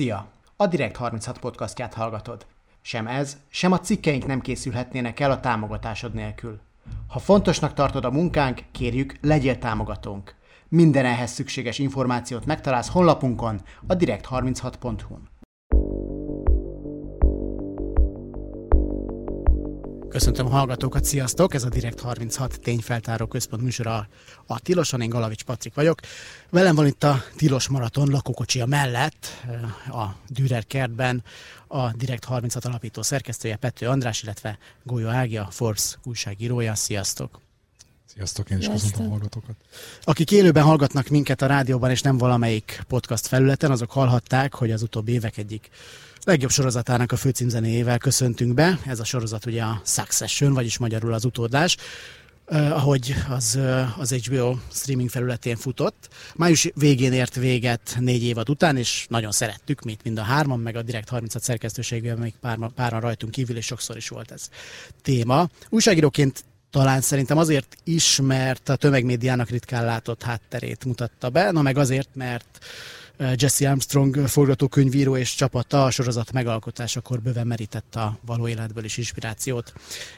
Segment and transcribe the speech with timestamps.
[0.00, 0.26] Szia!
[0.56, 2.46] A Direkt 36 podcastját hallgatod.
[2.80, 6.60] Sem ez, sem a cikkeink nem készülhetnének el a támogatásod nélkül.
[7.08, 10.34] Ha fontosnak tartod a munkánk, kérjük, legyél támogatónk.
[10.68, 15.39] Minden ehhez szükséges információt megtalálsz honlapunkon, a direkt36.hu-n.
[20.10, 21.54] Köszöntöm a hallgatókat, sziasztok!
[21.54, 24.08] Ez a Direkt 36 tényfeltáró központ műsora
[24.46, 26.00] a Tiloson, én Galavics Patrik vagyok.
[26.50, 29.26] Velem van itt a Tilos Maraton lakókocsia mellett,
[29.88, 31.22] a Dürer kertben
[31.68, 36.74] a Direkt 36 alapító szerkesztője Pető András, illetve Gólyó Ágia, Forbes újságírója.
[36.74, 37.40] Sziasztok!
[38.06, 39.56] Sziasztok, én is köszöntöm a hallgatókat.
[40.02, 44.82] Akik élőben hallgatnak minket a rádióban, és nem valamelyik podcast felületen, azok hallhatták, hogy az
[44.82, 45.70] utóbbi évek egyik
[46.24, 48.78] legjobb sorozatának a főcímzenéjével köszöntünk be.
[48.86, 51.76] Ez a sorozat ugye a Succession, vagyis magyarul az utódlás,
[52.52, 53.58] Uh, ahogy az,
[53.98, 56.08] az HBO streaming felületén futott.
[56.34, 60.76] Május végén ért véget négy évad után, és nagyon szerettük, mint mind a hárman, meg
[60.76, 64.48] a Direkt 36 szerkesztőségben még pár, páran rajtunk kívül, és sokszor is volt ez
[65.02, 65.48] téma.
[65.68, 71.76] Újságíróként talán szerintem azért is, mert a tömegmédiának ritkán látott hátterét mutatta be, na meg
[71.76, 72.58] azért, mert
[73.34, 79.72] Jesse Armstrong forgatókönyvíró és csapata a sorozat megalkotásakor bőven merített a való életből is inspirációt.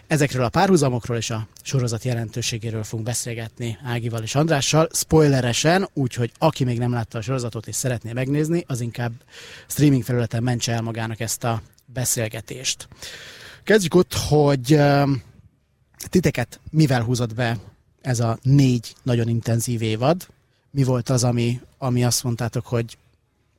[0.06, 6.64] Ezekről a párhuzamokról és a sorozat jelentőségéről fogunk beszélgetni Ágival és Andrással, spoileresen, úgyhogy aki
[6.64, 9.12] még nem látta a sorozatot és szeretné megnézni, az inkább
[9.67, 12.89] streaming felületen mentse el magának ezt a beszélgetést.
[13.64, 14.78] Kezdjük ott, hogy
[16.08, 17.58] titeket mivel húzott be
[18.00, 20.27] ez a négy nagyon intenzív évad,
[20.72, 22.98] mi volt az, ami, ami azt mondtátok, hogy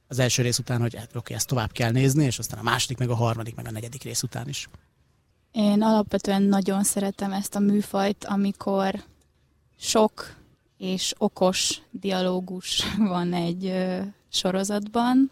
[0.08, 2.98] az első rész után, hogy hát, oké, ezt tovább kell nézni, és aztán a második,
[2.98, 4.70] meg a harmadik, meg a negyedik rész után is.
[5.52, 9.04] Én alapvetően nagyon szeretem ezt a műfajt, amikor
[9.80, 10.36] sok
[10.78, 15.32] és okos dialógus van egy ö, sorozatban.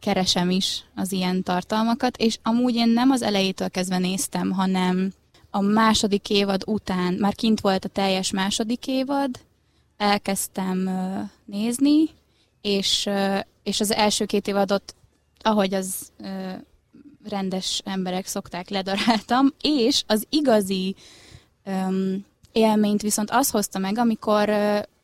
[0.00, 5.12] Keresem is az ilyen tartalmakat, és amúgy én nem az elejétől kezdve néztem, hanem
[5.50, 9.40] a második évad után, már kint volt a teljes második évad,
[10.02, 10.90] elkezdtem
[11.44, 12.08] nézni,
[12.60, 13.08] és,
[13.62, 14.94] és az első két évadot,
[15.42, 16.12] ahogy az
[17.24, 20.96] rendes emberek szokták, ledaráltam, és az igazi
[22.52, 24.48] élményt viszont az hozta meg, amikor,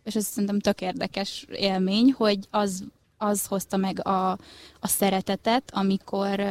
[0.05, 2.85] és ez szerintem tök érdekes élmény, hogy az,
[3.19, 4.31] az hozta meg a,
[4.81, 6.43] a szeretetet, amikor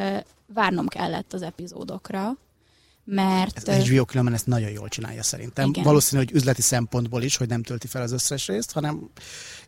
[0.53, 2.37] várnom kellett az epizódokra,
[3.09, 3.67] mert...
[3.67, 5.69] Ez HBO különben ezt nagyon jól csinálja szerintem.
[5.69, 5.83] Igen.
[5.83, 9.09] Valószínű, hogy üzleti szempontból is, hogy nem tölti fel az összes részt, hanem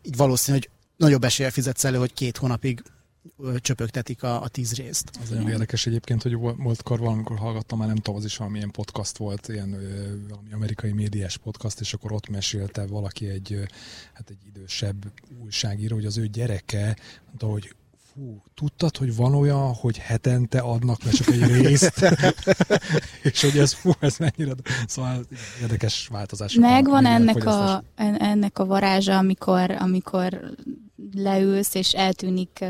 [0.02, 2.84] így valószínű, hogy nagyobb esélye fizetsz elő, hogy két hónapig
[3.58, 5.12] csöpögtetik a, a tíz részt.
[5.22, 8.72] Az olyan érdekes egyébként, hogy volt kor valamikor hallgattam, már nem tudom, az is valamilyen
[8.72, 9.78] podcast volt, ilyen
[10.30, 13.60] valami amerikai médiás podcast, és akkor ott mesélte valaki egy,
[14.14, 15.12] hát egy idősebb
[15.44, 17.76] újságíró, hogy az ő gyereke mondta, hogy
[18.19, 22.16] Fú, tudtad, hogy van olyan, hogy hetente adnak le csak egy részt?
[23.24, 24.56] és hogy ez, fú, ez mennyire...
[24.88, 25.25] Szóval
[25.62, 26.53] érdekes változás.
[26.53, 27.84] Megvan ennek a,
[28.18, 30.53] ennek a varázsa, amikor, amikor
[31.13, 32.66] leülsz, és eltűnik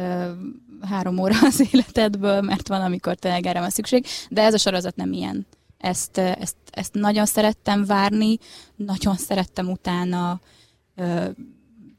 [0.82, 4.96] három óra az életedből, mert van, amikor tényleg erre van szükség, de ez a sorozat
[4.96, 5.48] nem ilyen.
[5.78, 8.38] Ezt, ezt, ezt nagyon szerettem várni,
[8.76, 10.40] nagyon szerettem utána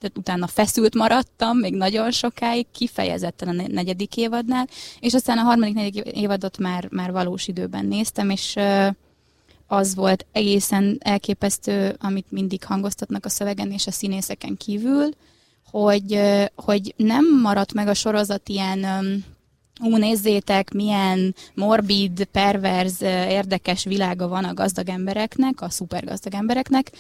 [0.01, 4.69] tehát utána feszült maradtam, még nagyon sokáig, kifejezetten a negyedik évadnál,
[5.01, 8.57] és aztán a harmadik, negyedik évadot már, már valós időben néztem, és
[9.67, 15.09] az volt egészen elképesztő, amit mindig hangoztatnak a szövegen és a színészeken kívül,
[15.71, 16.21] hogy,
[16.55, 18.85] hogy nem maradt meg a sorozat ilyen
[19.81, 26.93] ú, nézzétek, milyen morbid, perverz, érdekes világa van a gazdag embereknek, a szuper gazdag embereknek,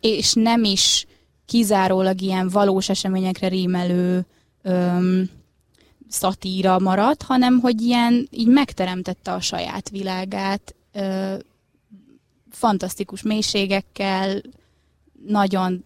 [0.00, 1.06] és nem is
[1.50, 4.26] kizárólag ilyen valós eseményekre rímelő
[4.62, 5.30] öm,
[6.08, 11.34] szatíra maradt, hanem hogy ilyen így megteremtette a saját világát, ö,
[12.50, 14.40] fantasztikus mélységekkel,
[15.26, 15.84] nagyon,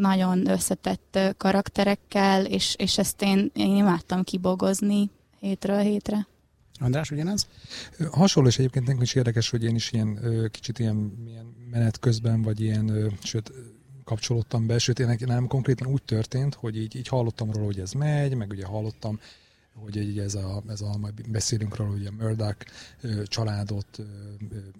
[0.00, 6.26] nagyon összetett karakterekkel, és, és ezt én, én imádtam kibogozni hétről hétre.
[6.80, 7.46] András, ugyanez?
[8.10, 10.18] Hasonló, és egyébként nekem is érdekes, hogy én is ilyen
[10.50, 13.52] kicsit ilyen, ilyen menet közben, vagy ilyen, sőt,
[14.12, 17.92] kapcsolódtam be, sőt, én nem konkrétan úgy történt, hogy így, így hallottam róla, hogy ez
[17.92, 19.20] megy, meg ugye hallottam,
[19.74, 22.66] hogy így ez a, ez a majd beszélünk róla, hogy a Murdoch
[23.24, 23.98] családot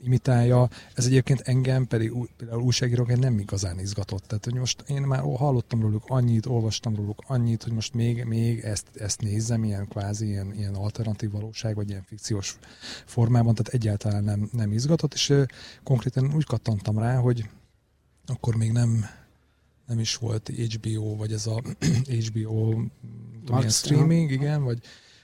[0.03, 0.69] imitálja.
[0.95, 4.23] Ez egyébként engem pedig például újságíróként nem igazán izgatott.
[4.23, 8.61] Tehát, hogy most én már hallottam róluk annyit, olvastam róluk annyit, hogy most még, még
[8.61, 12.59] ezt, ezt nézzem, ilyen kvázi ilyen, ilyen alternatív valóság, vagy ilyen fikciós
[13.07, 15.35] formában, tehát egyáltalán nem, nem izgatott, és
[15.83, 17.49] konkrétan úgy kattantam rá, hogy
[18.27, 19.07] akkor még nem,
[19.87, 21.63] nem is volt HBO, vagy ez a
[22.27, 22.75] HBO
[23.45, 24.79] tudom, ilyen streaming, igen, vagy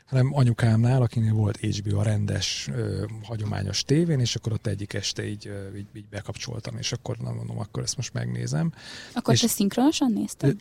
[0.08, 5.28] hanem anyukámnál, akinél volt HBO a rendes, ö, hagyományos tévén, és akkor ott egyik este
[5.28, 8.72] így, ö, így, így bekapcsoltam, és akkor nem mondom, akkor ezt most megnézem.
[9.14, 10.56] Akkor és, te szinkronosan nézted?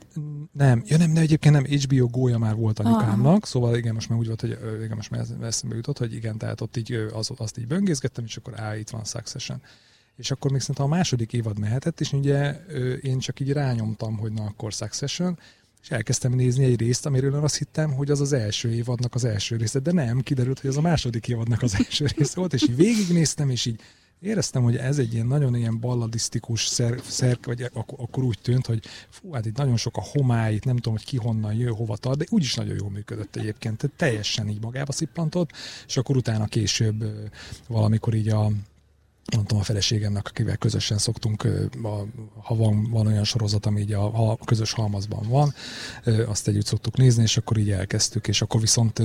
[0.51, 3.47] Nem, ja nem, de egyébként nem, HBO gólya már volt anyukámnak, ah.
[3.47, 6.61] szóval igen, most már úgy volt, hogy igen, most már eszembe jutott, hogy igen, tehát
[6.61, 9.61] ott így az, azt így böngészgettem, és akkor á, itt van Succession.
[10.17, 12.51] És akkor még szerintem a második évad mehetett, és ugye
[13.01, 15.39] én csak így rányomtam, hogy na akkor Succession,
[15.81, 19.23] és elkezdtem nézni egy részt, amiről én azt hittem, hogy az az első évadnak az
[19.23, 22.63] első része, de nem, kiderült, hogy az a második évadnak az első része volt, és
[22.63, 23.81] így végignéztem, és így
[24.19, 28.65] éreztem, hogy ez egy ilyen nagyon ilyen balladisztikus szer, szer vagy ak- akkor úgy tűnt,
[28.65, 31.97] hogy fú, hát itt nagyon sok a homály, nem tudom, hogy ki honnan jön, hova
[31.97, 35.51] tart, de úgyis nagyon jól működött egyébként, tehát teljesen így magába szippantott,
[35.87, 37.05] és akkor utána később
[37.67, 38.51] valamikor így a
[39.35, 41.47] mondtam a feleségemnek, akivel közösen szoktunk,
[42.43, 45.53] ha van, van olyan sorozat, ami így a, a közös halmazban van,
[46.25, 49.01] azt együtt szoktuk nézni, és akkor így elkezdtük, és akkor viszont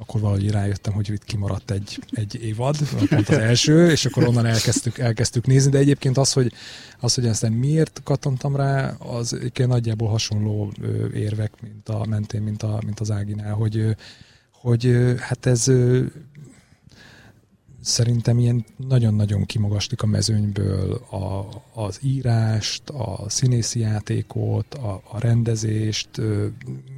[0.00, 2.76] akkor valahogy rájöttem, hogy itt kimaradt egy, egy évad,
[3.08, 6.52] pont az első, és akkor onnan elkezdtük, elkezdtük nézni, de egyébként az, hogy,
[7.00, 10.72] az, hogy aztán miért kattantam rá, az nagyjából hasonló
[11.14, 13.96] érvek, mint a mentén, mint, a, mint az Áginál, hogy,
[14.52, 15.70] hogy hát ez
[17.88, 26.08] szerintem ilyen nagyon-nagyon kimagaslik a mezőnyből a, az írást, a színészi játékot, a, a rendezést,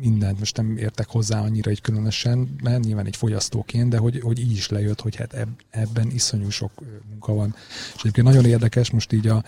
[0.01, 0.39] mindent.
[0.39, 4.53] Most nem értek hozzá annyira egy különösen, mert nyilván egy fogyasztóként, de hogy, hogy így
[4.53, 6.71] is lejött, hogy hát ebben iszonyú sok
[7.11, 7.55] munka van.
[7.95, 9.45] És egyébként nagyon érdekes, most így a,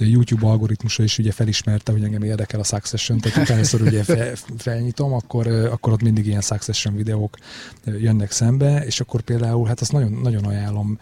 [0.00, 4.34] a YouTube algoritmusa is ugye felismerte, hogy engem érdekel a Succession, tehát utána ugye fel,
[4.56, 7.36] felnyitom, akkor, akkor ott mindig ilyen Succession videók
[7.84, 10.98] jönnek szembe, és akkor például, hát azt nagyon, nagyon ajánlom ajánlom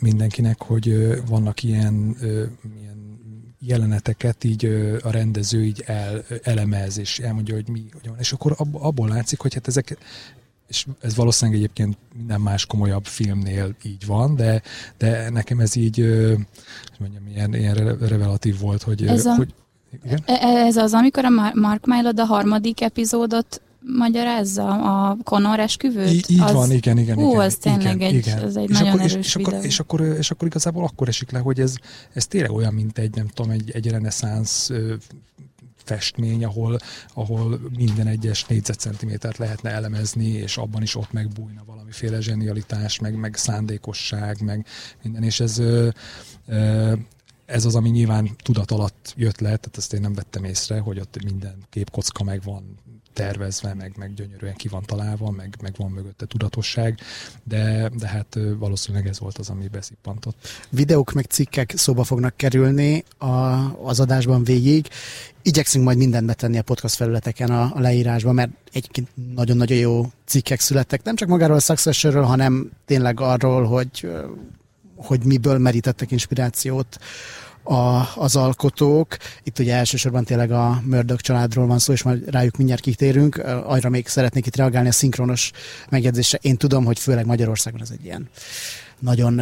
[0.00, 2.16] mindenkinek, hogy vannak ilyen,
[2.80, 3.18] ilyen
[3.60, 4.64] jeleneteket így
[5.02, 8.18] a rendező így el, elemez, és elmondja, hogy mi, hogy van.
[8.18, 9.96] És akkor abból látszik, hogy hát ezek,
[10.68, 14.62] és ez valószínűleg egyébként minden más komolyabb filmnél így van, de,
[14.98, 19.06] de nekem ez így, hogy mondjam, ilyen, ilyen revelatív volt, hogy...
[19.06, 19.54] Ez, a, hogy
[20.04, 20.22] igen?
[20.24, 23.60] E, ez az, amikor a Mark Mylod a harmadik epizódot
[23.96, 26.12] magyarázza a Conor esküvőt?
[26.12, 27.16] Í- így az, van, igen, igen.
[27.16, 28.42] Hú, igen, az tényleg igen, egy, igen.
[28.42, 29.52] az egy és nagyon akkor, erős és, és, videó.
[29.52, 31.74] akkor, és, akkor, és akkor igazából akkor esik le, hogy ez,
[32.12, 34.70] ez tényleg olyan, mint egy, nem tudom, egy, egy reneszánsz
[35.88, 36.78] festmény, ahol,
[37.14, 43.36] ahol minden egyes négyzetcentimétert lehetne elemezni, és abban is ott megbújna valamiféle zsenialitás, meg, meg
[43.36, 44.66] szándékosság, meg
[45.02, 45.88] minden, és ez ö,
[46.46, 46.92] ö,
[47.46, 51.00] ez az, ami nyilván tudat alatt jött le, tehát ezt én nem vettem észre, hogy
[51.00, 52.78] ott minden képkocka meg van
[53.18, 56.98] tervezve, meg, meg gyönyörűen ki van találva, meg, meg van mögötte tudatosság,
[57.44, 60.36] de, de hát valószínűleg ez volt az, ami beszippantott.
[60.70, 63.26] Videók meg cikkek szóba fognak kerülni a,
[63.82, 64.88] az adásban végig.
[65.42, 70.60] Igyekszünk majd mindent betenni a podcast felületeken a, a leírásban, mert egyébként nagyon-nagyon jó cikkek
[70.60, 74.08] születtek, nem csak magáról a Successionről, hanem tényleg arról, hogy
[74.96, 76.98] hogy miből merítettek inspirációt
[77.68, 79.16] a, az alkotók.
[79.42, 83.36] Itt ugye elsősorban tényleg a Murdoch családról van szó, és majd rájuk mindjárt kitérünk.
[83.64, 85.50] Arra még szeretnék itt reagálni a szinkronos
[85.88, 86.38] megjegyzésre.
[86.42, 88.28] Én tudom, hogy főleg Magyarországon ez egy ilyen
[88.98, 89.40] nagyon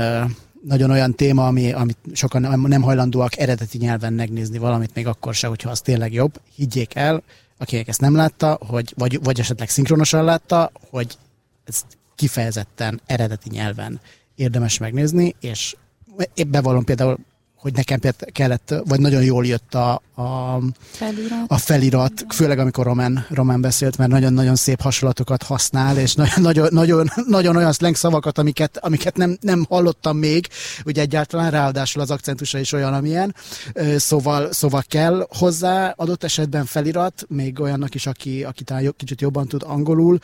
[0.64, 5.46] nagyon olyan téma, ami, amit sokan nem hajlandóak eredeti nyelven megnézni valamit, még akkor se,
[5.46, 6.40] hogyha az tényleg jobb.
[6.55, 7.22] Higgyék el,
[7.58, 11.19] akinek ezt nem látta, hogy, vagy, vagy esetleg szinkronosan látta, hogy
[11.64, 11.82] ez
[12.14, 14.00] kifejezetten eredeti nyelven
[14.34, 15.77] érdemes megnézni, és
[16.46, 17.19] bevallom például
[17.67, 18.01] hogy nekem
[18.32, 20.58] kellett, vagy nagyon jól jött a, a,
[20.91, 21.44] felirat.
[21.46, 26.69] a felirat, főleg amikor Román, Román beszélt, mert nagyon-nagyon szép hasonlatokat használ, és nagyon, nagyon,
[26.70, 30.49] nagyon, nagyon olyan slang szavakat, amiket, amiket nem, nem hallottam még,
[30.85, 33.35] ugye egyáltalán ráadásul az akcentusa is olyan, amilyen,
[33.96, 39.46] szóval, szóval kell hozzá adott esetben felirat, még olyannak is, aki, aki talán kicsit jobban
[39.46, 40.19] tud angolul,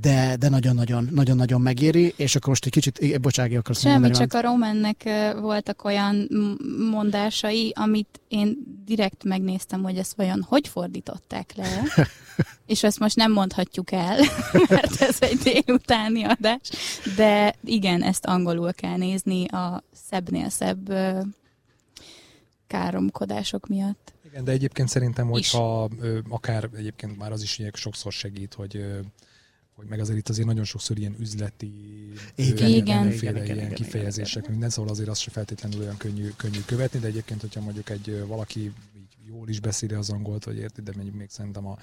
[0.00, 4.34] de, de nagyon-nagyon, nagyon-nagyon megéri, és akkor most egy kicsit, bocsági akarsz Semmi, mondani, csak
[4.34, 5.02] a Romannek
[5.40, 6.28] voltak olyan
[6.90, 11.82] mondásai, amit én direkt megnéztem, hogy ezt vajon hogy fordították le,
[12.66, 14.18] és ezt most nem mondhatjuk el,
[14.68, 16.70] mert ez egy délutáni adás,
[17.16, 20.92] de igen, ezt angolul kell nézni a szebbnél szebb
[22.66, 24.12] káromkodások miatt.
[24.26, 25.88] Igen, de egyébként szerintem, hogyha
[26.28, 28.84] akár egyébként már az is sokszor segít, hogy
[29.74, 31.72] hogy meg azért itt azért nagyon sokszor ilyen üzleti
[32.34, 36.60] igen, igen, igen, igen, ilyen kifejezések, minden, szóval azért azt se feltétlenül olyan könnyű, könnyű
[36.66, 38.60] követni, de egyébként, hogyha mondjuk egy valaki
[38.96, 41.78] így jól is beszéli az angolt, vagy érti, de mondjuk még szerintem a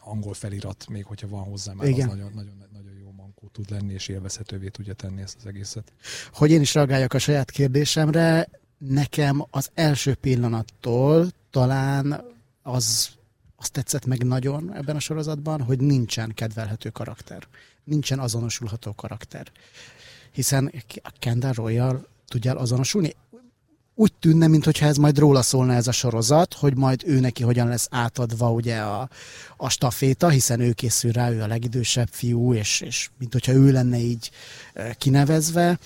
[0.00, 2.08] angol felirat, még hogyha van hozzá, már igen.
[2.08, 5.92] az nagyon, nagyon, nagyon jó mankó tud lenni, és élvezhetővé tudja tenni ezt az egészet.
[6.32, 12.24] Hogy én is reagáljak a saját kérdésemre, nekem az első pillanattól talán
[12.62, 13.10] az
[13.62, 17.46] azt tetszett meg nagyon ebben a sorozatban, hogy nincsen kedvelhető karakter.
[17.84, 19.46] Nincsen azonosulható karakter.
[20.32, 23.14] Hiszen a Kendall Royal tudjál azonosulni?
[23.94, 27.68] úgy tűnne, mintha ez majd róla szólna ez a sorozat, hogy majd ő neki hogyan
[27.68, 29.08] lesz átadva ugye a,
[29.56, 33.72] a staféta, hiszen ő készül rá, ő a legidősebb fiú, és, és mint hogyha ő
[33.72, 34.30] lenne így
[34.98, 35.78] kinevezve,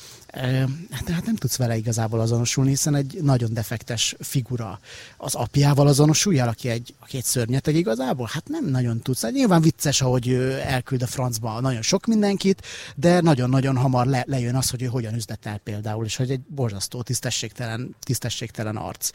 [1.05, 4.81] de hát nem tudsz vele igazából azonosulni, hiszen egy nagyon defektes figura.
[5.17, 8.29] Az apjával azonosuljál, aki egy, aki egy szörnyeteg igazából?
[8.33, 9.23] Hát nem nagyon tudsz.
[9.23, 10.33] Hát nyilván vicces, ahogy
[10.65, 12.63] elküld a francba nagyon sok mindenkit,
[12.97, 17.03] de nagyon-nagyon hamar le, lejön az, hogy ő hogyan üzletel például, és hogy egy borzasztó
[17.03, 19.11] tisztességtelen, tisztességtelen arc.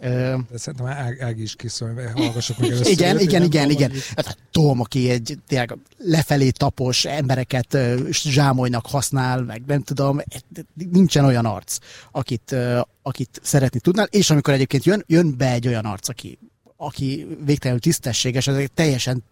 [0.00, 2.92] De szerintem Ág, Ág is kiszól, hallgassuk meg először.
[2.92, 3.92] Igen, igen, igen, igen.
[4.16, 7.78] Hát, Tom, aki egy tényleg lefelé tapos embereket
[8.12, 10.20] zsámolynak használ, meg nem tudom,
[10.90, 11.78] nincsen olyan arc,
[12.10, 12.56] akit,
[13.02, 16.38] akit szeretni tudnál, és amikor egyébként jön, jön be egy olyan arc, aki
[16.80, 19.24] aki végtelenül tisztességes, ez teljesen,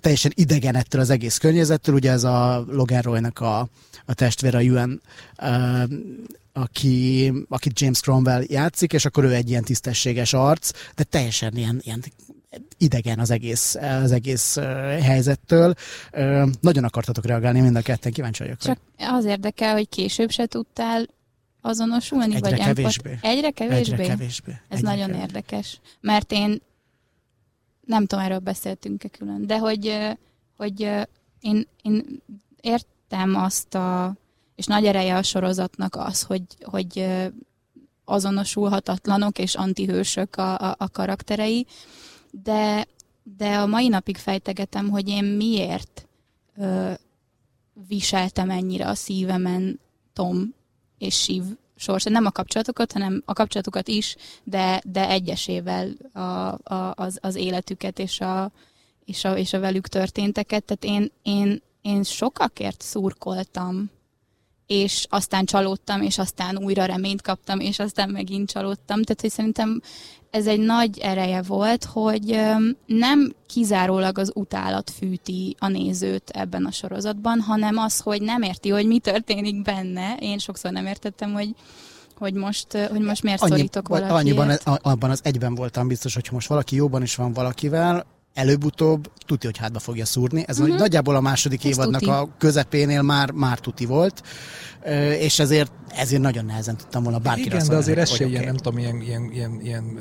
[0.00, 1.94] teljesen idegen ettől az egész környezettől.
[1.94, 3.68] Ugye ez a Logan Roy-nak a,
[4.04, 5.00] a testvére, a Ewan
[6.56, 11.80] aki, akit James Cromwell játszik, és akkor ő egy ilyen tisztességes arc, de teljesen ilyen,
[11.82, 12.04] ilyen
[12.78, 14.56] idegen az egész, az egész
[15.00, 15.74] helyzettől.
[16.60, 18.58] Nagyon akartatok reagálni mind a ketten, kíváncsi vagyok.
[18.58, 21.06] Csak az érdekel, hogy később se tudtál
[21.60, 23.10] azonosulni, Egyre vagy kevésbé.
[23.10, 23.30] Empat...
[23.30, 23.92] Egyre kevésbé?
[23.92, 24.52] Egyre kevésbé.
[24.68, 25.22] Ez Egyre nagyon kevésbé.
[25.22, 26.60] érdekes, mert én
[27.86, 29.98] nem tudom, erről beszéltünk-e külön, de hogy,
[30.56, 30.80] hogy
[31.40, 32.22] én, én
[32.60, 34.16] értem azt a
[34.56, 37.06] és nagy ereje a sorozatnak az, hogy, hogy
[38.04, 41.66] azonosulhatatlanok és antihősök a, a, a karakterei,
[42.30, 42.86] de,
[43.36, 46.08] de a mai napig fejtegetem, hogy én miért
[46.56, 46.92] ö,
[47.88, 49.80] viseltem ennyire a szívemen
[50.12, 50.54] Tom
[50.98, 51.42] és Shiv
[51.76, 52.10] sorsa.
[52.10, 57.98] Nem a kapcsolatokat, hanem a kapcsolatokat is, de, de egyesével a, a, az, az életüket
[57.98, 58.52] és a,
[59.04, 60.64] és, a, és a velük történteket.
[60.64, 63.90] Tehát én, én, én sokakért szurkoltam
[64.66, 69.02] és aztán csalódtam, és aztán újra reményt kaptam, és aztán megint csalódtam.
[69.02, 69.80] Tehát, hogy szerintem
[70.30, 72.40] ez egy nagy ereje volt, hogy
[72.86, 78.68] nem kizárólag az utálat fűti a nézőt ebben a sorozatban, hanem az, hogy nem érti,
[78.68, 80.16] hogy mi történik benne.
[80.20, 81.54] Én sokszor nem értettem, hogy
[82.18, 84.18] hogy most, hogy most miért Annyi, szorítok valakiért.
[84.20, 88.06] Annyiban, abban az egyben voltam biztos, hogy most valaki jóban is van valakivel,
[88.36, 90.44] előbb-utóbb tuti, hogy hátba fogja szúrni.
[90.46, 90.78] Ez uh-huh.
[90.78, 92.12] nagyjából a második Ez évadnak tuti.
[92.12, 94.22] a közepénél már, már tuti volt,
[95.18, 98.56] és ezért, ezért nagyon nehezen tudtam volna bárkire Igen, de azért ez se ilyen, nem
[98.56, 99.98] tudom, ilyen, ilyen, ilyen, ilyen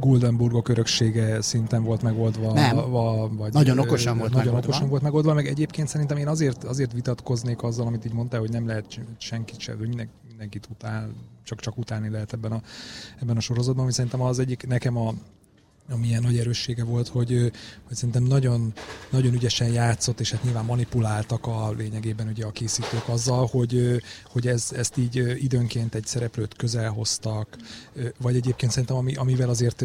[0.00, 2.52] Guldenburgok öröksége szinten volt megoldva.
[2.52, 2.76] Nem.
[2.76, 4.68] Va, vagy nagyon okosan volt nagyon megoldva.
[4.68, 8.50] okosan volt megoldva, meg egyébként szerintem én azért, azért vitatkoznék azzal, amit így mondtál, hogy
[8.50, 11.10] nem lehet senkit se, hogy mindenki, mindenkit utál,
[11.44, 12.60] csak, csak utálni lehet ebben a,
[13.20, 15.14] ebben a sorozatban, ami szerintem az egyik, nekem a,
[15.90, 17.52] ami ilyen nagy erőssége volt, hogy,
[17.86, 18.72] hogy szerintem nagyon,
[19.10, 24.46] nagyon ügyesen játszott, és hát nyilván manipuláltak a lényegében ugye a készítők azzal, hogy, hogy
[24.46, 27.56] ez, ezt így időnként egy szereplőt közel hoztak,
[28.20, 29.82] vagy egyébként szerintem ami, amivel azért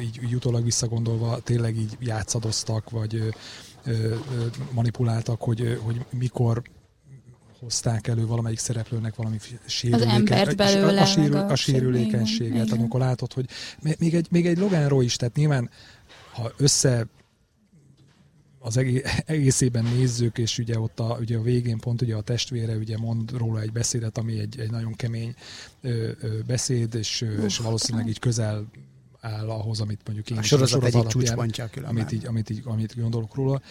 [0.00, 3.34] így, így utólag visszagondolva tényleg így játszadoztak, vagy
[4.72, 6.62] manipuláltak, hogy, hogy mikor
[7.62, 13.32] hozták elő valamelyik szereplőnek valami sérüléken, belőle, a, a, sérül, a sérülékenységet, igen, amikor látod,
[13.32, 13.48] hogy
[13.98, 15.70] még egy, még egy Logan is, tehát nyilván
[16.32, 17.06] ha össze
[18.58, 18.76] az
[19.26, 23.36] egészében nézzük, és ugye ott a, ugye a végén pont ugye a testvére ugye mond
[23.36, 25.34] róla egy beszédet, ami egy, egy nagyon kemény
[25.80, 28.66] ö, ö, beszéd, és, Uf, és valószínűleg így közel
[29.20, 33.00] áll ahhoz, amit mondjuk én a sorozat, sorozat egyik csúcspontja amit így, amit, így, amit
[33.00, 33.62] gondolok róla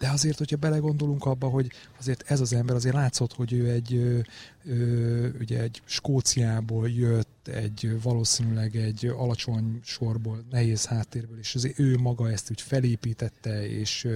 [0.00, 3.94] de azért, hogyha belegondolunk abba, hogy azért ez az ember azért látszott, hogy ő egy,
[3.94, 4.18] ö,
[4.64, 11.96] ö, ugye egy Skóciából jött, egy valószínűleg egy alacsony sorból, nehéz háttérből, és azért ő
[11.96, 14.08] maga ezt úgy felépítette, és,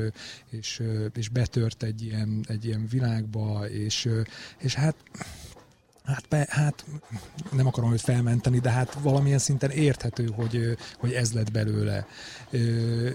[0.51, 0.83] és,
[1.15, 4.09] és betört egy ilyen, egy ilyen világba, és,
[4.59, 4.97] és hát
[6.05, 6.85] Hát, be, hát
[7.53, 12.07] nem akarom őt felmenteni, de hát valamilyen szinten érthető, hogy, hogy ez lett belőle.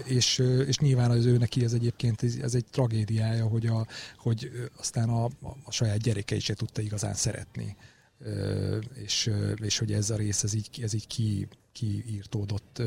[0.04, 5.08] És, és nyilván az ő neki ez egyébként ez egy tragédiája, hogy, a, hogy aztán
[5.08, 5.24] a,
[5.64, 7.76] a saját gyereke is se tudta igazán szeretni.
[8.94, 12.82] És, és hogy ez a rész, ez így, ez így ki, kiírtódott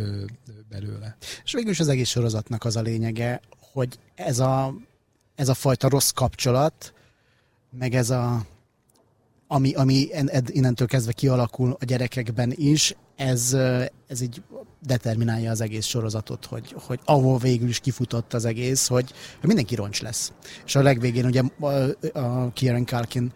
[0.69, 1.17] belőle.
[1.43, 4.75] És végül az egész sorozatnak az a lényege, hogy ez a,
[5.35, 6.93] ez a fajta rossz kapcsolat,
[7.71, 8.45] meg ez a
[9.53, 10.07] ami, ami
[10.47, 13.57] innentől kezdve kialakul a gyerekekben is, ez,
[14.07, 14.41] ez így
[14.81, 20.01] determinálja az egész sorozatot, hogy, hogy ahol végül is kifutott az egész, hogy, mindenki roncs
[20.01, 20.31] lesz.
[20.65, 21.41] És a legvégén ugye
[22.13, 23.33] a, Kieran Culkin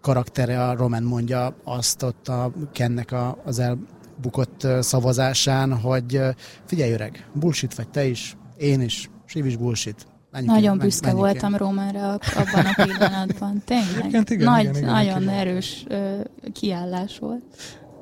[0.00, 3.78] karaktere, a Roman mondja azt ott a Kennek a, az el
[4.20, 6.20] bukott szavazásán, hogy
[6.64, 10.06] figyelj öreg, bullshit vagy te is, én is, Siv is bullshit.
[10.30, 11.58] Menjünk nagyon én, büszke menjünk voltam én.
[11.58, 13.62] Romanra abban a pillanatban.
[13.64, 14.06] Tényleg.
[14.08, 15.34] Igen, igen, Nagy, igen, igen, nagyon igen.
[15.34, 17.42] erős uh, kiállás volt.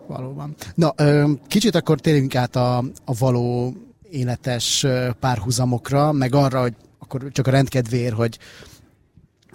[0.06, 0.54] Valóban.
[0.74, 0.94] Na,
[1.46, 3.74] kicsit akkor térjünk át a, a való
[4.10, 4.86] életes
[5.20, 8.38] párhuzamokra, meg arra, hogy akkor csak a rendkedvér, hogy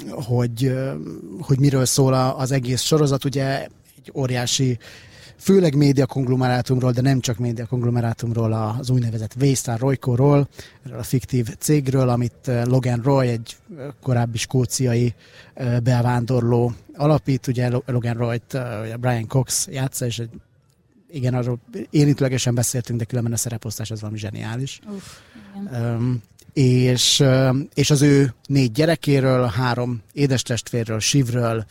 [0.10, 0.74] hogy,
[1.42, 3.26] hogy miről szól az egész sorozat.
[3.26, 3.62] Ugye
[3.98, 4.78] egy óriási
[5.40, 10.48] főleg média konglomerátumról, de nem csak média konglomerátumról, az úgynevezett Waystar Royco-ról,
[10.98, 13.58] a fiktív cégről, amit Logan Roy, egy
[14.02, 15.14] korábbi skóciai
[15.84, 18.58] bevándorló alapít, ugye Logan Roy-t
[19.00, 20.30] Brian Cox játsza, és egy
[21.12, 24.80] igen, arról érintőlegesen beszéltünk, de különben a szereposztás az valami zseniális.
[24.96, 25.20] Uf,
[25.72, 26.22] um,
[26.60, 27.24] és,
[27.74, 31.66] és az ő négy gyerekéről, három édestestvérről, Sivről,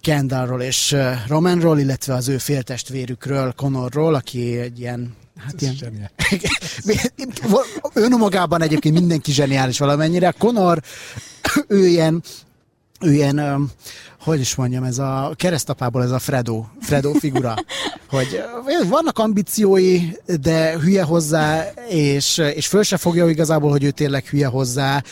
[0.00, 5.14] Kendallról és Romanról, illetve az ő féltestvérükről, Connorról, aki egy ilyen
[5.46, 6.10] Hát ilyen...
[7.94, 10.34] Önmagában egyébként mindenki zseniális valamennyire.
[10.38, 10.82] Connor,
[11.66, 12.22] ő ilyen,
[13.00, 13.70] ő ilyen,
[14.24, 17.54] hogy is mondjam, ez a keresztapából ez a Fredo, Fredo figura,
[18.08, 18.42] hogy
[18.88, 20.00] vannak ambíciói,
[20.40, 25.02] de hülye hozzá, és, és föl se fogja igazából, hogy ő tényleg hülye hozzá,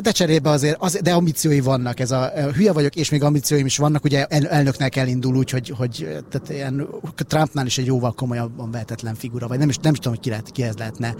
[0.00, 3.76] de cserébe azért, azért, de ambíciói vannak, ez a hülye vagyok, és még ambícióim is
[3.76, 8.70] vannak, ugye el, elnöknek elindul úgy, hogy, hogy tehát ilyen Trumpnál is egy jóval komolyabban
[8.70, 9.58] vehetetlen figura, vagy.
[9.58, 11.14] Nem is, nem is tudom, hogy ki, lehet, ki ez lehetne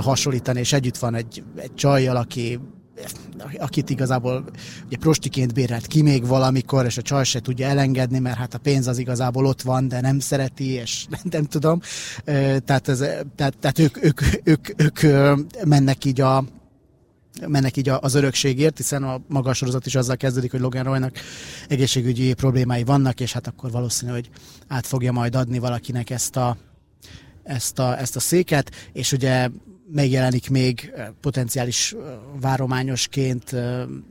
[0.00, 2.60] hasonlítani, és együtt van egy, egy csajjal, aki
[3.58, 4.44] akit igazából
[4.86, 8.58] ugye prostiként bérelt ki még valamikor, és a csaj se tudja elengedni, mert hát a
[8.58, 11.80] pénz az igazából ott van, de nem szereti, és nem, nem tudom.
[12.64, 12.98] Tehát, ez,
[13.36, 15.00] tehát, tehát ők, ők, ők, ők
[15.64, 16.44] mennek így a,
[17.46, 21.18] mennek így az örökségért, hiszen a magas sorozat is azzal kezdődik, hogy Logan Roynak
[21.68, 24.30] egészségügyi problémái vannak, és hát akkor valószínű, hogy
[24.68, 26.56] át fogja majd adni valakinek ezt a,
[27.42, 29.48] ezt a, ezt a széket, és ugye
[29.92, 31.94] megjelenik még potenciális
[32.40, 33.56] várományosként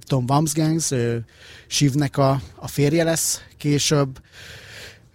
[0.07, 1.25] Tom Wamsgangs, ő
[1.67, 4.20] Shivnek a, a férje lesz később,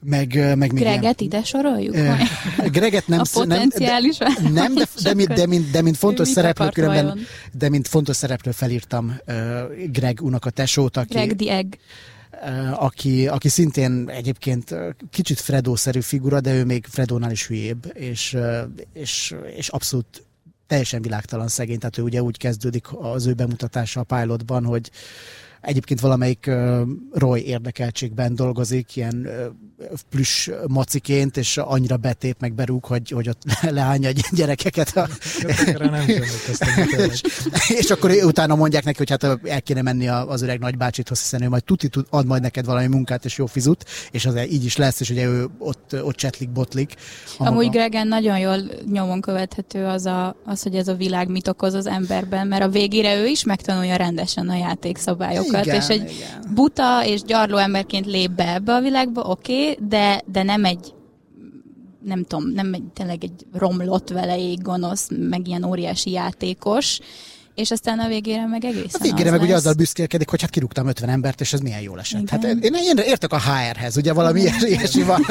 [0.07, 1.95] meg, meg Greget ide soroljuk?
[1.95, 3.21] Uh, Greget nem...
[3.21, 7.19] A potenciális nem, de, nem, de, de, mint, de, mint, de mint fontos szereplő, különben,
[7.53, 9.35] de mint fontos szereplő felírtam uh,
[9.93, 11.15] Greg unokatesót, aki...
[11.15, 11.75] Greg the Egg
[12.73, 14.75] aki, aki szintén egyébként
[15.11, 18.37] kicsit Fredó-szerű figura, de ő még Fredónál is hülyébb, és,
[18.93, 20.25] és, és abszolút
[20.67, 24.91] teljesen világtalan szegény, tehát ő ugye úgy kezdődik az ő bemutatása a pilotban, hogy
[25.65, 26.81] Egyébként valamelyik uh,
[27.13, 33.43] Roy érdekeltségben dolgozik, ilyen uh, plüss maciként, és annyira betép, meg berúg, hogy, hogy ott
[33.63, 34.97] leállja a gyerekeket.
[34.97, 35.09] A...
[35.79, 36.09] nem
[37.11, 37.21] és,
[37.81, 41.49] és akkor utána mondják neki, hogy hát el kéne menni az öreg nagybácsithoz, hiszen ő
[41.49, 44.77] majd tuti tud, ad majd neked valami munkát és jó fizut, és az így is
[44.77, 46.95] lesz, és ugye ő ott, ott csetlik, botlik.
[47.39, 47.79] Amúgy maga...
[47.79, 48.57] Gregen nagyon jól
[48.93, 52.69] nyomon követhető az, a, az, hogy ez a világ mit okoz az emberben, mert a
[52.69, 56.55] végére ő is megtanulja rendesen a játékszabályokat igen, és egy igen.
[56.55, 60.95] buta és gyarló emberként lép be ebbe a világba, oké, okay, de, de nem egy
[62.05, 66.99] nem tudom, nem egy, tényleg egy romlott veleig gonosz, meg ilyen óriási játékos,
[67.55, 69.49] és aztán a végére meg egészen A végére meg lesz.
[69.49, 72.21] ugye azzal büszkélkedik, hogy hát kirúgtam 50 embert, és ez milyen jól esett.
[72.21, 72.41] Igen.
[72.41, 75.27] Hát én, én értek a HR-hez, ugye valami ilyesmi van.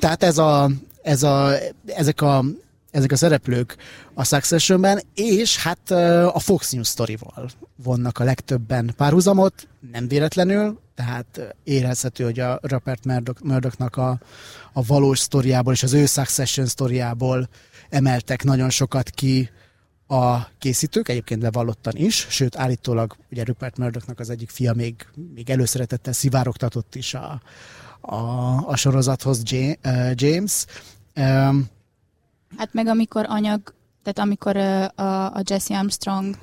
[0.00, 0.70] Tehát ez a,
[1.02, 1.52] ez a,
[1.86, 2.44] ezek a
[2.92, 3.76] ezek a szereplők
[4.14, 5.90] a Successionben, és hát
[6.34, 7.50] a Fox News sztorival
[7.82, 13.04] vonnak a legtöbben párhuzamot, nem véletlenül, tehát érezhető, hogy a Rupert
[13.44, 14.20] Murdochnak a,
[14.72, 17.48] a valós sztoriából és az ő Succession sztoriából
[17.88, 19.50] emeltek nagyon sokat ki
[20.06, 25.50] a készítők, egyébként levallottan is, sőt állítólag ugye Rupert Murdochnak az egyik fia még, még
[25.50, 27.40] előszeretettel szivárogtatott is a,
[28.00, 28.16] a,
[28.68, 29.42] a sorozathoz
[30.12, 30.64] James.
[32.56, 36.36] Hát meg amikor anyag, tehát amikor a, a Jesse Armstrong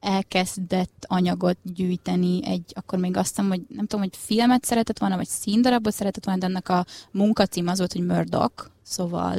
[0.00, 5.16] elkezdett anyagot gyűjteni egy, akkor még azt hiszem, hogy nem tudom, hogy filmet szeretett volna,
[5.16, 9.36] vagy színdarabot szeretett volna, de ennek a munkacím az volt, hogy Murdoch, szóval,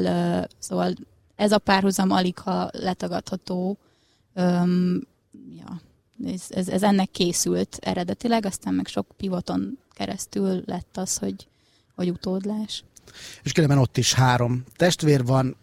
[0.60, 0.94] szóval
[1.36, 3.78] ez a párhuzam alig ha letagadható.
[4.36, 5.02] Um,
[5.58, 5.82] ja,
[6.26, 11.48] ez, ez, ez ennek készült eredetileg, aztán meg sok pivoton keresztül lett az, hogy,
[11.96, 12.84] hogy utódlás.
[13.44, 15.56] És különben ott is három testvér van,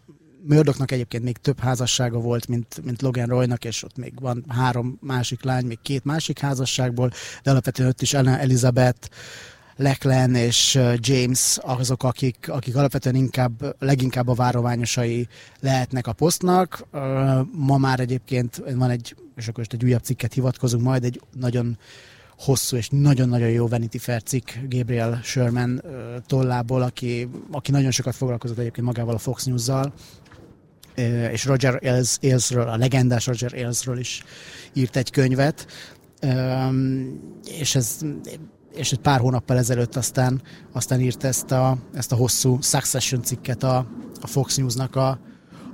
[0.43, 4.97] Mördoknak egyébként még több házassága volt, mint, mint Logan Roynak, és ott még van három
[5.01, 7.11] másik lány, még két másik házasságból,
[7.43, 9.09] de alapvetően ott is Ellen Elizabeth,
[9.75, 15.27] Lachlan és James azok, akik, akik alapvetően inkább, leginkább a vároványosai
[15.59, 16.87] lehetnek a posztnak.
[17.51, 21.77] Ma már egyébként van egy, és akkor most egy újabb cikket hivatkozunk majd, egy nagyon
[22.37, 25.81] hosszú és nagyon-nagyon jó Vanity Fair cikk Gabriel Sherman
[26.25, 29.93] tollából, aki, aki nagyon sokat foglalkozott egyébként magával a Fox News-zal,
[31.31, 34.23] és Roger Ailes, Ailesről, a legendás Roger Ailesről is
[34.73, 35.67] írt egy könyvet,
[37.59, 37.99] és ez
[38.77, 43.63] és egy pár hónappal ezelőtt aztán, aztán írt ezt a, ezt a hosszú Succession cikket
[43.63, 43.87] a,
[44.21, 45.19] a Fox News-nak a,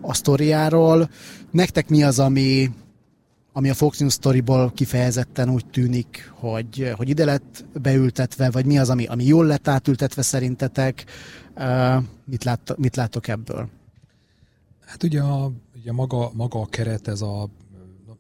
[0.01, 1.09] a sztoriáról.
[1.51, 2.69] Nektek mi az, ami,
[3.53, 8.79] ami a Fox News storyból kifejezetten úgy tűnik, hogy, hogy ide lett beültetve, vagy mi
[8.79, 11.05] az, ami, ami jól lett átültetve szerintetek?
[11.55, 13.69] Uh, mit, lát, mit látok ebből?
[14.85, 17.49] Hát ugye, a, ugye maga, maga a keret, ez a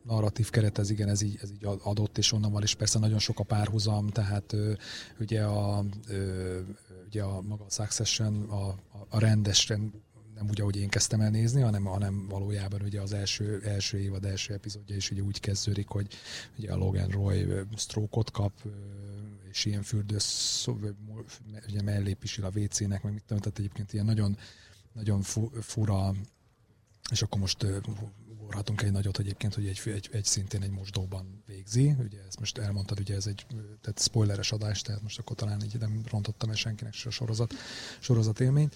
[0.03, 3.19] narratív keret, ez igen, ez így, ez így adott, és onnan van, és persze nagyon
[3.19, 4.73] sok a párhuzam, tehát ö,
[5.19, 6.59] ugye a, ö,
[7.07, 8.75] ugye a maga a Succession, a,
[9.09, 9.67] a rendes,
[10.35, 14.25] nem úgy, ahogy én kezdtem el nézni, hanem, hanem valójában ugye az első, első évad
[14.25, 16.07] első epizódja is ugye úgy kezdődik, hogy
[16.57, 18.51] ugye a Logan Roy stroke kap,
[19.49, 20.67] és ilyen fürdősz,
[21.67, 24.37] ugye mellé pisil a WC-nek, meg mit tudom, tehát egyébként ilyen nagyon,
[24.93, 25.21] nagyon
[25.61, 26.13] fura,
[27.11, 27.65] és akkor most
[28.27, 31.95] ugorhatunk egy nagyot egyébként, hogy egy, egy, egy szintén egy mosdóban végzi.
[31.99, 33.45] Ugye ezt most elmondtad, ugye ez egy
[33.81, 37.53] tehát spoileres adás, tehát most akkor talán így nem rontottam el senkinek se a sorozat,
[37.99, 38.75] sorozat élményt.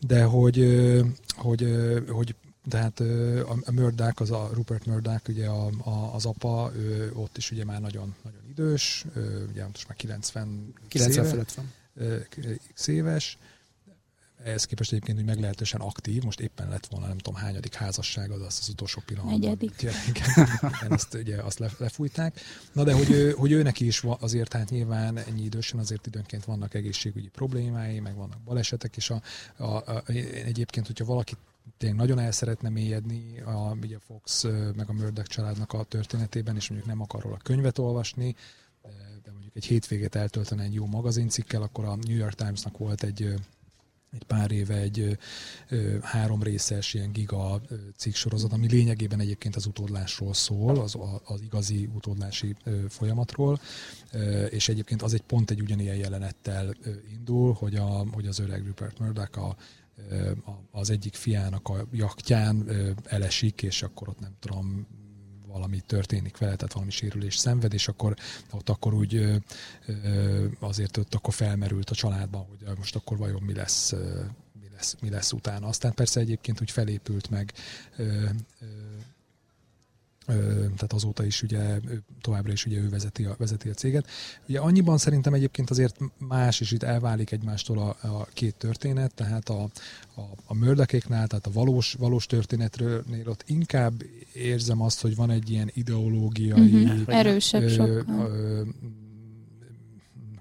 [0.00, 0.56] De hogy,
[1.36, 1.68] hogy,
[2.08, 2.34] hogy
[2.68, 3.00] tehát
[3.64, 7.64] a Murdoch, az a Rupert Murdoch, ugye a, a, az apa, ő, ott is ugye
[7.64, 9.04] már nagyon, nagyon idős,
[9.50, 11.72] ugye most már 90, 90 fölött van.
[12.74, 13.38] X éves,
[14.44, 18.40] ehhez képest egyébként hogy meglehetősen aktív, most éppen lett volna nem tudom hányadik házasság, az
[18.40, 19.38] az utolsó pillanatban.
[19.38, 19.82] Negyedik.
[20.08, 20.34] Igen,
[20.88, 22.40] azt, ugye, azt lefújták.
[22.72, 26.44] Na de hogy, ő, hogy ő neki is azért hát nyilván ennyi idősen azért időnként
[26.44, 29.22] vannak egészségügyi problémái, meg vannak balesetek, és a,
[29.56, 30.02] a, a,
[30.44, 31.34] egyébként, hogyha valaki
[31.78, 34.42] tényleg nagyon el szeretne mélyedni a, ugye Fox
[34.76, 38.36] meg a Murdoch családnak a történetében, és mondjuk nem akar róla könyvet olvasni,
[39.22, 43.34] de mondjuk egy hétvégét eltöltene egy jó magazincikkel, akkor a New York Timesnak volt egy
[44.12, 45.18] egy pár éve egy
[45.68, 47.60] ö, három részes ilyen giga
[47.96, 53.60] cikksorozat, ami lényegében egyébként az utódlásról szól, az, az igazi utódlási ö, folyamatról,
[54.12, 58.38] ö, és egyébként az egy pont egy ugyanilyen jelenettel ö, indul, hogy, a, hogy az
[58.38, 59.56] öreg Rupert Murdoch a,
[60.70, 62.68] az egyik fiának a jaktján
[63.04, 64.86] elesik, és akkor ott nem tudom,
[65.52, 68.16] valami történik vele, tehát valami sérülés szenved, és akkor
[68.50, 69.42] ott akkor úgy
[70.58, 73.92] azért ott akkor felmerült a családban, hogy most akkor vajon mi lesz,
[74.60, 75.66] mi lesz, mi lesz utána.
[75.66, 77.52] Aztán persze egyébként úgy felépült meg
[80.26, 81.80] tehát azóta is ugye
[82.20, 84.06] továbbra is ugye ő vezeti a, vezeti a céget.
[84.48, 89.48] Ugye annyiban szerintem egyébként azért más, és itt elválik egymástól a, a két történet, tehát
[89.48, 89.62] a,
[90.16, 94.02] a, a mördekéknál, tehát a valós, valós történetről ott inkább
[94.34, 96.84] érzem azt, hogy van egy ilyen ideológiai...
[96.84, 97.16] Uh-huh.
[97.16, 98.62] Erősebb ö, ö,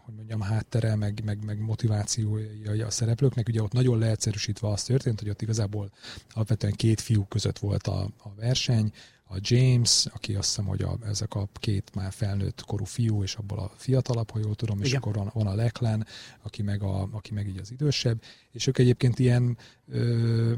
[0.06, 3.48] hogy mondjam, háttere, meg, meg, meg motivációja a szereplőknek.
[3.48, 5.92] Ugye ott nagyon leegyszerűsítve az történt, hogy ott igazából
[6.30, 8.92] alapvetően két fiú között volt a, a verseny,
[9.32, 13.36] a James, aki azt hiszem, hogy a, ezek a két már felnőtt korú fiú, és
[13.36, 14.88] abból a fiatalabb, ha jól tudom, Igen.
[14.88, 16.06] és akkor van, van a Leklen,
[16.42, 20.54] aki meg, a, aki meg így az idősebb, és ők egyébként ilyen ö,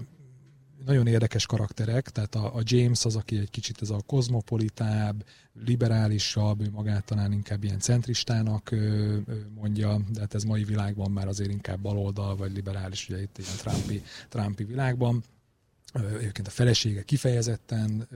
[0.85, 5.25] nagyon érdekes karakterek, tehát a, a James az, aki egy kicsit ez a kozmopolitább,
[5.65, 8.77] liberálisabb, ő magát talán inkább ilyen centristának ö,
[9.25, 13.37] ö, mondja, de hát ez mai világban már azért inkább baloldal vagy liberális, ugye itt
[13.37, 15.23] ilyen Trumpi, Trumpi világban
[15.93, 18.07] egyébként a felesége kifejezetten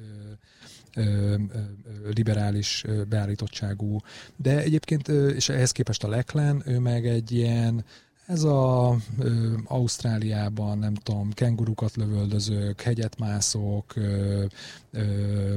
[2.13, 3.99] liberális beállítottságú,
[4.35, 7.85] de egyébként, és ehhez képest a Leklen, ő meg egy ilyen,
[8.27, 14.45] ez a ö, Ausztráliában, nem tudom, kengurukat lövöldözők, hegyet mászók, ö,
[14.91, 15.53] ö,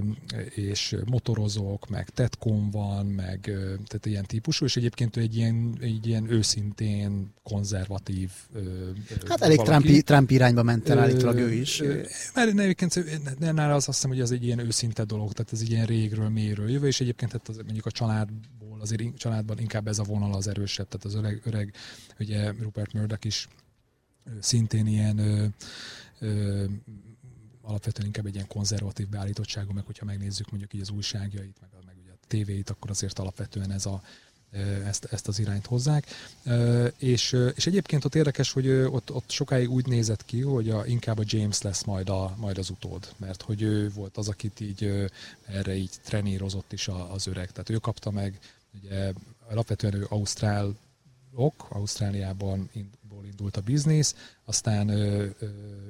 [0.55, 6.07] és motorozók, meg tetkon van, meg ö, tehát ilyen típusú, és egyébként egy ilyen, egy
[6.07, 8.61] ilyen őszintén konzervatív ö,
[9.29, 11.83] Hát elég Trump, Trump irányba ment el állítólag ő is.
[12.35, 13.05] Mert egyébként
[13.39, 16.29] nála az azt hiszem, hogy ez egy ilyen őszinte dolog, tehát ez egy ilyen régről,
[16.29, 18.29] mélyről jövő, és egyébként hát az, mondjuk a család
[18.81, 21.75] azért családban inkább ez a vonal az erősebb, tehát az öreg, öreg
[22.19, 23.49] ugye Rupert Murdoch is
[24.41, 25.47] szintén ilyen ö,
[26.19, 26.65] ö,
[27.63, 31.97] alapvetően inkább egy ilyen konzervatív beállítottságú, meg hogyha megnézzük mondjuk így az újságjait, meg, meg
[32.03, 34.03] ugye a tévéit, akkor azért alapvetően ez a,
[34.85, 36.07] ezt, ezt az irányt hozzák.
[36.99, 41.19] És, és egyébként ott érdekes, hogy ott, ott sokáig úgy nézett ki, hogy a, inkább
[41.19, 45.09] a James lesz majd, a, majd az utód, mert hogy ő volt az, akit így
[45.47, 47.51] erre így trenírozott is az öreg.
[47.51, 48.39] Tehát ő kapta meg
[48.75, 49.13] Ugye
[49.49, 52.71] alapvetően ő ausztrálok, Ausztráliában
[53.25, 54.89] indult a biznisz, aztán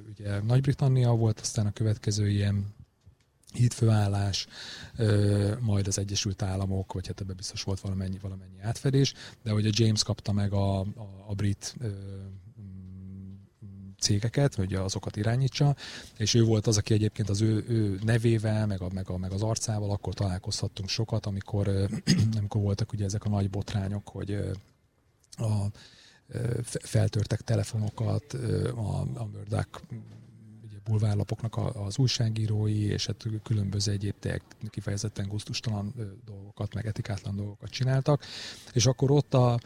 [0.08, 2.74] ugye Nagy-Britannia volt, aztán a következő ilyen
[3.52, 4.46] hídfőállás,
[5.60, 9.72] majd az Egyesült Államok, vagy hát ebben biztos volt valamennyi, valamennyi átfedés, de hogy a
[9.72, 11.76] James kapta meg a, a, a brit
[14.00, 15.76] cégeket, hogy azokat irányítsa,
[16.16, 19.32] és ő volt az, aki egyébként az ő, ő nevével, meg, a, meg, a, meg
[19.32, 21.68] az arcával akkor találkozhattunk sokat, amikor,
[22.38, 24.38] amikor voltak ugye ezek a nagy botrányok, hogy
[25.36, 25.66] a,
[26.82, 28.32] feltörtek telefonokat,
[28.74, 29.82] a, a Murdoch
[30.84, 34.14] bulvárlapoknak az újságírói, és hát különböző egyéb
[34.70, 38.24] kifejezetten gusztustalan dolgokat, meg etikátlan dolgokat csináltak,
[38.72, 39.60] és akkor ott a,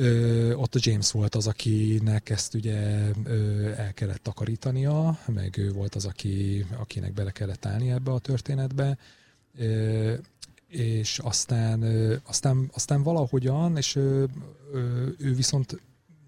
[0.00, 5.72] Ö, ott a James volt az, akinek ezt ugye ö, el kellett takarítania, meg ő
[5.72, 8.98] volt az, aki, akinek bele kellett állni ebbe a történetbe,
[10.68, 11.82] és aztán,
[12.26, 14.24] aztán, aztán valahogyan, és ö,
[15.18, 15.80] ő viszont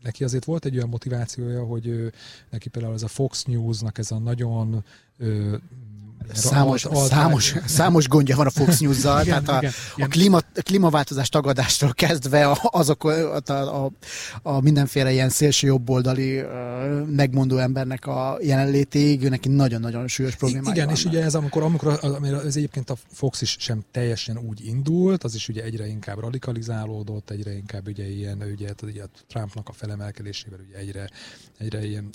[0.02, 2.12] neki azért volt egy olyan motivációja, hogy ő,
[2.50, 4.84] neki például ez a Fox News-nak ez a nagyon
[6.32, 9.66] Számos, alt, számos, számos gondja van a Fox News-zal, igen, tehát a,
[9.96, 13.90] igen, a, klíma, a klímaváltozás tagadástól kezdve azok a, a, a,
[14.42, 16.42] a mindenféle ilyen szélső jobboldali
[17.06, 20.94] megmondó embernek a jelenlétéig, neki nagyon-nagyon súlyos problémája Igen, van.
[20.94, 21.98] és ugye ez amikor, amikor
[22.46, 27.30] ez egyébként a Fox is sem teljesen úgy indult, az is ugye egyre inkább radikalizálódott,
[27.30, 31.10] egyre inkább ugye ilyen, ugye, hát ugye Trumpnak a felemelkedésével ugye egyre,
[31.58, 32.10] egyre ilyen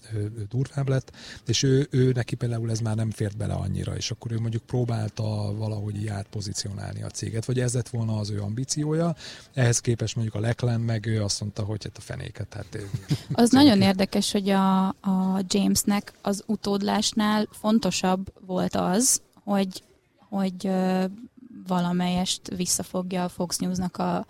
[0.50, 1.12] durvább lett,
[1.48, 4.64] és ő, ő neki például ez már nem fért bele annyira, és akkor ő mondjuk
[4.64, 5.24] próbálta
[5.58, 9.16] valahogy így átpozícionálni a céget, vagy ez lett volna az ő ambíciója.
[9.54, 12.54] Ehhez képest mondjuk a Leklen meg ő azt mondta, hogy hát a fenéket.
[12.54, 12.78] Hát
[13.34, 19.84] az nagyon érdekes, hogy a, a Jamesnek az utódlásnál fontosabb volt az, hogy,
[20.30, 20.70] hogy
[21.68, 24.26] valamelyest visszafogja a Fox News-nak a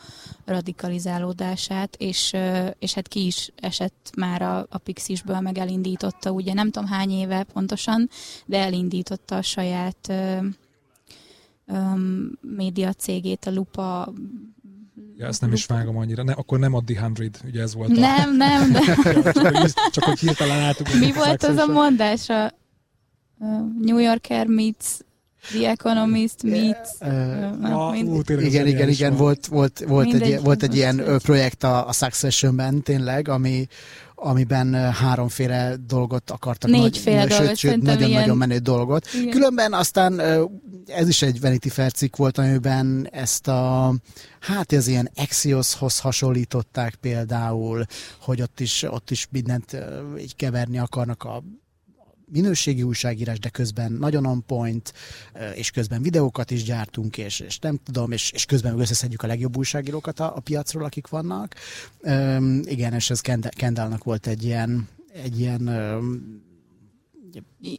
[0.45, 2.35] radikalizálódását, és,
[2.79, 7.11] és hát ki is esett már a, a Pixisből, meg elindította, ugye nem tudom hány
[7.11, 8.09] éve pontosan,
[8.45, 10.13] de elindította a saját
[11.67, 14.13] um, média cégét, a Lupa
[15.17, 16.23] Ja, ezt nem is vágom annyira.
[16.23, 18.31] Ne, akkor nem a The Hundred, ugye ez volt Nem, a...
[18.31, 18.83] nem, nem.
[19.23, 20.93] csak, csak hogy hirtelen álltuk.
[20.99, 22.29] Mi volt az a mondás?
[22.29, 22.53] A
[23.81, 24.97] New Yorker meets
[25.51, 26.89] The Economist meets...
[26.99, 31.91] Uh, uh, igen, igen, igen, volt, volt, volt, egy, volt egy ilyen projekt a, a
[31.91, 33.67] Successionben tényleg, ami,
[34.15, 36.69] amiben háromféle dolgot akartak.
[36.69, 38.37] Négyféle nagy, dolgot, sőt, nagyon-nagyon ilyen...
[38.37, 39.07] menő dolgot.
[39.13, 39.29] Igen.
[39.29, 40.19] Különben aztán
[40.87, 43.93] ez is egy Vanity Fair cikk volt, amiben ezt a,
[44.39, 47.85] hát ez ilyen Axioshoz hasonlították például,
[48.21, 49.77] hogy ott is, ott is mindent
[50.19, 51.43] így keverni akarnak a
[52.31, 54.93] minőségi újságírás, de közben nagyon on point,
[55.53, 59.57] és közben videókat is gyártunk, és, és nem tudom, és, és közben összeszedjük a legjobb
[59.57, 61.55] újságírókat a, a piacról, akik vannak.
[62.03, 64.87] Üm, igen, és ez Kendallnak volt egy ilyen,
[65.23, 65.69] egy ilyen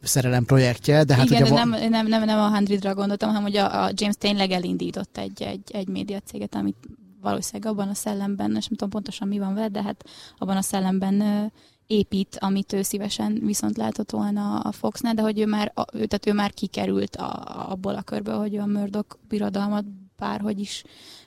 [0.01, 1.53] szerelem projektje, de hát Igen, ugye...
[1.53, 5.41] nem, nem, nem, nem a Hundredra gondoltam, hanem hogy a, a James tényleg elindított egy,
[5.41, 6.77] egy, egy médiacéget, amit
[7.21, 10.03] valószínűleg abban a szellemben, és nem tudom pontosan mi van vele, de hát
[10.37, 11.51] abban a szellemben
[11.87, 16.27] épít, amit ő szívesen viszont látott volna a Foxnál, de hogy ő már, ő, tehát
[16.27, 19.85] ő már kikerült a, abból a körből, hogy a Murdoch birodalmat
[20.17, 20.83] bárhogy is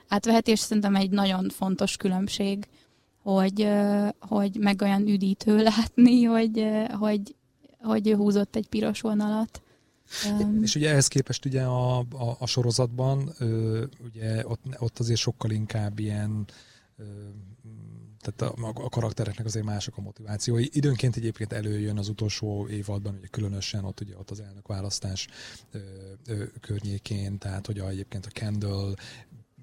[0.07, 2.67] átveheti, és szerintem egy nagyon fontos különbség,
[3.23, 3.67] hogy,
[4.19, 6.67] hogy meg olyan üdítő látni, hogy,
[6.99, 7.35] hogy,
[7.79, 9.61] hogy ő húzott egy piros vonalat.
[10.39, 13.33] Um, és ugye ehhez képest ugye a, a, a sorozatban
[14.03, 16.45] ugye ott, ott azért sokkal inkább ilyen
[18.21, 20.67] tehát a, a karaktereknek azért mások a motivációi.
[20.71, 25.27] Időnként egyébként előjön az utolsó évadban, ugye különösen ott ugye ott az elnökválasztás
[25.71, 25.79] ö,
[26.27, 28.93] ö, környékén, tehát hogy a, egyébként a Kendall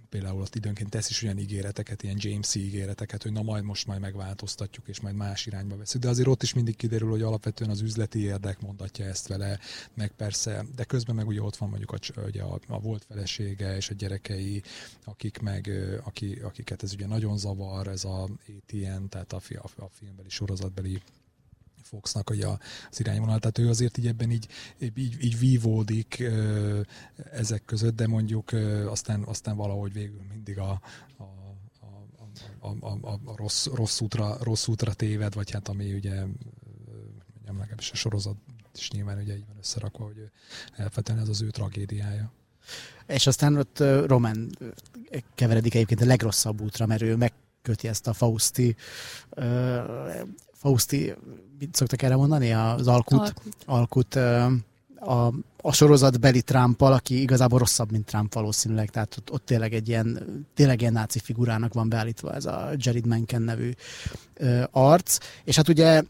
[0.08, 4.00] például ott időnként tesz is olyan ígéreteket, ilyen James ígéreteket, hogy na majd most majd
[4.00, 6.04] megváltoztatjuk, és majd más irányba veszünk.
[6.04, 9.58] De azért ott is mindig kiderül, hogy alapvetően az üzleti érdek mondatja ezt vele,
[9.94, 13.76] meg persze, de közben meg ugye ott van mondjuk a, ugye a, a volt felesége
[13.76, 14.62] és a gyerekei,
[15.04, 15.70] akik meg,
[16.04, 21.02] aki, akiket ez ugye nagyon zavar, ez a ATN, tehát a, a, a filmbeli sorozatbeli
[21.88, 24.46] Foxnak hogy az irányvonal, tehát ő azért így ebben így,
[24.94, 26.24] így, így vívódik
[27.32, 28.52] ezek között, de mondjuk
[28.86, 30.70] aztán, aztán valahogy végül mindig a,
[31.18, 31.38] a
[32.60, 37.58] a, a, a, a rossz, rossz, útra, rossz útra téved, vagy hát ami ugye mondjam,
[37.58, 38.36] legalábbis a sorozat
[38.74, 40.30] is nyilván ugye így van összerakva, hogy
[40.76, 42.32] elfetően ez az ő tragédiája.
[43.06, 44.50] És aztán ott Roman
[45.34, 48.76] keveredik egyébként a legrosszabb útra, mert ő megköti ezt a Fausti
[50.58, 51.14] Fausti,
[51.58, 52.52] mit szoktak erre mondani?
[52.52, 53.18] Az alkut.
[53.18, 53.54] Alkut.
[53.66, 54.14] alkut
[55.00, 59.88] a, a sorozatbeli Trumpal, aki igazából rosszabb, mint Trump valószínűleg, tehát ott, ott tényleg egy
[59.88, 63.70] ilyen, tényleg ilyen náci figurának van beállítva ez a Jared Menken nevű
[64.34, 66.02] ö, arc, és hát ugye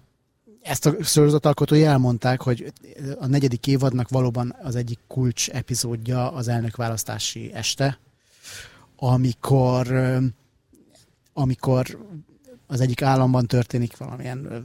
[0.63, 2.73] ezt a sorozatalkotói elmondták, hogy
[3.19, 7.99] a negyedik évadnak valóban az egyik kulcs epizódja az elnökválasztási este,
[8.97, 9.87] amikor
[11.33, 11.99] amikor
[12.71, 14.65] az egyik államban történik valamilyen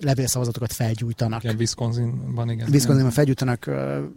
[0.00, 1.44] levélszavazatokat felgyújtanak.
[1.44, 2.68] Igen, Wisconsinban, igen.
[2.70, 3.70] Wisconsinban felgyújtanak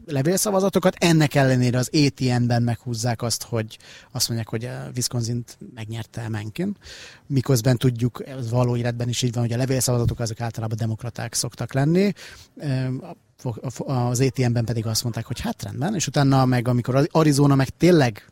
[0.05, 3.77] levélszavazatokat, ennek ellenére az ATN-ben meghúzzák azt, hogy
[4.11, 5.43] azt mondják, hogy a Wisconsin
[5.73, 6.77] megnyerte Mencken,
[7.27, 11.73] miközben tudjuk, ez való életben is így van, hogy a levélszavazatok azok általában demokraták szoktak
[11.73, 12.13] lenni,
[13.77, 18.31] az ATN-ben pedig azt mondták, hogy hát rendben, és utána meg, amikor Arizona meg tényleg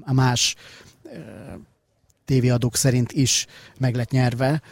[0.00, 0.54] a más
[2.32, 3.46] tévéadók szerint is
[3.78, 4.62] meg lett nyerve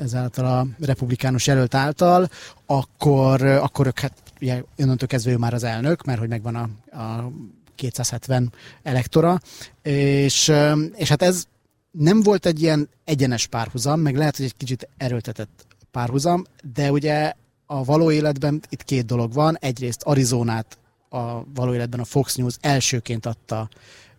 [0.00, 2.28] ezáltal a republikánus jelölt által,
[2.66, 4.62] akkor, akkor ők hát ugye
[5.06, 7.30] kezdve ő már az elnök, mert hogy megvan a, a
[7.74, 9.40] 270 elektora,
[9.82, 10.52] és,
[10.94, 11.44] és hát ez
[11.90, 17.32] nem volt egy ilyen egyenes párhuzam, meg lehet, hogy egy kicsit erőltetett párhuzam, de ugye
[17.66, 19.56] a való életben itt két dolog van.
[19.60, 23.68] Egyrészt Arizonát a való életben a Fox News elsőként adta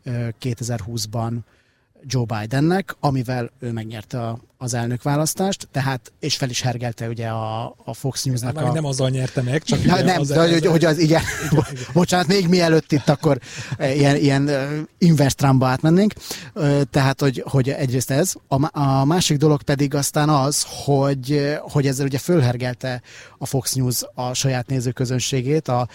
[0.05, 1.33] 2020-ban
[2.05, 7.75] Joe Bidennek, amivel ő megnyerte a, az elnökválasztást, tehát, és fel is hergelte ugye a,
[7.83, 8.71] a Fox News-nak a...
[8.71, 11.21] Nem azzal nyerte meg, csak ja, nem, az de, hogy, hogy az, igen,
[11.93, 13.39] bocsánat, még mielőtt itt akkor
[13.77, 14.49] e, ilyen, ilyen
[14.97, 16.13] inverse Trumpba átmennénk,
[16.89, 22.05] tehát, hogy, hogy egyrészt ez, a, a másik dolog pedig aztán az, hogy, hogy ezzel
[22.05, 23.01] ugye fölhergelte
[23.37, 25.87] a Fox News a saját nézőközönségét, a,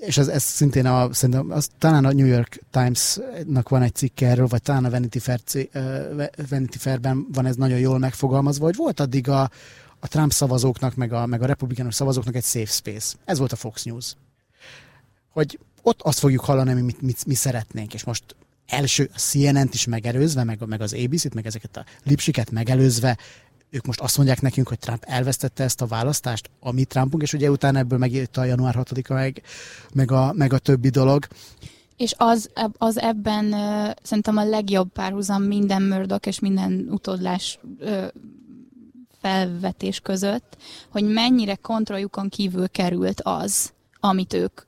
[0.00, 4.26] és ez, ez szintén a, szerintem az, talán a New York Times-nak van egy cikke
[4.26, 5.40] erről, vagy talán a Vanity, Fair,
[5.74, 9.50] uh, Vanity Fair-ben van ez nagyon jól megfogalmazva, hogy volt addig a,
[9.98, 13.16] a Trump szavazóknak, meg a, meg a republikánus szavazóknak egy safe space.
[13.24, 14.14] Ez volt a Fox News.
[15.32, 18.36] Hogy ott azt fogjuk hallani, amit mit, mit, mi szeretnénk, és most
[18.66, 23.18] első a CNN-t is megelőzve, meg, meg az ABC-t, meg ezeket a lipsiket megelőzve
[23.70, 27.32] ők most azt mondják nekünk, hogy Trump elvesztette ezt a választást, a mi Trumpunk, és
[27.32, 29.42] ugye utána ebből megjött a január 6-a meg,
[29.94, 31.26] meg, a, meg a többi dolog.
[31.96, 38.06] És az, az ebben uh, szerintem a legjobb párhuzam minden mördok és minden utódlás uh,
[39.20, 40.56] felvetés között,
[40.88, 44.62] hogy mennyire kontrolljukon kívül került az, amit ők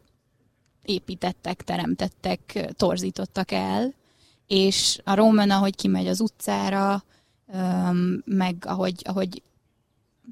[0.82, 3.94] építettek, teremtettek, torzítottak el,
[4.46, 7.04] és a Roman, ahogy kimegy az utcára,
[8.24, 9.42] meg ahogy, ahogy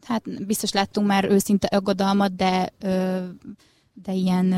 [0.06, 2.72] hát biztos láttunk már őszinte aggodalmat, de,
[4.02, 4.54] de ilyen,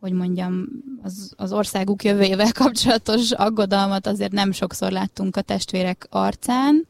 [0.00, 0.66] hogy mondjam,
[1.02, 6.86] az, az országuk jövőjével kapcsolatos aggodalmat azért nem sokszor láttunk a testvérek arcán,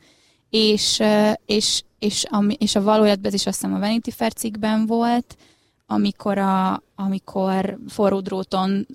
[0.51, 1.03] és,
[1.47, 5.37] és, és, a, és a valójában ez is azt hiszem a Vanity Fair cikkben volt,
[5.87, 8.87] amikor, a, amikor forró dróton,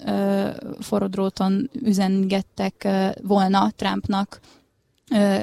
[0.79, 2.87] forró dróton üzengettek
[3.21, 4.39] volna Trumpnak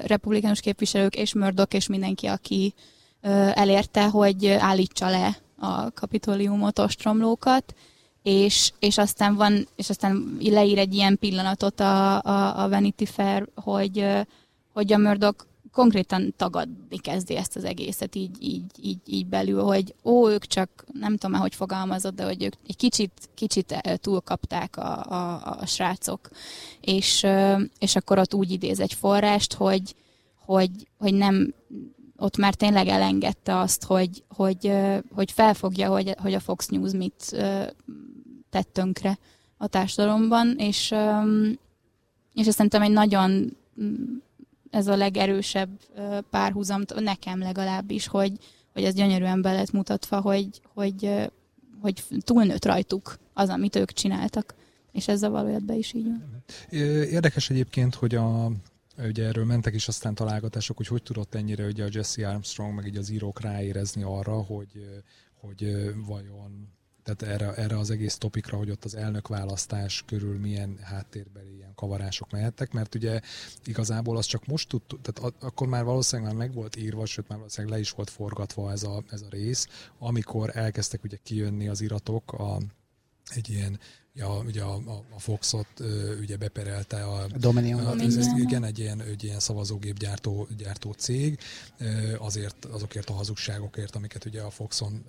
[0.05, 2.75] republikánus képviselők és Murdoch és mindenki, aki
[3.55, 7.75] elérte, hogy állítsa le a kapitóliumot, ostromlókat,
[8.23, 13.49] és, és aztán van, és aztán leír egy ilyen pillanatot a, a, a Vanity Fair,
[13.55, 14.07] hogy,
[14.73, 19.95] hogy a Murdoch konkrétan tagadni kezdi ezt az egészet így, így, így, így belül, hogy
[20.05, 25.05] ó, ők csak, nem tudom hogy fogalmazott, de hogy ők egy kicsit, kicsit túlkapták a,
[25.05, 26.29] a, a srácok.
[26.81, 27.27] És,
[27.79, 29.95] és akkor ott úgy idéz egy forrást, hogy,
[30.45, 31.55] hogy, hogy nem,
[32.17, 34.73] ott már tényleg elengedte azt, hogy, hogy,
[35.15, 37.37] hogy felfogja, hogy, hogy a Fox News mit
[38.51, 39.19] tett tönkre
[39.57, 40.95] a társadalomban, és,
[42.35, 43.57] és ezt szerintem egy nagyon
[44.77, 45.81] ez a legerősebb
[46.31, 48.33] párhuzam, nekem legalábbis, hogy,
[48.73, 51.31] hogy ez gyönyörűen be lett mutatva, hogy, hogy,
[51.81, 54.55] hogy túlnőtt rajtuk az, amit ők csináltak.
[54.93, 56.45] És ez a valójában is így van.
[57.11, 58.51] Érdekes egyébként, hogy a,
[58.99, 62.87] ugye erről mentek is aztán találgatások, hogy hogy tudott ennyire ugye a Jesse Armstrong, meg
[62.87, 65.03] így az írók ráérezni arra, hogy,
[65.41, 66.76] hogy vajon
[67.07, 72.31] tehát erre, erre az egész topikra, hogy ott az elnökválasztás körül milyen háttérbeli ilyen kavarások
[72.31, 73.21] mehettek, mert ugye
[73.65, 77.39] igazából az csak most tudtuk, tehát akkor már valószínűleg már meg volt írva, sőt már
[77.39, 81.81] valószínűleg le is volt forgatva ez a, ez a rész, amikor elkezdtek ugye kijönni az
[81.81, 82.59] iratok a,
[83.35, 83.79] egy ilyen
[84.19, 85.67] Ja, ugye a, a, a Foxot
[86.21, 87.87] ugye beperelte a, a Dominion.
[87.87, 91.39] A, ez, ez, igen, egy ilyen, egy ilyen szavazógép gyártó, gyártó cég,
[92.19, 95.05] azért azokért a hazugságokért, amiket ugye a Foxon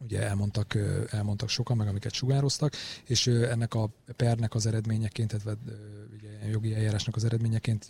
[0.00, 0.78] ugye elmondtak,
[1.10, 2.74] elmondtak sokan, meg amiket sugároztak,
[3.04, 5.58] és ennek a pernek az eredményeként, tehát
[6.50, 7.86] jogi eljárásnak az eredményeként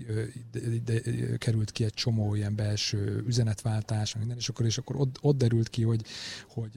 [0.51, 5.19] de, de, került ki egy csomó ilyen belső üzenetváltás, minden, és akkor, és akkor ott,
[5.21, 6.05] ott derült ki, hogy,
[6.49, 6.71] hogy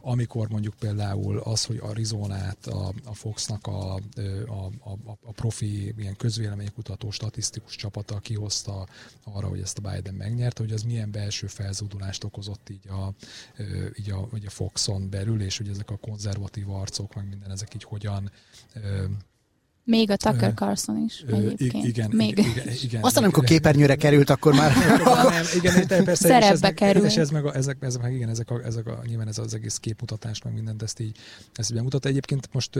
[0.00, 6.16] amikor mondjuk például az, hogy Arizonát a, a Foxnak a, a, a, a profi ilyen
[6.16, 8.86] közvéleménykutató statisztikus csapata kihozta
[9.24, 13.14] arra, hogy ezt a Biden megnyerte, hogy az milyen belső felzúdulást okozott így a,
[13.98, 17.74] így a, így a Foxon belül, és hogy ezek a konzervatív arcok, meg minden ezek
[17.74, 18.30] így hogyan
[19.84, 21.84] még a Tucker Carlson is ö, egyébként.
[21.84, 22.38] Igen, Még.
[22.38, 23.02] igen, igen.
[23.02, 24.72] Aztán amikor képernyőre került, akkor már...
[25.04, 27.04] nem, igen, persze, Szerepbe és ez, kerül.
[27.04, 29.54] És ez meg, a, ezek, ezek meg igen, ezek a, ezek a, nyilván ez az
[29.54, 31.16] egész képmutatás, meg mindent ezt így,
[31.54, 32.06] ezt így bemutat.
[32.06, 32.78] Egyébként most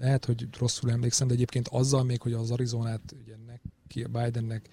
[0.00, 4.68] lehet, hogy rosszul emlékszem, de egyébként azzal még, hogy az Arizonát ugye neki, Bidennek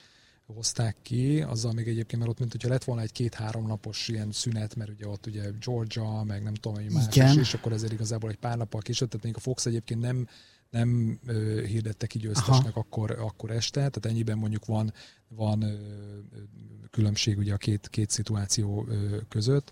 [0.54, 4.32] hozták ki, azzal még egyébként, mert ott, mint hogyha lett volna egy két-három napos ilyen
[4.32, 7.40] szünet, mert ugye ott ugye Georgia, meg nem tudom, hogy más, Igen.
[7.40, 10.28] és akkor ezért igazából egy pár nappal később, tehát még a Fox egyébként nem
[10.70, 14.94] nem ö, hirdettek ki győztesnek akkor, akkor este, tehát ennyiben mondjuk van,
[15.28, 15.76] van ö,
[16.92, 19.72] különbség ugye a két, két szituáció ö, között,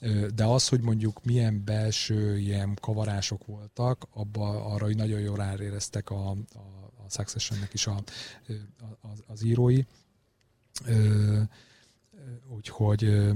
[0.00, 5.36] ö, de az, hogy mondjuk milyen belső ilyen kavarások voltak, abba arra, hogy nagyon jól
[5.36, 6.36] ráéreztek a, a,
[6.96, 8.02] a Successionnek is a,
[9.00, 9.82] a, az írói.
[10.86, 11.42] Ö,
[12.48, 13.32] úgyhogy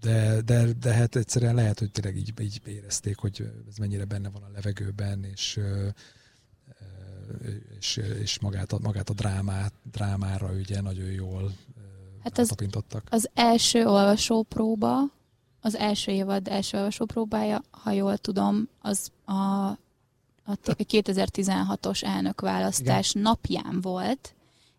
[0.00, 4.28] de, de, de hát egyszerűen lehet, hogy tényleg így, így érezték, hogy ez mennyire benne
[4.28, 5.60] van a levegőben, és
[7.78, 11.52] és, és magát, a, magát a drámát, drámára ugye nagyon jól
[12.22, 12.54] hát az,
[13.10, 15.00] az első olvasópróba,
[15.60, 19.32] az első évad első olvasópróbája, ha jól tudom, az a,
[20.44, 23.22] a 2016-os elnökválasztás Igen.
[23.22, 24.34] napján volt,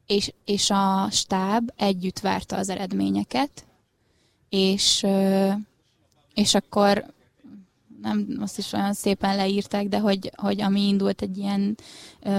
[0.05, 3.65] és, és a stáb együtt várta az eredményeket,
[4.49, 5.05] és,
[6.33, 7.13] és akkor
[8.01, 11.77] nem azt is olyan szépen leírták, de hogy, hogy ami indult egy ilyen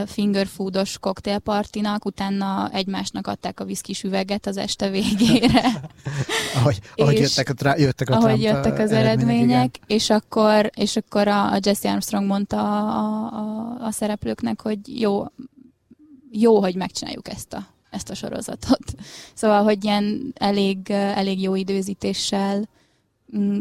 [0.07, 5.63] fingerfoodos koktélpartinak, utána egymásnak adták a viszkis üveget az este végére.
[6.57, 11.53] ahogy, ahogy jöttek, a, jöttek, a ahogy jöttek az eredmények, és akkor, és akkor a,
[11.53, 15.25] a Jesse Armstrong mondta a, a, a szereplőknek, hogy jó,
[16.31, 18.85] jó, hogy megcsináljuk ezt a, ezt a sorozatot.
[19.35, 22.69] Szóval, hogy ilyen elég, elég jó időzítéssel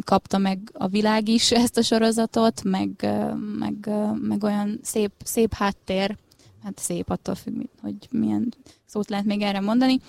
[0.03, 2.89] kapta meg a világ is ezt a sorozatot, meg,
[3.59, 3.89] meg,
[4.21, 6.17] meg olyan szép, szép háttér,
[6.63, 8.53] hát szép attól függ, hogy milyen
[8.85, 9.99] szót lehet még erre mondani,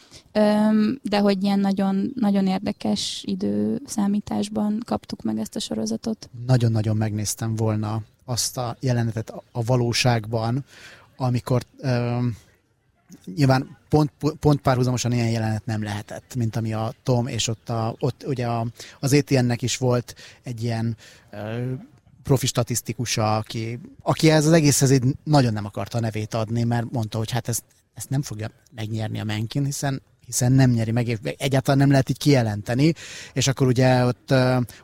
[1.02, 6.30] de hogy ilyen nagyon, nagyon érdekes időszámításban kaptuk meg ezt a sorozatot.
[6.46, 10.64] Nagyon-nagyon megnéztem volna azt a jelenetet a valóságban,
[11.16, 11.62] amikor
[13.34, 17.94] nyilván pont, pont párhuzamosan ilyen jelenet nem lehetett, mint ami a Tom, és ott, a,
[17.98, 18.66] ott ugye a,
[19.00, 20.96] az ETN-nek is volt egy ilyen
[21.30, 21.72] ö,
[22.22, 26.90] profi statisztikusa, aki, aki ez az egészhez így nagyon nem akarta a nevét adni, mert
[26.90, 31.18] mondta, hogy hát ezt, ezt nem fogja megnyerni a Menkin, hiszen hiszen nem nyeri meg,
[31.38, 32.92] egyáltalán nem lehet így kijelenteni,
[33.32, 34.34] és akkor ugye ott,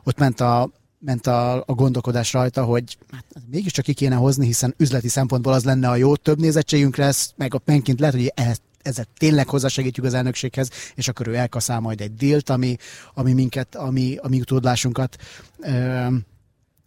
[0.03, 4.73] ott ment a ment a, a gondolkodás rajta, hogy hát, mégiscsak ki kéne hozni, hiszen
[4.77, 8.61] üzleti szempontból az lenne a jó, több nézettségünk lesz, meg a penként lehet, hogy ehhez
[8.81, 12.75] ezzel tényleg hozzásegítjük az elnökséghez, és akkor ő elkaszál majd egy dílt, ami,
[13.13, 15.15] ami minket, ami, ami utódlásunkat
[15.59, 16.07] ö,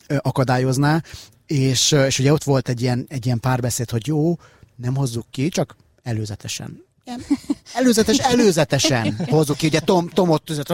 [0.07, 1.03] ö, akadályozná.
[1.47, 4.35] És, és ugye ott volt egy ilyen, egy ilyen párbeszéd, hogy jó,
[4.77, 6.85] nem hozzuk ki, csak előzetesen
[7.75, 9.67] előzetes, előzetesen hozzuk ki.
[9.67, 10.73] Ugye Tom, Tom ott,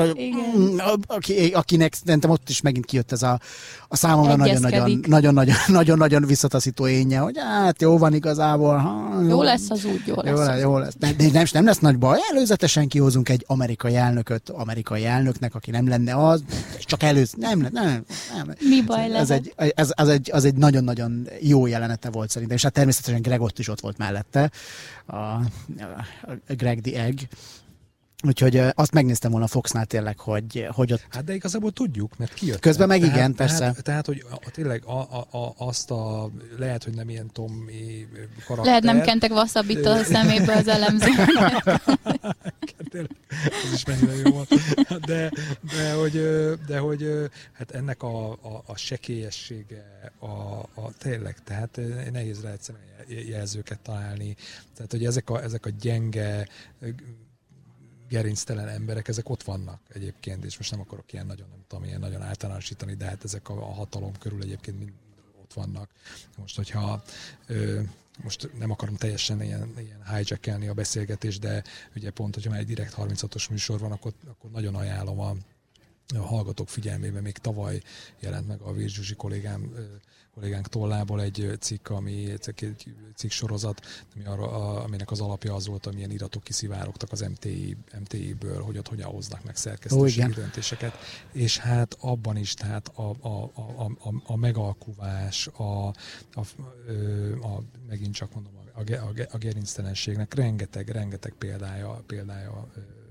[0.58, 0.76] mm,
[1.06, 3.40] aki, akinek szerintem ott is megint kijött ez a,
[3.88, 8.76] a számomra nagyon-nagyon, nagyon-nagyon, nagyon-nagyon visszataszító énje, hogy hát jó van igazából.
[8.76, 10.38] Ha, jó, jó lesz az úgy, jó lesz.
[10.38, 10.94] Jó, lesz, jó lesz.
[10.98, 15.70] De, de nem, nem lesz nagy baj, előzetesen kihozunk egy amerikai elnököt, amerikai elnöknek, aki
[15.70, 16.42] nem lenne az,
[16.80, 18.04] csak előz, nem, nem,
[18.36, 18.54] nem.
[18.60, 22.56] Mi baj ez, ez, egy, ez, az, egy, az egy nagyon-nagyon jó jelenete volt szerintem,
[22.56, 24.50] és hát természetesen Greg ott is ott volt mellette,
[25.06, 25.14] a,
[26.22, 26.25] a
[26.56, 27.18] Greg the Egg,
[28.26, 31.06] Úgyhogy azt megnéztem volna Foxnál tényleg, hogy, hogy ott...
[31.10, 32.60] Hát de igazából tudjuk, mert kijött.
[32.60, 33.58] Közben meg tehát, igen, persze.
[33.58, 36.30] Tehát, tehát hogy a, tényleg a, a, a, azt a...
[36.58, 38.06] Lehet, hogy nem ilyen Tommy
[38.46, 38.64] karakter.
[38.66, 40.68] Lehet nem kentek vasszabit a szemébe az
[42.96, 43.16] elemző.
[43.64, 44.48] Ez is mennyire jó volt.
[45.00, 45.32] De,
[45.76, 46.12] de, hogy,
[46.66, 50.26] de hogy hát ennek a, a, a sekélyessége, a,
[50.58, 51.80] a, tényleg, tehát
[52.12, 52.72] nehéz lehet
[53.08, 54.36] jelzőket találni.
[54.74, 56.48] Tehát, hogy ezek a, ezek a gyenge
[58.08, 62.00] gerinctelen emberek, ezek ott vannak egyébként, és most nem akarok ilyen nagyon, nem tudom, ilyen
[62.00, 64.92] nagyon általánosítani, de hát ezek a, a hatalom körül egyébként mind
[65.42, 65.90] ott vannak.
[66.36, 67.02] Most, hogyha
[67.46, 67.80] ö,
[68.22, 71.62] most nem akarom teljesen ilyen, ilyen hijackelni a beszélgetést, de
[71.96, 75.36] ugye pont, hogyha már egy direkt 36-os műsor van, akkor, akkor nagyon ajánlom a
[76.14, 77.20] a hallgatók figyelmébe.
[77.20, 77.82] Még tavaly
[78.20, 79.74] jelent meg a Vérzsuzsi kollégám
[80.36, 82.74] kollégánk tollából egy cikk, ami egy
[83.14, 88.62] cikk sorozat, ami arra, aminek az alapja az volt, amilyen iratok kiszivárogtak az MTI, MTI-ből,
[88.62, 90.96] hogy ott hogyan hoznak meg szerkesztőségi oh, döntéseket.
[91.32, 95.92] És hát abban is, tehát a, a, a, a, a megalkuvás, a, a,
[96.34, 96.40] a,
[97.46, 102.68] a, megint csak mondom, a, a, a gerinctelenségnek rengeteg, rengeteg példája, példája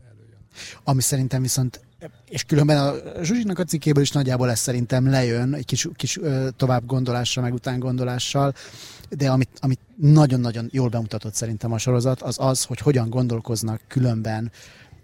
[0.10, 0.40] előjön.
[0.84, 1.85] Ami szerintem viszont
[2.30, 2.94] és különben a
[3.24, 6.20] Zsuzsinak a cikkéből is nagyjából ez szerintem lejön, egy kis, kis
[6.58, 8.54] tovább gondolással, meg után gondolással,
[9.10, 14.52] de amit, amit nagyon-nagyon jól bemutatott szerintem a sorozat, az az, hogy hogyan gondolkoznak különben,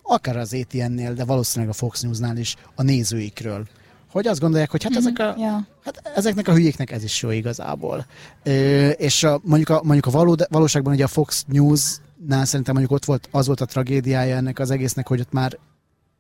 [0.04, 3.68] akár az ATN-nél, de valószínűleg a Fox News-nál is a nézőikről.
[4.12, 5.62] Hogy azt gondolják, hogy hát, mm-hmm, ezek a, yeah.
[5.84, 8.06] hát ezeknek a hülyéknek ez is jó igazából.
[8.44, 12.92] Ö, és a, mondjuk a, mondjuk a való, valóságban ugye a Fox News-nál szerintem mondjuk
[12.92, 15.58] ott volt, az volt a tragédiája ennek az egésznek, hogy ott már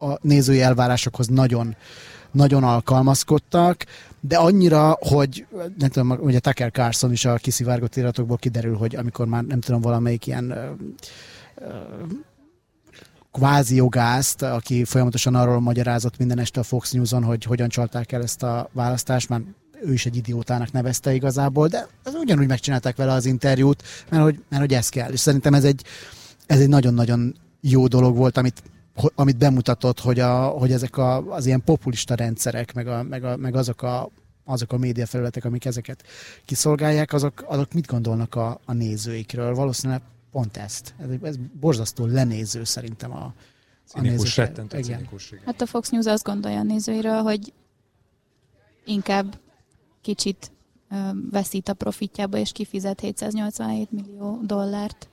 [0.01, 1.75] a nézői elvárásokhoz nagyon,
[2.31, 3.85] nagyon alkalmazkodtak,
[4.19, 5.45] de annyira, hogy
[5.77, 9.81] nem tudom, ugye Tucker Carlson is a kiszivárgott iratokból kiderül, hogy amikor már nem tudom,
[9.81, 10.71] valamelyik ilyen ö,
[11.55, 11.67] ö,
[13.31, 18.21] kvázi jogászt, aki folyamatosan arról magyarázott minden este a Fox News-on, hogy hogyan csalták el
[18.21, 19.41] ezt a választást, már
[19.83, 24.61] ő is egy idiótának nevezte igazából, de ugyanúgy megcsinálták vele az interjút, mert hogy, mert
[24.61, 25.11] hogy ez kell.
[25.11, 25.83] És szerintem ez egy,
[26.45, 28.63] ez egy nagyon-nagyon jó dolog volt, amit
[29.15, 33.37] amit bemutatott, hogy, a, hogy ezek a, az ilyen populista rendszerek, meg, a, meg, a,
[33.37, 34.09] meg azok a
[34.45, 36.03] azok a médiafelületek, amik ezeket
[36.45, 39.55] kiszolgálják, azok, azok mit gondolnak a, a nézőikről?
[39.55, 40.93] Valószínűleg pont ezt.
[40.99, 43.33] Ez, ez borzasztó lenéző szerintem a,
[43.93, 44.01] a
[44.35, 44.97] rettentő igen.
[44.97, 45.31] cinikus.
[45.31, 45.43] Igen.
[45.45, 47.53] Hát a Fox News azt gondolja a nézőiről, hogy
[48.85, 49.39] inkább
[50.01, 50.51] kicsit
[51.31, 55.09] veszít a profitjába, és kifizet 787 millió dollárt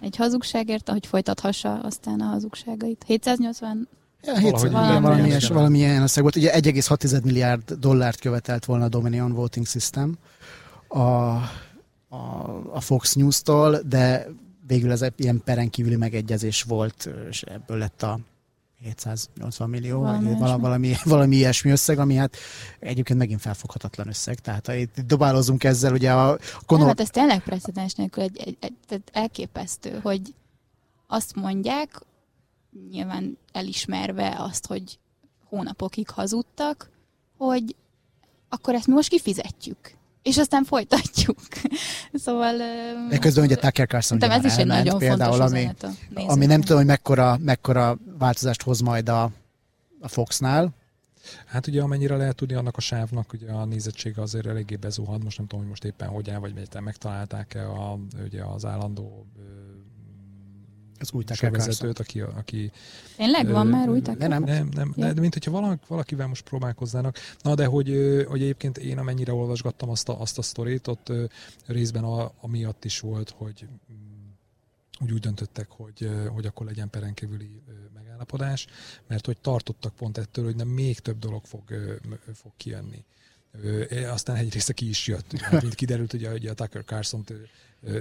[0.00, 3.04] egy hazugságért, ahogy folytathassa aztán a hazugságait.
[3.06, 3.88] 780
[4.22, 6.36] Ja, 700, valami, valami, ilyes, valami ilyen összeg volt.
[6.36, 10.14] Ugye 1,6 milliárd dollárt követelt volna a Dominion Voting System
[10.88, 11.40] a, a,
[12.72, 14.26] a Fox News-tól, de
[14.66, 18.18] végül ez egy ilyen peren kívüli megegyezés volt, és ebből lett a
[18.82, 22.36] 780 millió, valami, valami, valami, valami ilyesmi összeg, ami hát
[22.78, 24.38] egyébként megint felfoghatatlan összeg.
[24.38, 26.86] Tehát ha itt dobálozunk ezzel, ugye a konor...
[26.86, 30.34] Nem, hát ez tényleg precedens nélkül egy, egy, egy, egy elképesztő, hogy
[31.06, 32.00] azt mondják,
[32.90, 34.98] nyilván elismerve azt, hogy
[35.44, 36.90] hónapokig hazudtak,
[37.36, 37.76] hogy
[38.48, 39.96] akkor ezt mi most kifizetjük
[40.26, 41.38] és aztán folytatjuk.
[42.24, 42.56] szóval...
[43.08, 45.68] De közben ugye Tucker Carlson ez is egy nagyon például, ami,
[46.14, 49.30] ami nem tudom, hogy mekkora, mekkora változást hoz majd a,
[50.00, 50.74] a Foxnál.
[51.46, 55.38] Hát ugye amennyire lehet tudni annak a sávnak, ugye a nézettsége azért eléggé bezuhad, most
[55.38, 59.26] nem tudom, hogy most éppen hogy áll, vagy megtalálták-e a, ugye az állandó
[61.00, 62.70] az új vezetőt, aki, aki...
[63.16, 65.12] Tényleg van ö, már új Nem, nem, nem, nem ja.
[65.12, 67.16] de mint hogyha valaki, valakivel most próbálkoznának.
[67.42, 67.88] Na, de hogy,
[68.28, 71.12] hogy egyébként én amennyire olvasgattam azt a, azt a sztorit, ott
[71.66, 73.96] részben a, amiatt is volt, hogy mm,
[75.00, 77.62] úgy úgy döntöttek, hogy, hogy akkor legyen perenkívüli
[77.94, 78.66] megállapodás,
[79.06, 81.62] mert hogy tartottak pont ettől, hogy nem még több dolog fog,
[82.34, 83.04] fog kijönni.
[84.10, 85.50] Aztán egy része ki is jött.
[85.62, 87.24] Mint kiderült, ugye, hogy a Tucker carlson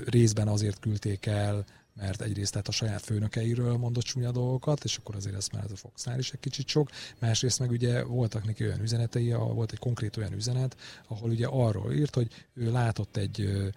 [0.06, 1.66] részben azért küldték el,
[1.96, 5.72] mert egyrészt tehát a saját főnökeiről mondott csúnya dolgokat, és akkor azért ez már ez
[5.72, 6.90] a Foxnál is egy kicsit sok.
[7.20, 10.78] Másrészt meg ugye voltak neki olyan üzenetei, volt egy konkrét olyan üzenet,
[11.08, 13.68] ahol ugye arról írt, hogy ő látott egy ö,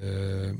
[0.00, 0.50] ö,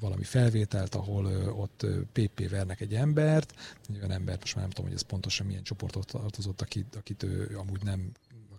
[0.00, 3.54] valami felvételt, ahol ö, ott PP vernek egy embert,
[3.88, 7.22] egy olyan embert, most már nem tudom, hogy ez pontosan milyen csoportot tartozott, akit, akit
[7.22, 8.12] ő amúgy nem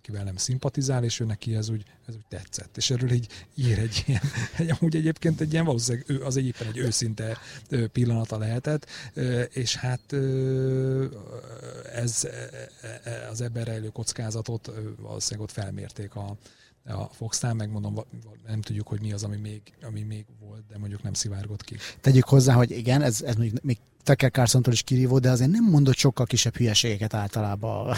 [0.06, 2.76] akivel nem szimpatizál, és ő neki ez úgy, ez úgy tetszett.
[2.76, 4.22] És erről így ír egy ilyen,
[4.56, 7.38] egy, amúgy egyébként egy ilyen valószínűleg ő, az egyébként egy őszinte
[7.92, 8.86] pillanata lehetett,
[9.52, 10.12] és hát
[11.92, 12.50] ez e,
[13.02, 16.36] e, az ebben rejlő kockázatot valószínűleg ott felmérték a,
[16.86, 17.94] a Foxnál, megmondom,
[18.46, 21.76] nem tudjuk, hogy mi az, ami még, ami még volt, de mondjuk nem szivárgott ki.
[22.00, 25.64] Tegyük hozzá, hogy igen, ez, ez még, még Tucker carlson is kirívó, de azért nem
[25.64, 27.96] mondott sokkal kisebb hülyeségeket általában,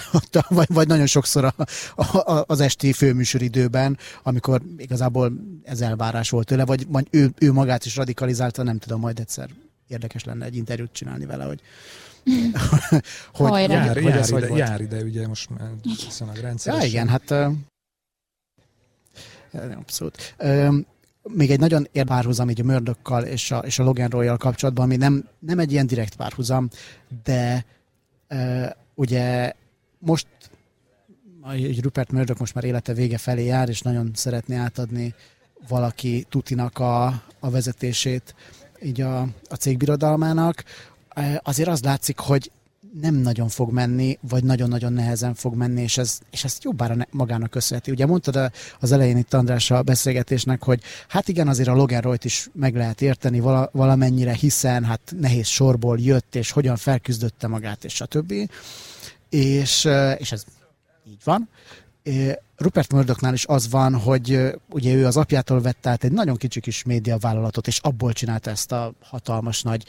[0.48, 1.54] vagy, vagy nagyon sokszor a,
[2.02, 5.32] a, az esti főműsoridőben, amikor igazából
[5.64, 9.50] ez elvárás volt tőle, vagy, vagy ő, ő magát is radikalizálta, nem tudom, majd egyszer
[9.86, 11.60] érdekes lenne egy interjút csinálni vele, hogy
[13.32, 16.84] hogy, jár, hogy jár, ez, ide, hogy jár ide, ugye most már viszonylag rendszeresen.
[16.84, 17.30] Ja, igen, hát
[19.52, 20.36] abszolút
[21.22, 24.84] még egy nagyon ér párhuzam így a Mördökkal és a, és a Logan Royal kapcsolatban,
[24.84, 26.68] ami nem, nem egy ilyen direkt párhuzam,
[27.24, 27.64] de
[28.28, 29.52] e, ugye
[29.98, 30.26] most
[31.52, 35.14] egy Rupert Murdoch most már élete vége felé jár, és nagyon szeretné átadni
[35.68, 37.06] valaki Tutinak a,
[37.40, 38.34] a vezetését
[38.82, 40.64] így a, a cégbirodalmának.
[41.42, 42.50] Azért az látszik, hogy
[43.00, 47.04] nem nagyon fog menni, vagy nagyon-nagyon nehezen fog menni, és, ez, és ezt jobbára ne,
[47.10, 47.90] magának köszönheti.
[47.90, 52.24] Ugye mondtad az elején itt András a beszélgetésnek, hogy hát igen, azért a Logan Royt
[52.24, 57.84] is meg lehet érteni vala, valamennyire, hiszen hát nehéz sorból jött, és hogyan felküzdötte magát,
[57.84, 58.32] és stb.
[59.28, 60.44] És, és ez
[61.08, 61.48] így van.
[62.56, 66.60] Rupert Murdochnál is az van, hogy ugye ő az apjától vette át egy nagyon kicsi
[66.60, 69.84] kis médiavállalatot, és abból csinálta ezt a hatalmas nagy,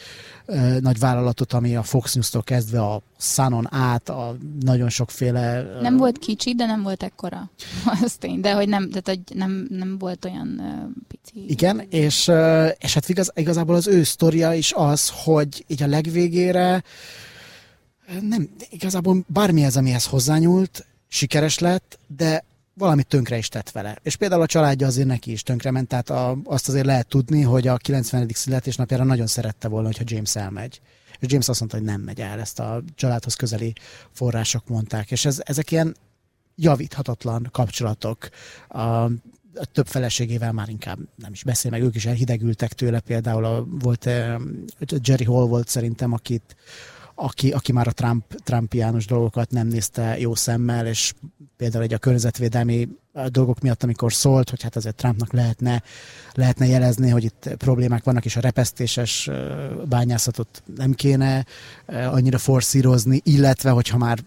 [0.79, 5.61] nagy vállalatot, ami a Fox News-tól kezdve a Sunon át, a nagyon sokféle...
[5.81, 7.49] Nem volt kicsi, de nem volt ekkora.
[8.03, 10.61] Az tény, de hogy nem, tehát, hogy nem, nem volt olyan
[11.07, 11.45] pici.
[11.47, 12.31] Igen, és,
[12.77, 16.83] és hát igaz, igazából az ő sztoria is az, hogy így a legvégére
[18.21, 22.43] nem, igazából bármi ez, amihez hozzányúlt, sikeres lett, de
[22.73, 23.97] valamit tönkre is tett vele.
[24.01, 27.67] És például a családja azért neki is ment, tehát a, azt azért lehet tudni, hogy
[27.67, 28.29] a 90.
[28.33, 30.81] születésnapjára nagyon szerette volna, hogyha James elmegy.
[31.19, 33.73] És James azt mondta, hogy nem megy el, ezt a családhoz közeli
[34.11, 35.11] források mondták.
[35.11, 35.95] És ez, ezek ilyen
[36.55, 38.29] javíthatatlan kapcsolatok.
[38.67, 38.79] A,
[39.55, 42.99] a több feleségével már inkább nem is beszél, meg ők is elhidegültek tőle.
[42.99, 44.09] Például a, volt
[45.03, 46.55] Jerry Hall volt szerintem, akit
[47.19, 51.13] aki, aki már a Trump, Trumpiánus dolgokat nem nézte jó szemmel, és
[51.57, 52.89] például egy a környezetvédelmi
[53.27, 55.83] dolgok miatt, amikor szólt, hogy hát azért Trumpnak lehetne,
[56.33, 59.29] lehetne jelezni, hogy itt problémák vannak, és a repesztéses
[59.89, 61.45] bányászatot nem kéne
[61.85, 64.19] annyira forszírozni, illetve hogyha már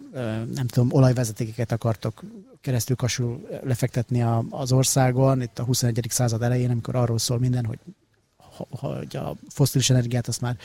[0.54, 2.22] nem tudom, olajvezetékeket akartok
[2.60, 6.06] keresztül kasul lefektetni az országon, itt a 21.
[6.08, 7.78] század elején, amikor arról szól minden, hogy
[8.70, 10.56] hogy a foszilis energiát azt már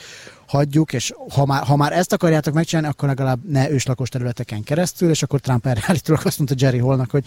[0.46, 5.10] hagyjuk, és ha már, ha már ezt akarjátok megcsinálni, akkor legalább ne őslakos területeken keresztül,
[5.10, 7.24] és akkor Trump erre állítólag azt mondta Jerry Holnak, hogy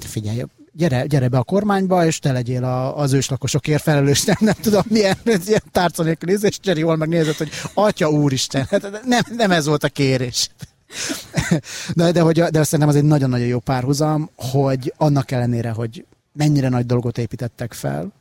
[0.00, 4.54] figyelj, gyere, gyere be a kormányba, és te legyél a, az őslakosokért felelős, nem, nem
[4.60, 9.22] tudom milyen, ilyen tárca nélkül néz, és Jerry Hall megnézett, hogy atya úristen, hát nem,
[9.36, 10.50] nem ez volt a kérés.
[11.94, 16.68] De, de, hogy, de szerintem az egy nagyon-nagyon jó párhuzam, hogy annak ellenére, hogy mennyire
[16.68, 18.12] nagy dolgot építettek fel,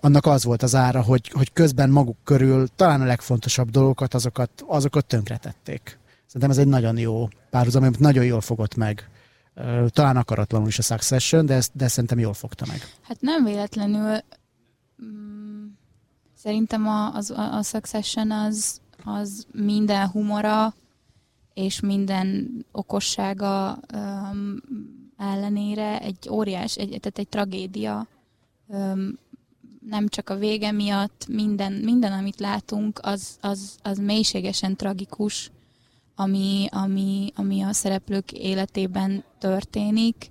[0.00, 4.64] annak az volt az ára, hogy, hogy közben maguk körül talán a legfontosabb dolgokat, azokat,
[4.66, 5.98] azokat tönkretették.
[6.26, 9.08] Szerintem ez egy nagyon jó párhuzam, amit nagyon jól fogott meg.
[9.88, 12.80] Talán akaratlanul is a Succession, de, de szerintem jól fogta meg.
[13.02, 14.18] Hát nem véletlenül.
[15.04, 15.66] Mm,
[16.34, 20.74] szerintem a, a, a Succession az, az minden humora
[21.54, 24.62] és minden okossága um,
[25.16, 28.06] ellenére egy óriás, egy, tehát egy tragédia
[29.86, 35.50] nem csak a vége miatt, minden, minden amit látunk, az, az, az mélységesen tragikus,
[36.14, 40.30] ami, ami, ami a szereplők életében történik.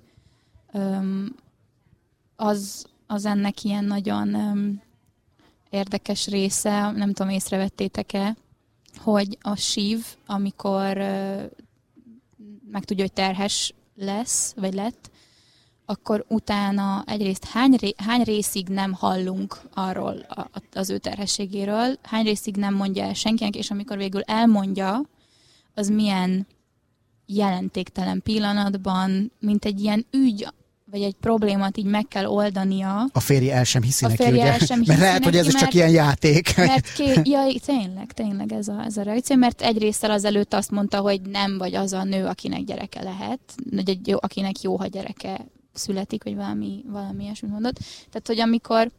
[2.36, 4.36] Az, az ennek ilyen nagyon
[5.70, 8.36] érdekes része, nem tudom, észrevettétek-e,
[8.96, 10.96] hogy a sív, amikor
[12.70, 15.10] meg tudja, hogy terhes lesz, vagy lett,
[15.92, 22.24] akkor utána egyrészt hány, ré, hány részig nem hallunk arról a, az ő terhességéről, hány
[22.24, 25.00] részig nem mondja el senkinek, és amikor végül elmondja,
[25.74, 26.46] az milyen
[27.26, 30.46] jelentéktelen pillanatban, mint egy ilyen ügy,
[30.92, 33.06] vagy egy problémát így meg kell oldania.
[33.12, 34.44] A férje el sem hiszi a neki, ugye?
[34.44, 36.56] El sem hiszi mert lehet, neki, hogy ez is csak ilyen játék.
[36.56, 40.70] Mert ké, ja, tényleg, tényleg ez a, ez a reakció, mert egy részsel azelőtt azt
[40.70, 43.40] mondta, hogy nem vagy az a nő, akinek gyereke lehet,
[43.70, 47.78] vagy egy akinek jó, ha gyereke születik, vagy valami, valami ilyesmit mondott.
[48.10, 48.90] Tehát, hogy amikor,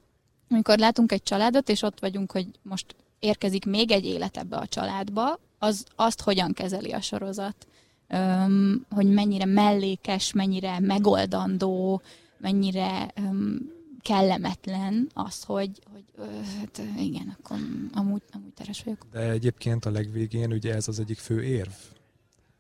[0.50, 4.68] amikor látunk egy családot, és ott vagyunk, hogy most érkezik még egy élet ebbe a
[4.68, 7.68] családba, az azt hogyan kezeli a sorozat.
[8.08, 12.02] Öm, hogy mennyire mellékes, mennyire megoldandó,
[12.38, 13.72] mennyire öm,
[14.02, 16.26] kellemetlen az, hogy, hogy ö,
[16.60, 17.58] hát igen, akkor
[17.94, 19.06] amúgy, amúgy teres vagyok.
[19.12, 21.72] De egyébként a legvégén ugye ez az egyik fő érv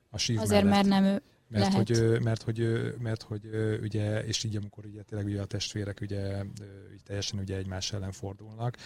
[0.10, 0.88] a sív Azért, mellett.
[0.88, 1.22] mert nem ő,
[1.54, 3.50] mert hogy, mert, hogy, mert hogy
[3.82, 6.44] ugye, és így amikor ugye tényleg ugye a testvérek ugye,
[7.04, 8.78] teljesen ugye egymás ellen fordulnak,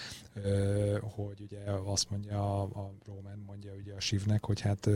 [1.02, 4.90] hogy ugye azt mondja a, Roman mondja ugye a Sivnek, hogy hát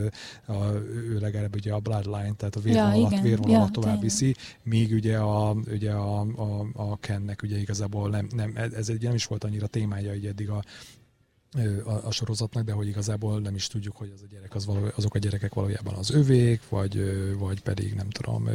[0.46, 4.92] a, ő legalább ugye a bloodline, tehát a vérvonalat, ja, vérvonalat ja, tovább viszi, míg
[4.92, 9.26] ugye a, ugye a, a, a Kennek ugye igazából nem, nem ez egy nem is
[9.26, 10.64] volt annyira témája így eddig a,
[11.84, 14.80] a, a sorozatnak, de hogy igazából nem is tudjuk, hogy az a gyerek az való,
[14.96, 17.02] azok a gyerekek valójában az övék, vagy,
[17.38, 18.48] vagy pedig nem tudom,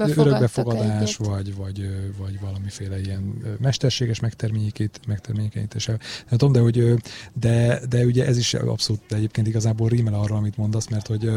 [0.00, 1.88] örökbefogadás, vagy, vagy,
[2.18, 5.86] vagy valamiféle ilyen mesterséges megtermékét, megtermékenítés.
[5.86, 6.94] Nem tudom, de, hogy,
[7.32, 11.30] de, de ugye ez is abszolút, de egyébként igazából rímel arra, amit mondasz, mert hogy,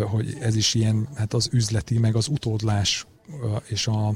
[0.00, 3.06] hogy ez is ilyen, hát az üzleti, meg az utódlás
[3.66, 4.14] és a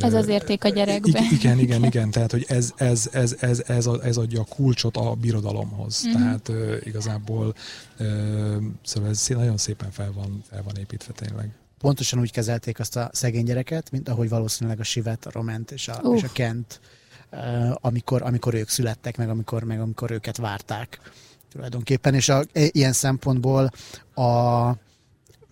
[0.00, 1.24] Ez az érték a gyerekben.
[1.30, 5.14] Igen, igen, igen, tehát hogy ez, ez, ez, ez, ez, ez adja a kulcsot a
[5.14, 6.06] birodalomhoz.
[6.06, 6.16] Mm-hmm.
[6.16, 7.54] Tehát uh, igazából
[7.98, 8.06] uh,
[8.84, 11.50] szóval ez nagyon szépen fel van, fel van építve tényleg
[11.82, 15.88] pontosan úgy kezelték azt a szegény gyereket, mint ahogy valószínűleg a Sivet, a Roment és
[15.88, 16.16] a, uh.
[16.16, 16.80] és a Kent,
[17.74, 21.00] amikor, amikor ők születtek, meg amikor, meg amikor őket várták
[21.52, 23.70] tulajdonképpen, és a, ilyen szempontból
[24.14, 24.70] a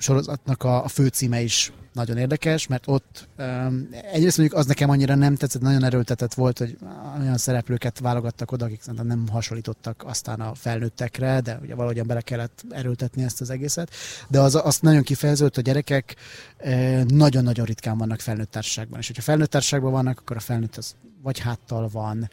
[0.00, 5.14] sorozatnak a, a főcíme is nagyon érdekes, mert ott um, egyrészt mondjuk az nekem annyira
[5.14, 6.78] nem tetszett, nagyon erőltetett volt, hogy
[7.20, 12.20] olyan szereplőket válogattak oda, akik szerintem nem hasonlítottak aztán a felnőttekre, de ugye valahogyan bele
[12.20, 13.90] kellett erőltetni ezt az egészet.
[14.28, 16.16] De az, azt nagyon kifejező, hogy a gyerekek
[16.60, 18.98] uh, nagyon-nagyon ritkán vannak felnőtt társaságban.
[18.98, 22.30] És hogyha felnőtt társaságban vannak, akkor a felnőtt az vagy háttal van,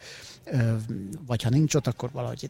[0.52, 0.72] uh,
[1.26, 2.50] vagy ha nincs ott, akkor valahogy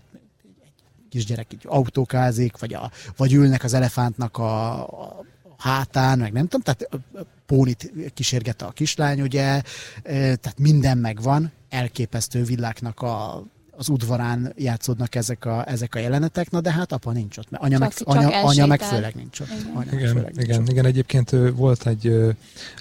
[1.10, 5.26] kisgyerek így autókázik, vagy, a, vagy ülnek az elefántnak a, a
[5.58, 7.04] hátán, meg nem tudom, tehát
[7.46, 9.62] Pónit kísérgette a kislány, ugye,
[10.04, 13.44] tehát minden megvan, elképesztő világnak a
[13.78, 17.48] az udvarán játszódnak ezek a, ezek a jelenetek, na de hát apa nincs ott.
[17.52, 19.48] Anya, csak, meg, csak anya, anya meg főleg nincs ott.
[19.48, 22.36] Igen, anya igen, főleg igen, nincs igen, egyébként volt egy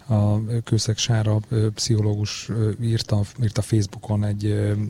[0.07, 1.41] a Kőszeg Sára
[1.75, 4.45] pszichológus írta, írta Facebookon egy,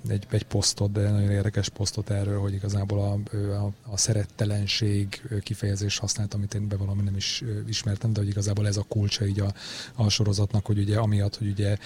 [0.09, 5.98] egy, egy posztot, de nagyon érdekes posztot erről, hogy igazából a, a, a szerettelenség kifejezés
[5.98, 9.52] használt, amit én bevallom, nem is ismertem, de hogy igazából ez a kulcsa így a,
[9.94, 11.76] a sorozatnak, hogy ugye amiatt, hogy ugye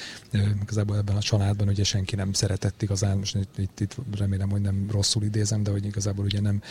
[0.62, 4.60] igazából ebben a családban ugye senki nem szeretett igazán, most itt, itt, itt remélem, hogy
[4.60, 6.62] nem rosszul idézem, de hogy igazából ugye nem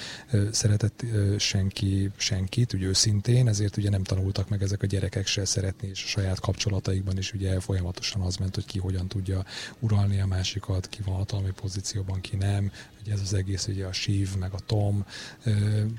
[0.52, 1.04] szeretett
[1.38, 6.04] senki senkit, ugye őszintén, ezért ugye nem tanultak meg ezek a gyerekek se szeretni, és
[6.04, 9.46] a saját kapcsolataikban is ugye folyamatosan az ment, hogy ki hogyan tudja
[9.80, 12.72] uralni a másikat, ki van hatalmi pozícióban, ki nem,
[13.02, 15.06] ugye ez az egész ugye a Shiv meg a Tom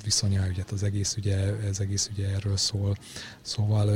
[0.04, 1.36] viszonya, ugye az egész ugye,
[1.68, 2.96] ez egész ugye erről szól.
[3.42, 3.86] Szóval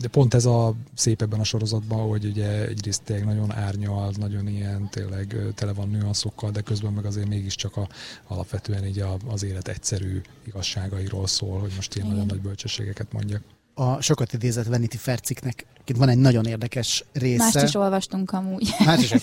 [0.00, 4.48] de pont ez a szép ebben a sorozatban, hogy ugye egyrészt tényleg nagyon árnyal, nagyon
[4.48, 7.88] ilyen tényleg tele van nüanszokkal, de közben meg azért mégiscsak a,
[8.26, 13.42] alapvetően így a, az élet egyszerű igazságairól szól, hogy most ilyen nagyon nagy bölcsességeket mondjak
[13.74, 17.44] a sokat idézett Vanity Ferciknek itt van egy nagyon érdekes része.
[17.44, 18.74] Mást is olvastunk amúgy.
[18.84, 19.22] Más is.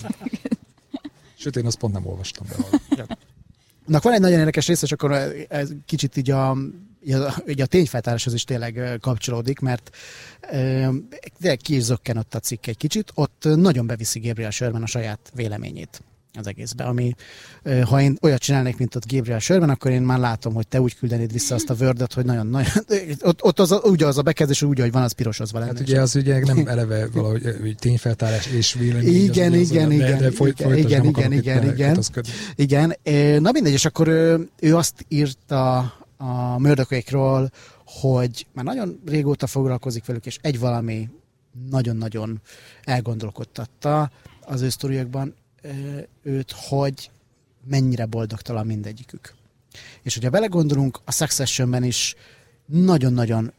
[1.42, 2.56] Sőt, én azt pont nem olvastam be.
[3.86, 5.12] Na, van egy nagyon érdekes rész, és akkor
[5.48, 6.56] ez kicsit így a,
[7.46, 9.96] így a tényfeltáráshoz is tényleg kapcsolódik, mert
[11.38, 14.86] tényleg ki is zökken ott a cikk egy kicsit, ott nagyon beviszi Gabriel Sherman a
[14.86, 16.02] saját véleményét
[16.38, 16.84] az egészbe.
[16.84, 17.14] Ami,
[17.84, 20.96] ha én olyat csinálnék, mint ott Gabriel Sörben, akkor én már látom, hogy te úgy
[20.96, 22.70] küldenéd vissza azt a word hogy nagyon, nagyon
[23.20, 25.70] ott, ott az, úgy az a bekezdés, úgy, hogy van, az pirosozva lenne.
[25.70, 29.14] Hát ugye az ugye nem eleve valahogy tényfeltárás és vélemény.
[29.14, 31.64] Igen, igen, az, igen, de, de folyt, igen, igen, igen, igen,
[32.54, 33.42] igen, igen.
[33.42, 35.78] Na mindegy, és akkor ő, ő azt írta
[36.16, 37.50] a mördökökről,
[37.84, 41.08] hogy már nagyon régóta foglalkozik velük, és egy valami
[41.70, 42.40] nagyon-nagyon
[42.84, 44.10] elgondolkodtatta
[44.44, 45.34] az ő sztoriakban,
[46.22, 47.10] őt, hogy
[47.64, 49.34] mennyire boldogtalan mindegyikük.
[50.02, 52.14] És hogyha belegondolunk, a Successionben is
[52.66, 53.52] nagyon-nagyon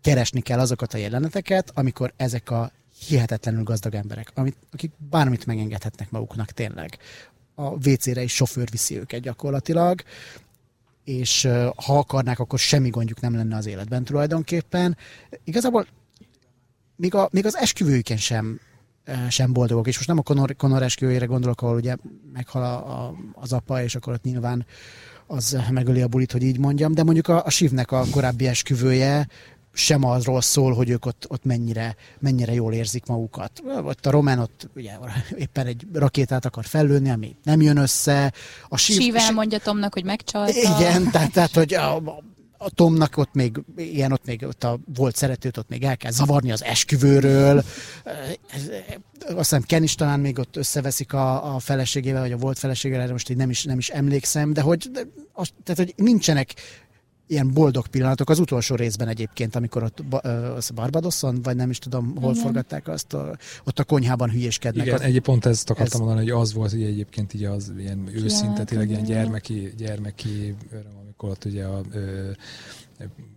[0.00, 2.72] keresni kell azokat a jeleneteket, amikor ezek a
[3.06, 6.98] hihetetlenül gazdag emberek, amit, akik bármit megengedhetnek maguknak tényleg.
[7.54, 10.02] A WC-re is sofőr viszi őket gyakorlatilag,
[11.04, 14.96] és ha akarnák, akkor semmi gondjuk nem lenne az életben tulajdonképpen.
[15.44, 15.86] Igazából
[16.96, 18.60] még, a, még az esküvőiken sem
[19.28, 19.86] sem boldogok.
[19.86, 21.96] És most nem a Conor, Conor esküvőjére gondolok, ahol ugye
[22.32, 24.66] meghal a, a, az apa, és akkor ott nyilván
[25.26, 29.26] az megöli a bulit, hogy így mondjam, de mondjuk a, a Sivnek a korábbi esküvője
[29.74, 33.62] sem arról szól, hogy ők ott, ott mennyire, mennyire jól érzik magukat.
[33.82, 34.92] Ott a Román ott ugye
[35.36, 38.32] éppen egy rakétát akar fellőni, ami nem jön össze.
[38.68, 40.58] A sív, Sível mondja Tomnak, hogy megcsalta.
[40.78, 42.22] Igen, tehát, tehát hogy a, a
[42.74, 46.52] Tomnak ott még, ilyen ott még ott a volt szeretőt ott még el kell zavarni
[46.52, 47.64] az esküvőről.
[49.20, 53.02] Azt hiszem Ken is talán még ott összeveszik a, a feleségével, vagy a volt feleségével,
[53.02, 55.00] erre most így nem is, nem is emlékszem, de hogy, de,
[55.32, 56.54] az, tehát, hogy nincsenek
[57.26, 60.02] ilyen boldog pillanatok az utolsó részben egyébként, amikor ott
[60.56, 62.42] az Barbadoson, vagy nem is tudom, hol Igen.
[62.42, 64.86] forgatták azt, a, ott a konyhában hülyéskednek.
[64.86, 66.06] Igen, egy pont ezt akartam ez...
[66.06, 70.96] mondani, hogy az volt, hogy egyébként így az ilyen őszinte, tényleg ilyen gyermeki, gyermeki öröm,
[71.04, 72.30] amikor ott ugye a ö,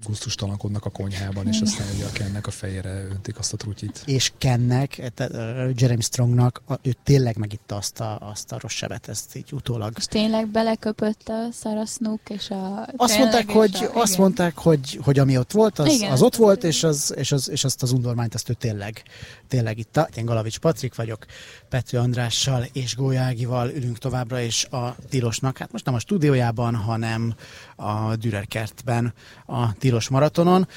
[0.06, 4.02] gusztustalankodnak a konyhában, és aztán ugye a Kennek a fejére öntik azt a trutyit.
[4.06, 5.12] És Kennek,
[5.76, 9.94] Jeremy Strongnak, ő tényleg megitta azt a, azt a rossz sebet, ezt így utólag.
[9.98, 12.88] És tényleg beleköpött a Sarasnuk és a...
[12.96, 16.36] Azt mondták, hogy, a, azt mondták hogy, hogy ami ott volt, az, igen, az ott
[16.36, 19.04] volt, és, az, és, az, és azt az undormányt, azt ő tényleg,
[19.48, 20.08] tényleg itta.
[20.16, 21.26] Én Galavics Patrik vagyok,
[21.70, 27.36] Pető Andrással és Gólyágival ülünk továbbra is a Tilosnak, hát most nem a stúdiójában, hanem
[27.76, 29.14] a Dürer kertben,
[29.46, 30.68] a Tilos maratonon,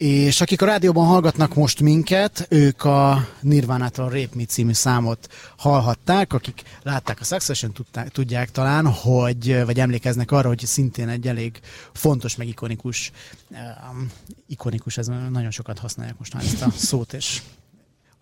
[0.00, 5.28] És akik a rádióban hallgatnak most minket, ők a Nirvánától a Rape Me című számot
[5.56, 11.28] hallhatták, akik látták a Succession, tudták, tudják talán, hogy, vagy emlékeznek arra, hogy szintén egy
[11.28, 11.60] elég
[11.92, 13.10] fontos, meg ikonikus,
[13.50, 14.10] um,
[14.46, 17.42] ikonikus, ez nagyon sokat használják most már ezt a szót, és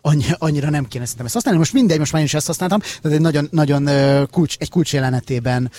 [0.01, 1.59] annyi, annyira nem kéne szerintem ezt használni.
[1.59, 3.89] Most mindegy, most már én is ezt használtam, de egy nagyon, nagyon
[4.31, 5.71] kulcs, egy kulcs jelenetében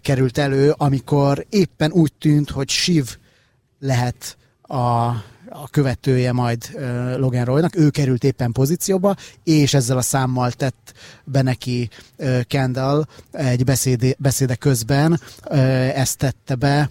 [0.00, 3.16] került elő, amikor éppen úgy tűnt, hogy Shiv
[3.80, 5.06] lehet a,
[5.48, 10.92] a követője majd uh, Logan Roynak, ő került éppen pozícióba, és ezzel a számmal tett
[11.24, 16.90] be neki uh, Kendall egy beszéde, beszéde közben, uh, ezt tette be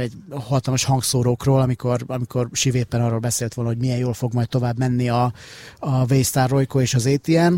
[0.00, 4.48] egy hatalmas hangszórókról, amikor, amikor Siv éppen arról beszélt volna, hogy milyen jól fog majd
[4.48, 5.32] tovább menni a,
[5.78, 7.54] a Waystar Royko és az ATN.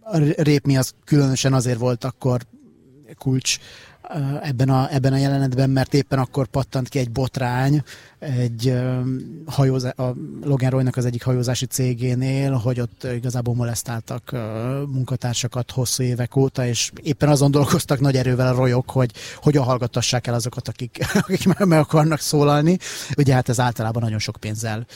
[0.00, 2.40] A Répmi az különösen azért volt akkor
[3.18, 3.58] kulcs
[4.42, 7.82] ebben a, ebben a jelenetben, mert éppen akkor pattant ki egy botrány
[8.18, 8.78] egy
[9.46, 14.30] hajózá, a Logan Roynak az egyik hajózási cégénél, hogy ott igazából molesztáltak
[14.86, 20.26] munkatársakat hosszú évek óta, és éppen azon dolgoztak nagy erővel a rolyok, hogy hogyan hallgattassák
[20.26, 20.98] el azokat, akik,
[21.28, 22.78] akik meg akarnak szólalni.
[23.16, 24.86] Ugye hát ez általában nagyon sok pénzzel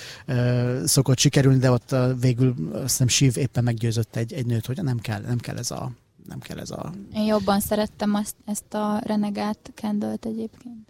[0.84, 4.98] szokott sikerülni, de ott végül azt hiszem Siv éppen meggyőzött egy, egy nőt, hogy nem
[4.98, 5.90] kell, nem kell ez a
[6.26, 6.92] nem kell ez a...
[7.14, 10.88] Én jobban szerettem azt, ezt a renegát kendőt egyébként.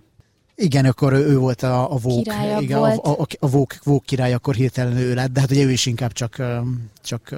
[0.55, 2.27] Igen, akkor ő volt a, a Vók,
[2.61, 2.99] igen, volt.
[2.99, 5.87] a, a, a Vók, Vók király, akkor hirtelen ő lett, de hát ugye ő is
[5.87, 6.43] inkább csak,
[7.03, 7.35] csak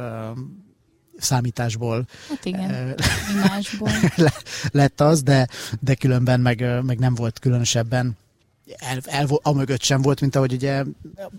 [1.16, 2.94] számításból hát igen,
[3.32, 3.90] imásból
[4.70, 5.48] lett az, de,
[5.80, 8.16] de különben meg, meg nem volt különösebben
[8.78, 10.84] el, el, amögött sem volt, mint ahogy ugye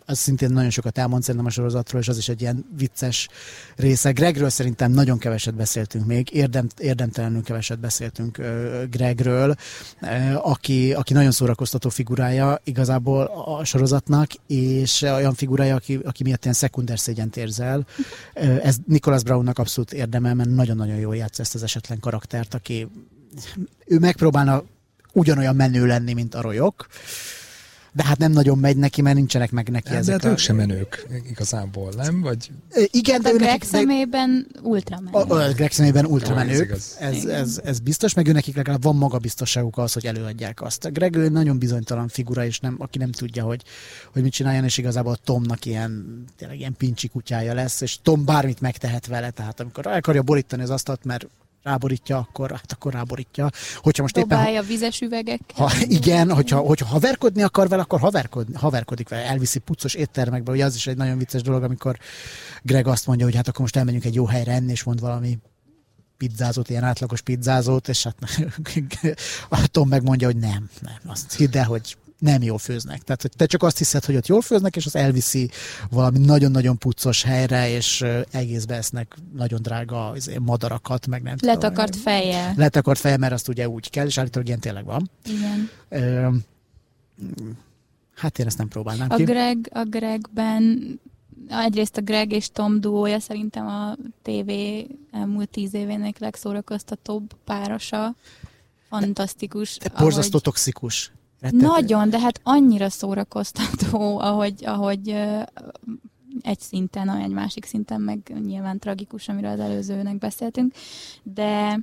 [0.05, 3.27] az szintén nagyon sokat elmond szerintem a sorozatról, és az is egy ilyen vicces
[3.75, 4.11] része.
[4.11, 8.41] Gregről szerintem nagyon keveset beszéltünk még, érdem, érdemtelenül keveset beszéltünk
[8.89, 9.55] Gregről,
[10.41, 16.55] aki, aki nagyon szórakoztató figurája igazából a sorozatnak, és olyan figurája, aki, aki miatt ilyen
[16.55, 17.85] szekunder szégyent érzel.
[18.33, 22.87] Ez Nicholas Brownnak abszolút érdeme, mert nagyon-nagyon jól játsz ezt az esetlen karaktert, aki
[23.85, 24.63] ő megpróbálna
[25.15, 26.87] ugyanolyan menő lenni, mint a rolyok.
[27.95, 30.27] De hát nem nagyon megy neki, mert nincsenek meg neki de ezek hát a...
[30.27, 32.21] ők sem menők igazából, nem?
[32.21, 32.51] Vagy...
[32.91, 35.17] Igen, de, de a Greg nekik, szemében ultramenő.
[35.17, 38.95] A, a Greg szemében ultramenők, ez, ez, ez, ez, biztos, meg ő nekik legalább van
[38.95, 40.85] magabiztosságuk az, hogy előadják azt.
[40.85, 43.63] A Greg ő nagyon bizonytalan figura, és nem, aki nem tudja, hogy,
[44.13, 48.25] hogy mit csináljon, és igazából a Tomnak ilyen, tényleg ilyen pincsi kutyája lesz, és Tom
[48.25, 51.27] bármit megtehet vele, tehát amikor el akarja borítani az asztalt, mert
[51.65, 53.49] ráborítja, akkor, hát akkor ráborítja.
[53.75, 55.39] Hogyha most Dobálja éppen, vizes üvegek.
[55.55, 60.51] Ha, igen, hogyha, hogyha haverkodni akar vele, akkor haverkodni, haverkodik vele, elviszi puccos éttermekbe.
[60.51, 61.97] Ugye az is egy nagyon vicces dolog, amikor
[62.61, 65.39] Greg azt mondja, hogy hát akkor most elmenjünk egy jó helyre enni, és mond valami
[66.17, 68.15] pizzázót, ilyen átlagos pizzázót, és hát
[69.49, 73.01] a Tom megmondja, hogy nem, nem, azt hidd el, hogy nem jól főznek.
[73.01, 75.49] Tehát, hogy te csak azt hiszed, hogy ott jól főznek, és az elviszi
[75.89, 82.05] valami nagyon-nagyon puccos helyre, és egészbe esznek nagyon drága izé, madarakat, meg nem Letakart tudom.
[82.05, 82.53] fejjel.
[82.55, 85.09] Letakart fejjel, mert azt ugye úgy kell, és állítólag ilyen tényleg van.
[85.25, 85.69] Igen.
[85.89, 86.29] Ö,
[88.15, 89.23] hát én ezt nem próbálnám a ki.
[89.23, 90.99] Greg, a Gregben
[91.49, 94.51] egyrészt a Greg és Tom duója szerintem a TV
[95.11, 98.15] elmúlt tíz évének legszórakoztatóbb párosa.
[98.89, 99.77] Fantasztikus.
[99.77, 100.41] De borzasztó ahogy...
[100.41, 101.11] toxikus.
[101.39, 101.59] Rettet...
[101.59, 105.09] Nagyon, de hát annyira szórakoztató, ahogy, ahogy
[106.41, 110.73] egy szinten, egy másik szinten, meg nyilván tragikus, amiről az előzőnek beszéltünk,
[111.23, 111.79] de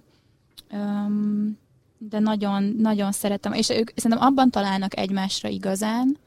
[0.73, 1.61] um,
[2.09, 6.19] de nagyon, nagyon szeretem, és ők szerintem abban találnak egymásra igazán,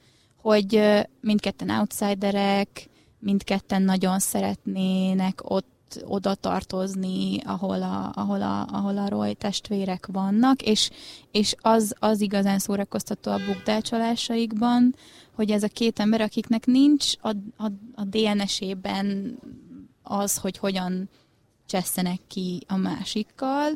[0.42, 0.82] hogy
[1.22, 5.75] mindketten outsiderek, mindketten nagyon szeretnének ott
[6.06, 10.89] oda tartozni, ahol a, ahol a, ahol a Roy testvérek vannak, és,
[11.32, 14.96] és az, az igazán szórakoztató a bukdácsolásaikban,
[15.36, 19.38] hogy ez a két ember, akiknek nincs a, a, a DNS-ében
[20.04, 21.10] az, hogy hogyan
[21.66, 23.72] csesszenek ki a másikkal.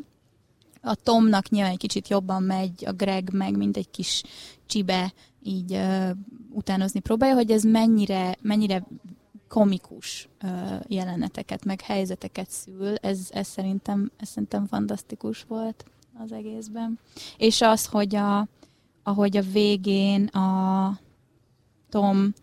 [0.82, 4.22] A Tomnak nyilván egy kicsit jobban megy, a Greg meg, mint egy kis
[4.66, 5.12] csibe
[5.42, 6.10] így uh,
[6.50, 8.86] utánozni próbálja, hogy ez mennyire, mennyire
[9.50, 10.28] komikus
[10.86, 15.84] jeleneteket, meg helyzeteket szül, ez, ez, szerintem, ez szerintem fantasztikus volt
[16.22, 16.98] az egészben.
[17.36, 18.48] És az, hogy a,
[19.02, 20.98] ahogy a végén a
[21.88, 22.34] Tom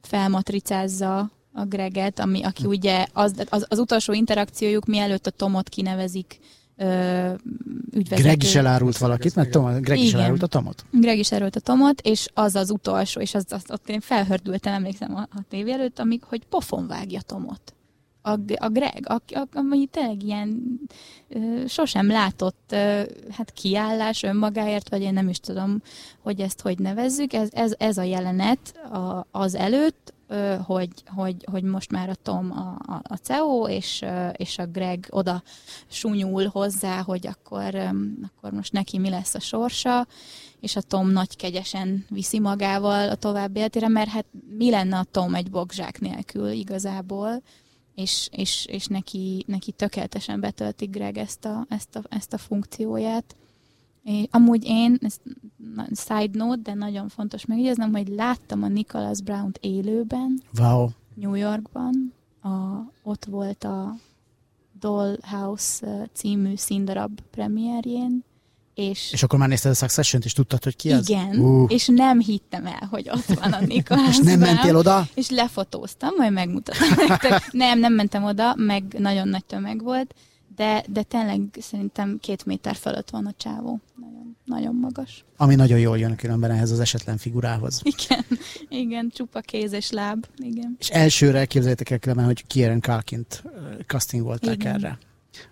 [0.00, 6.38] felmatricázza a Greget, ami, aki ugye az, az, az utolsó interakciójuk, mielőtt a Tomot kinevezik
[6.76, 8.22] ügyvezető.
[8.22, 9.98] Greg is elárult valakit, mert Tom, Greg Igen.
[9.98, 10.84] is elárult a Tomot.
[10.90, 14.72] Greg is elárult a Tomot, és az az utolsó, és az, az, ott én felhördültem,
[14.72, 17.74] emlékszem a, a tévé előtt, amíg, hogy pofon vágja Tomot.
[18.22, 20.80] a, a Greg, aki, ami tényleg ilyen
[21.28, 25.82] ö, sosem látott ö, hát kiállás önmagáért, vagy én nem is tudom,
[26.22, 30.14] hogy ezt hogy nevezzük, ez, ez, ez a jelenet a, az előtt,
[30.64, 35.06] hogy, hogy, hogy most már a Tom a, a, a CEO, és, és a Greg
[35.10, 35.42] oda
[35.86, 37.74] súnyul hozzá, hogy akkor,
[38.26, 40.06] akkor most neki mi lesz a sorsa,
[40.60, 44.26] és a Tom nagy kegyesen viszi magával a további életére, mert hát
[44.56, 47.42] mi lenne a Tom egy bogzsák nélkül igazából,
[47.94, 53.36] és, és, és neki, neki tökéletesen betölti Greg ezt a, ezt a, ezt a funkcióját.
[54.04, 55.16] És amúgy én, ez
[55.94, 60.88] side note, de nagyon fontos megjegyeznem, hogy láttam a Nicholas Brown-t élőben, wow.
[61.14, 62.48] New Yorkban, a,
[63.02, 63.96] ott volt a
[64.80, 68.24] Dollhouse című színdarab premierjén,
[68.74, 71.08] és, és akkor már nézted a Succession-t, és tudtad, hogy ki az?
[71.08, 71.72] Igen, uh.
[71.72, 75.06] és nem hittem el, hogy ott van a Nikolás És nem mentél oda?
[75.14, 77.52] És lefotóztam, majd megmutatom nektek.
[77.52, 80.14] Nem, nem mentem oda, meg nagyon nagy tömeg volt,
[80.56, 83.80] de, de tényleg szerintem két méter fölött van a csávó.
[84.00, 85.24] Nagyon, nagyon magas.
[85.36, 87.80] Ami nagyon jól jön különben ehhez az esetlen figurához.
[87.84, 88.24] Igen,
[88.68, 90.76] igen, csupa kéz és láb, igen.
[90.78, 93.42] És elsőre képzeljétek el különben, hogy Kieran Kalkint
[93.86, 94.74] casting volták igen.
[94.74, 94.98] erre.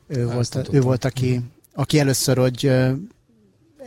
[0.07, 1.41] Ő volt, ő volt, aki
[1.75, 2.63] aki először, hogy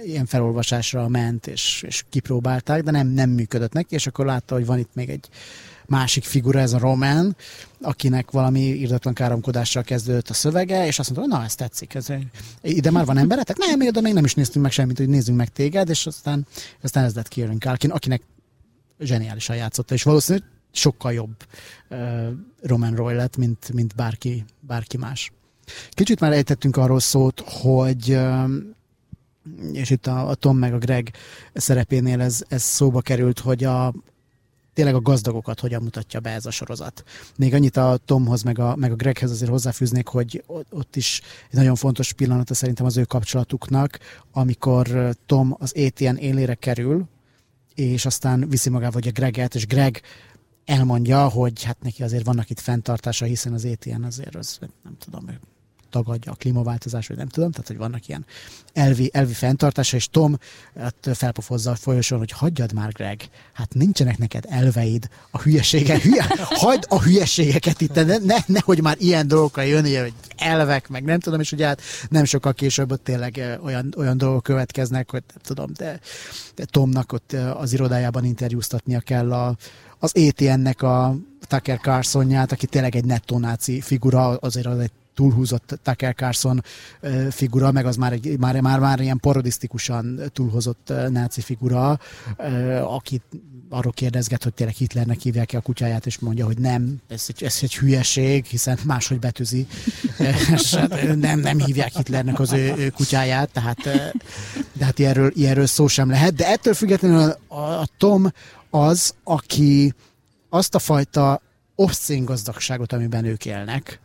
[0.04, 4.66] ilyen felolvasásra ment, és, és kipróbálták, de nem, nem működött neki, és akkor látta, hogy
[4.66, 5.30] van itt még egy
[5.88, 7.36] másik figura, ez a Roman,
[7.82, 12.08] akinek valami írdatlan káromkodással kezdődött a szövege, és azt mondta, na, ez tetszik, ez,
[12.62, 13.58] ide már van emberetek?
[13.58, 16.48] Nem, még oda még nem is néztünk meg semmit, hogy nézzünk meg téged, és aztán,
[16.82, 18.22] aztán ez lett Kieran Culkin, akinek
[19.00, 21.36] zseniálisan játszotta, és valószínűleg sokkal jobb
[21.90, 22.28] uh,
[22.62, 25.32] Roman Roy lett, mint, mint bárki, bárki más.
[25.90, 28.18] Kicsit már ejtettünk arról szót, hogy
[29.72, 31.12] és itt a, a Tom meg a Greg
[31.54, 33.94] szerepénél ez, ez szóba került, hogy a,
[34.74, 37.04] tényleg a gazdagokat hogyan mutatja be ez a sorozat.
[37.38, 41.58] Még annyit a Tomhoz, meg a, meg a Greghez azért hozzáfűznék, hogy ott is egy
[41.58, 44.00] nagyon fontos pillanata szerintem az ő kapcsolatuknak,
[44.32, 47.06] amikor Tom az ATN élére kerül,
[47.76, 50.02] és aztán viszi magával a Greget, és Greg
[50.66, 55.26] elmondja, hogy hát neki azért vannak itt fenntartása, hiszen az ATN azért az, nem tudom,
[55.94, 58.26] tagadja a klímaváltozás, vagy nem tudom, tehát hogy vannak ilyen
[58.74, 60.38] elvi, elvi fenntartása, és Tom
[60.80, 66.26] hát felpofozza a folyosón, hogy hagyjad már, Greg, hát nincsenek neked elveid, a hülyesége, hülye,
[66.38, 71.20] hagyd a hülyeségeket itt, ne, ne, nehogy már ilyen dolgokkal jönni, hogy elvek, meg nem
[71.20, 75.44] tudom, és ugye hát nem sokkal később ott tényleg olyan, olyan dolgok következnek, hogy nem
[75.44, 76.00] tudom, de,
[76.56, 79.58] de Tomnak ott az irodájában interjúztatnia kell a,
[80.00, 81.16] az ETN-nek a
[81.48, 86.64] Tucker Carsonját, aki tényleg egy nettó náci figura, azért az egy túlhúzott Tucker Carlson
[87.30, 92.00] figura, meg az már, egy, már, már, már ilyen parodisztikusan túlhozott náci figura,
[92.84, 93.24] akit
[93.70, 97.60] arról kérdezget, hogy tényleg Hitlernek hívják-e a kutyáját, és mondja, hogy nem, ez egy, ez
[97.62, 99.68] egy hülyeség, hiszen máshogy betűzi.
[100.72, 103.78] Hát, nem, nem hívják Hitlernek az ő, ő kutyáját, tehát
[104.74, 106.34] de hát ilyenről, ilyenről szó sem lehet.
[106.34, 108.32] De ettől függetlenül a, a Tom
[108.70, 109.94] az, aki
[110.50, 111.42] azt a fajta
[111.76, 114.00] obszén gazdagságot, amiben ők élnek,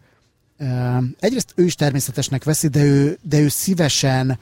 [1.19, 4.39] egyrészt ő is természetesnek veszi, de ő, de ő szívesen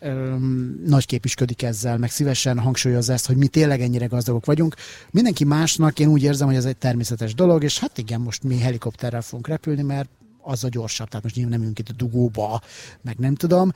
[0.00, 4.74] um, nagyképisködik ezzel, meg szívesen hangsúlyozza ezt, hogy mi tényleg ennyire gazdagok vagyunk.
[5.10, 8.58] Mindenki másnak én úgy érzem, hogy ez egy természetes dolog, és hát igen, most mi
[8.58, 10.08] helikopterrel fogunk repülni, mert
[10.42, 12.60] az a gyorsabb, tehát most nyilván nem ülünk itt a dugóba,
[13.02, 13.72] meg nem tudom,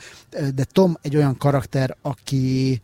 [0.55, 2.81] de Tom egy olyan karakter, aki,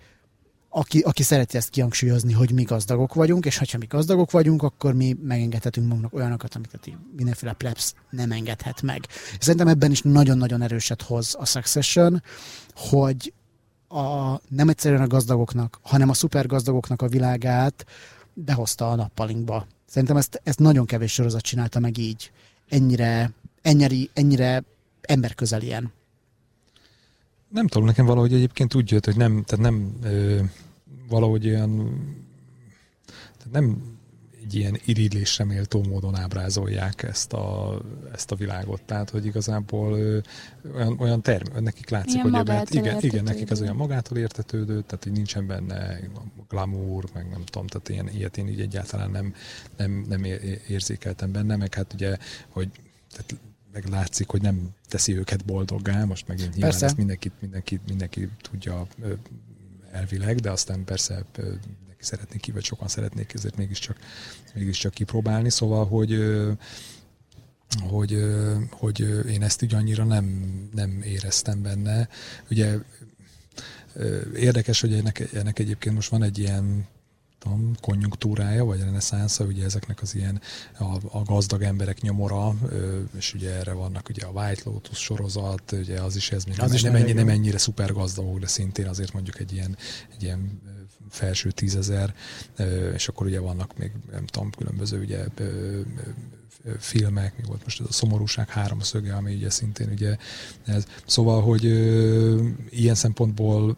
[0.77, 4.95] aki, aki szereti ezt kihangsúlyozni, hogy mi gazdagok vagyunk, és ha mi gazdagok vagyunk, akkor
[4.95, 9.07] mi megengedhetünk magunknak olyanokat, amiket mindenféle plebs nem engedhet meg.
[9.41, 12.22] Szerintem ebben is nagyon-nagyon erőset hoz a Succession,
[12.74, 13.33] hogy
[13.89, 17.87] a, nem egyszerűen a gazdagoknak, hanem a szupergazdagoknak a világát
[18.35, 19.66] behozta a nappalinkba.
[19.87, 22.31] Szerintem ezt, ezt nagyon kevés sorozat csinálta meg így.
[22.68, 23.31] Ennyire,
[23.62, 24.64] ennyire, ennyire
[25.01, 25.93] emberközelien.
[27.49, 30.41] Nem tudom, nekem valahogy egyébként úgy jött, hogy nem, tehát nem ö,
[31.09, 31.77] valahogy olyan,
[33.37, 33.97] tehát nem
[34.47, 37.79] egy ilyen irigylésre méltó módon ábrázolják ezt a,
[38.13, 38.83] ezt a világot.
[38.83, 40.19] Tehát, hogy igazából ö,
[40.75, 44.83] olyan, olyan term, nekik látszik, ilyen hogy ebben, igen, igen, nekik ez olyan magától értetődő,
[44.83, 45.99] tehát hogy nincsen benne
[46.49, 49.35] glamour, meg nem tudom, tehát ilyen, ilyet én így egyáltalán nem,
[49.77, 50.25] nem, nem
[50.69, 52.17] érzékeltem benne, meg hát ugye,
[52.49, 52.69] hogy
[53.11, 53.37] tehát
[53.73, 56.87] meg látszik, hogy nem teszi őket boldoggá, most megint nyilván persze.
[56.87, 58.87] ezt mindenki, mindenki, mindenki tudja
[59.97, 63.97] elvileg, de aztán persze mindenki szeretné ki, vagy sokan szeretnék ezért mégiscsak,
[64.55, 66.18] mégiscsak kipróbálni, szóval, hogy
[67.80, 68.24] hogy,
[68.70, 70.24] hogy én ezt így annyira nem,
[70.74, 72.09] nem éreztem benne.
[72.51, 72.78] Ugye
[74.36, 76.86] érdekes, hogy ennek, ennek egyébként most van egy ilyen
[77.39, 80.41] tudom, konjunktúrája, vagy reneszánsza, ugye ezeknek az ilyen
[80.78, 82.55] a, a gazdag emberek nyomora,
[83.16, 86.66] és ugye erre vannak ugye a White Lotus sorozat, ugye az is ez még az
[86.66, 89.76] nem, is nem, ennyi, nem ennyire szuper gazdagok, de szintén azért mondjuk egy ilyen,
[90.14, 90.61] egy ilyen
[91.11, 92.14] felső tízezer,
[92.95, 95.24] és akkor ugye vannak még, nem tudom, különböző ugye
[96.78, 100.16] filmek, mi volt most ez a szomorúság háromszöge, ami ugye szintén ugye
[100.64, 100.84] ez.
[101.07, 101.64] Szóval, hogy
[102.70, 103.76] ilyen szempontból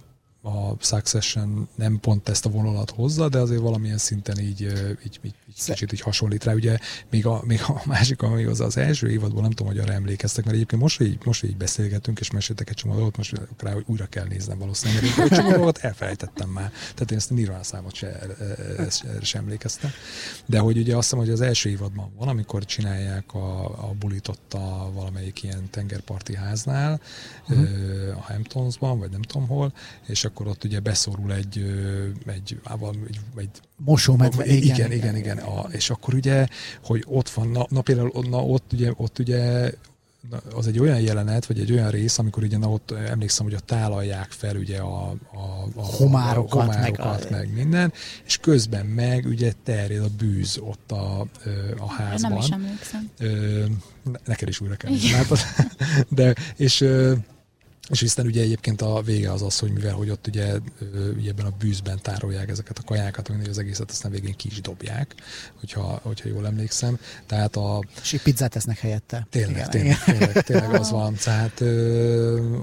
[0.49, 5.35] a Succession nem pont ezt a vonalat hozza, de azért valamilyen szinten így, így, így,
[5.49, 6.53] így kicsit így hasonlít rá.
[6.55, 6.79] Ugye
[7.11, 10.45] még a, még a másik, ami az, az első évadból nem tudom, hogy arra emlékeztek,
[10.45, 13.85] mert egyébként most, így, most így beszélgetünk, és meséltek egy csomó dolgot, most rá, hogy
[13.87, 16.73] újra kell néznem valószínűleg, mert egy csomó dolgot elfelejtettem már.
[16.95, 18.21] Tehát én ezt a Nirvana számot se,
[18.91, 19.91] se, se emlékeztem.
[20.47, 24.29] De hogy ugye azt hiszem, hogy az első évadban van, amikor csinálják a, a bulit
[24.29, 27.01] ott a valamelyik ilyen tengerparti háznál,
[27.49, 27.69] uh-huh.
[28.17, 29.73] a Hamptonsban, vagy nem tudom hol,
[30.07, 31.59] és akkor ott ugye beszorul egy,
[32.27, 32.61] egy,
[33.07, 35.39] egy, egy mosómedve, igen, igen, igen, igen.
[35.39, 36.47] A, és akkor ugye,
[36.85, 39.73] hogy ott van, na, na például na, ott ugye, ott ugye
[40.55, 43.61] az egy olyan jelenet, vagy egy olyan rész, amikor ugye na, ott emlékszem, hogy a
[43.61, 47.37] tálalják fel ugye a, a, a homárokat, a homárokat meg, a...
[47.37, 47.93] meg minden,
[48.25, 51.21] és közben meg ugye terjed a bűz ott a,
[51.79, 52.31] a házban.
[52.31, 53.11] Nem is emlékszem.
[54.25, 55.37] Neked is újra kell nézni,
[56.09, 56.85] de, és
[57.91, 60.55] és aztán ugye egyébként a vége az az, hogy mivel hogy ott ugye,
[61.17, 64.61] ugye ebben a bűzben tárolják ezeket a kajákat, mindig az egészet aztán végén ki is
[64.61, 65.15] dobják,
[65.61, 66.99] hogyha, hogyha jól emlékszem.
[67.27, 67.83] Tehát a...
[68.03, 69.27] És egy pizzát tesznek helyette.
[69.31, 70.19] Tényleg, igen, tényleg, igen.
[70.19, 71.15] tényleg, tényleg az van.
[71.15, 71.59] Tehát,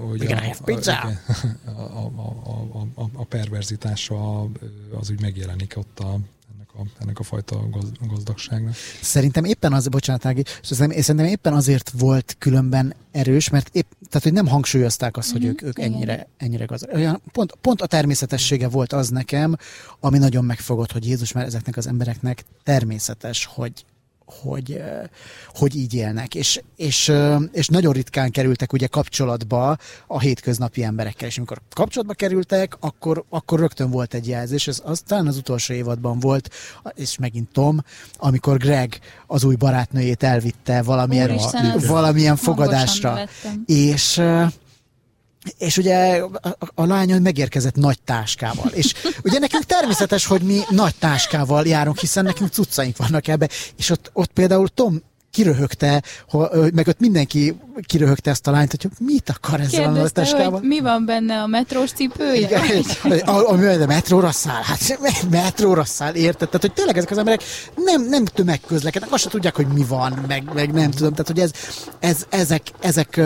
[0.09, 0.99] hogy igen, a, pizza.
[1.65, 2.11] A, a,
[2.73, 4.41] a, a, a perverzitása
[4.99, 6.19] az úgy megjelenik ott a,
[6.77, 7.69] a, ennek a fajta
[8.07, 8.75] gazdagságnak.
[9.01, 14.33] Szerintem éppen az, bocsánat, Ági, szerintem éppen azért volt különben erős, mert épp, tehát, hogy
[14.33, 15.49] nem hangsúlyozták azt, hogy mm-hmm.
[15.49, 16.95] ők, ők ennyire, ennyire gazdag.
[16.95, 19.55] Olyan, pont, pont a természetessége volt az nekem,
[19.99, 23.85] ami nagyon megfogott, hogy Jézus már ezeknek az embereknek természetes, hogy,
[24.25, 24.81] hogy,
[25.53, 26.35] hogy így élnek.
[26.35, 27.11] És, és,
[27.51, 33.59] és nagyon ritkán kerültek ugye kapcsolatba a hétköznapi emberekkel, és amikor kapcsolatba kerültek, akkor, akkor
[33.59, 36.49] rögtön volt egy jelzés, ez aztán az utolsó évadban volt,
[36.93, 37.79] és megint Tom,
[38.17, 43.19] amikor Greg az új barátnőjét elvitte valamilyen, Úristen, valamilyen fogadásra.
[43.65, 44.21] És
[45.57, 48.69] és ugye a, a lány megérkezett nagy táskával.
[48.71, 48.93] És
[49.23, 53.49] ugye nekünk természetes, hogy mi nagy táskával járunk, hiszen nekünk cuccaink vannak ebbe.
[53.77, 55.01] És ott, ott például Tom
[55.35, 56.03] kiröhögte,
[56.73, 60.79] meg ott mindenki kiröhögte ezt a lányt, hogy mit akar ezzel Kérdezte, a hogy mi
[60.79, 62.35] van benne a metrós cipője?
[62.35, 62.83] Igen,
[63.25, 66.47] a, a, a, a metróra száll, hát metróra száll, érted?
[66.47, 67.43] Tehát, hogy tényleg ezek az emberek
[67.75, 71.11] nem, nem tömegközlekednek, azt se tudják, hogy mi van, meg, meg nem tudom.
[71.11, 71.51] Tehát, hogy ez,
[71.99, 73.21] ez, ezek, ezek,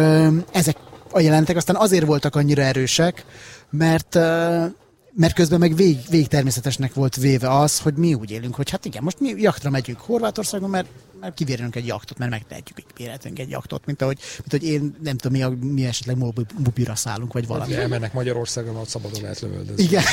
[0.52, 0.78] ezek
[1.12, 3.26] a jelentek aztán azért voltak annyira erősek,
[3.70, 4.18] mert
[5.14, 8.86] mert közben meg vég, vég természetesnek volt véve az, hogy mi úgy élünk, hogy hát
[8.86, 10.88] igen, most mi jaktra megyünk Horvátországon, mert
[11.20, 15.18] mert kivérünk egy jaktot, mert megtehetjük, kivérhetünk egy jaktot, mint ahogy, mint hogy én nem
[15.18, 16.18] tudom, mi, a, mi esetleg
[16.58, 17.74] mobira szállunk, vagy valami.
[17.74, 19.84] Hát, elmennek Magyarországon, ott szabadon lehet lövöldözni.
[19.84, 20.04] Igen.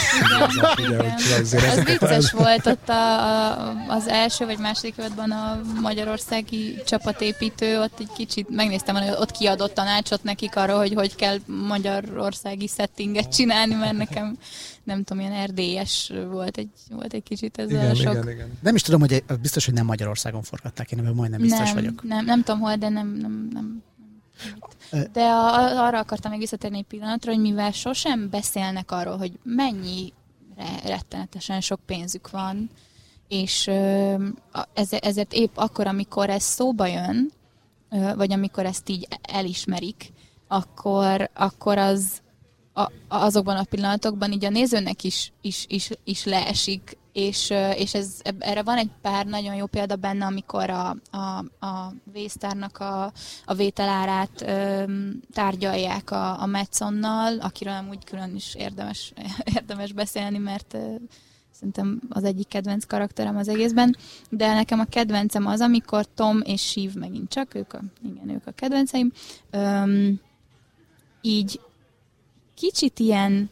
[1.77, 8.01] Az vicces volt ott a, a, az első vagy második évadban a magyarországi csapatépítő, ott
[8.01, 13.75] egy kicsit megnéztem, hogy ott kiadott tanácsot nekik arról, hogy hogy kell magyarországi settinget csinálni,
[13.75, 14.39] mert nekem
[14.87, 18.13] nem tudom, ilyen erdélyes volt egy, volt egy kicsit ez igen, a sok.
[18.13, 18.59] Igen, igen.
[18.63, 22.03] Nem is tudom, hogy biztos, hogy nem Magyarországon forgatták, én ebben majdnem biztos nem, vagyok.
[22.03, 23.83] Nem, nem tudom hol, de nem, nem, nem,
[25.13, 30.13] de a, arra akartam még visszatérni egy pillanatra, hogy mivel sosem beszélnek arról, hogy mennyi
[30.85, 32.71] rettenetesen sok pénzük van,
[33.29, 33.71] és
[35.01, 37.31] ezért épp akkor, amikor ez szóba jön,
[38.17, 40.13] vagy amikor ezt így elismerik,
[40.49, 42.21] akkor, akkor az,
[42.75, 48.21] a, azokban a pillanatokban így a nézőnek is, is, is, is leesik, és, és ez,
[48.39, 53.13] erre van egy pár nagyon jó példa benne, amikor a, a, a vésztárnak a,
[53.45, 54.85] a vételárát ö,
[55.33, 59.13] tárgyalják a, a Metzonnal, akiről nem úgy külön is érdemes,
[59.57, 60.95] érdemes beszélni, mert ö,
[61.51, 63.97] szerintem az egyik kedvenc karakterem az egészben,
[64.31, 68.47] de nekem a kedvencem az, amikor Tom és Shiv megint csak, ők a, igen, ők
[68.47, 69.13] a kedvenceim,
[69.51, 70.09] ö,
[71.21, 71.61] így
[72.55, 73.51] kicsit ilyen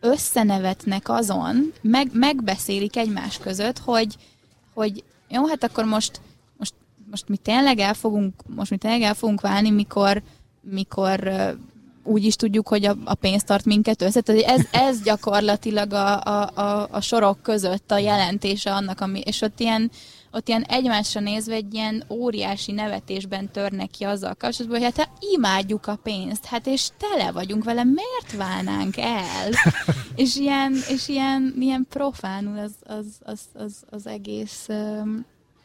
[0.00, 4.16] összenevetnek azon, meg, megbeszélik egymás között, hogy,
[4.74, 6.20] hogy jó, hát akkor most,
[6.58, 6.74] most,
[7.10, 10.22] most mi tényleg el fogunk, most mi tényleg el fogunk válni, mikor,
[10.60, 11.32] mikor
[12.02, 14.20] úgy is tudjuk, hogy a, a pénz tart minket össze.
[14.20, 19.40] Tehát ez, ez gyakorlatilag a, a, a, a sorok között a jelentése annak, ami, és
[19.40, 19.90] ott ilyen,
[20.36, 25.86] ott ilyen egymásra nézve egy ilyen óriási nevetésben törnek ki azzal kapcsolatban, hogy hát imádjuk
[25.86, 29.50] a pénzt, hát és tele vagyunk vele, miért válnánk el?
[30.14, 34.68] és ilyen, és ilyen, ilyen profánul az, az, az, az, az egész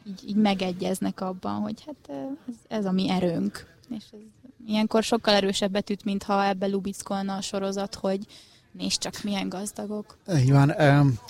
[0.07, 2.17] így, így megegyeznek abban, hogy hát
[2.47, 3.67] ez, ez a mi erőnk.
[3.89, 4.19] És ez
[4.67, 8.25] ilyenkor sokkal erősebb betűt, mintha ebbe lubickolna a sorozat, hogy
[8.71, 10.17] nézd csak, milyen gazdagok.
[10.47, 10.73] Van.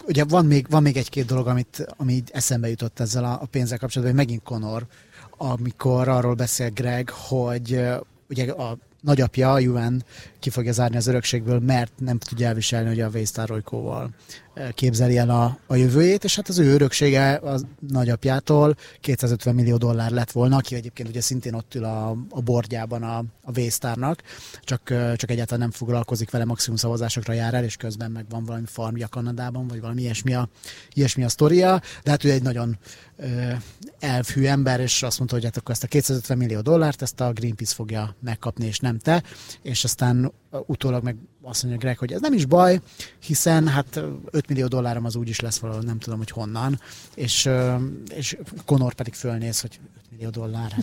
[0.07, 3.45] Ugye van még, van még egy-két dolog, amit, ami így eszembe jutott ezzel a, a
[3.45, 4.85] pénzzel kapcsolatban, megint Conor,
[5.37, 7.81] amikor arról beszél Greg, hogy
[8.29, 10.03] ugye a nagyapja, Juven
[10.39, 14.09] ki fogja zárni az örökségből, mert nem tudja elviselni, hogy a Vésztár Rojkóval
[14.73, 17.59] képzeli el a, a jövőjét, és hát az ő öröksége a
[17.89, 23.03] nagyapjától 250 millió dollár lett volna, aki egyébként ugye szintén ott ül a, a bordjában
[23.03, 24.21] a, a Vésztárnak,
[24.63, 24.81] csak,
[25.15, 29.07] csak egyáltalán nem foglalkozik vele, maximum szavazásokra jár el, és közben meg van valami farmja
[29.07, 30.49] Kanadában, vagy valami ilyesmi a,
[30.93, 32.77] ilyesmi a sztoria, de hát ő egy nagyon
[33.99, 37.31] elfű ember, és azt mondta, hogy hát akkor ezt a 250 millió dollárt, ezt a
[37.31, 39.23] Greenpeace fogja megkapni, és nem te,
[39.61, 40.31] és aztán
[40.65, 42.81] utólag meg azt mondja Greg, hogy ez nem is baj,
[43.19, 46.79] hiszen hát 5 millió dollárom az úgy is lesz valahol, nem tudom, hogy honnan,
[47.15, 47.49] és,
[48.13, 50.75] és Conor pedig fölnéz, hogy 5 millió dollár,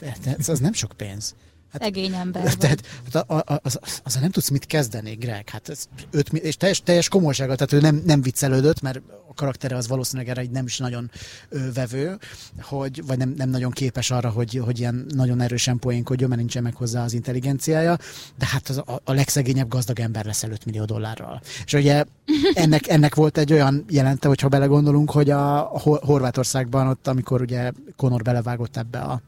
[0.00, 1.34] hát ez, az nem sok pénz.
[1.80, 2.54] Hát, Szegény ember.
[2.54, 5.48] Tehát, hát a, a, az, azzal nem tudsz mit kezdeni, Greg.
[5.48, 9.76] Hát ez öt, és teljes, teljes komolysággal, tehát ő nem, nem viccelődött, mert a karaktere
[9.76, 11.10] az valószínűleg erre nem is nagyon
[11.48, 12.18] ö, vevő,
[12.60, 16.62] hogy, vagy nem, nem nagyon képes arra, hogy, hogy ilyen nagyon erősen poénkodjon, mert nincsen
[16.62, 17.98] meg hozzá az intelligenciája,
[18.38, 21.40] de hát az, a, a legszegényebb gazdag ember lesz 5 millió dollárral.
[21.64, 22.04] És ugye
[22.54, 27.70] ennek, ennek volt egy olyan jelente, hogyha belegondolunk, hogy a, a Horvátországban ott, amikor ugye
[27.96, 29.22] Conor belevágott ebbe a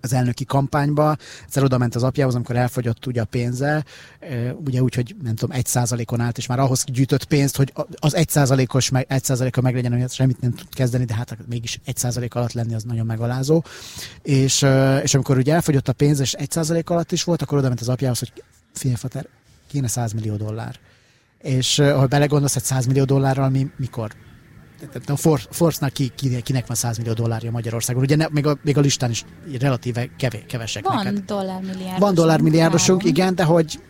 [0.00, 3.84] az elnöki kampányba, egyszer oda ment az apjához, amikor elfogyott ugye a pénze,
[4.64, 8.14] ugye úgy, hogy nem tudom, egy százalékon állt, és már ahhoz gyűjtött pénzt, hogy az
[8.14, 11.96] egy százalékos, egy százaléka meg legyen, hogy semmit nem tud kezdeni, de hát mégis egy
[11.96, 13.64] százalék alatt lenni az nagyon megalázó.
[14.22, 14.66] És,
[15.02, 17.80] és amikor ugye elfogyott a pénz, és egy százalék alatt is volt, akkor oda ment
[17.80, 18.32] az apjához, hogy
[18.72, 18.96] figyelj,
[19.66, 20.76] kéne 100 millió dollár.
[21.42, 24.12] És ha belegondolsz, hogy 100 millió dollárral mi, mikor
[25.06, 25.16] a
[25.50, 28.02] Force-nak ki, ki, kinek van 100 millió dollárja Magyarországon.
[28.02, 29.24] Ugye ne, még, a, még a listán is
[29.60, 31.24] relatíve kevé, kevesek Van neked.
[31.24, 31.98] dollármilliárdosunk.
[31.98, 33.80] Van dollármilliárdosunk, igen, de hogy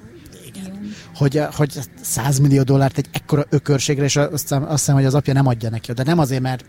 [0.46, 0.94] igen.
[1.14, 5.14] Hogy, hogy 100 millió dollárt egy ekkora ökörségre, és azt hiszem, azt hiszem, hogy az
[5.14, 6.64] apja nem adja neki, de nem azért, mert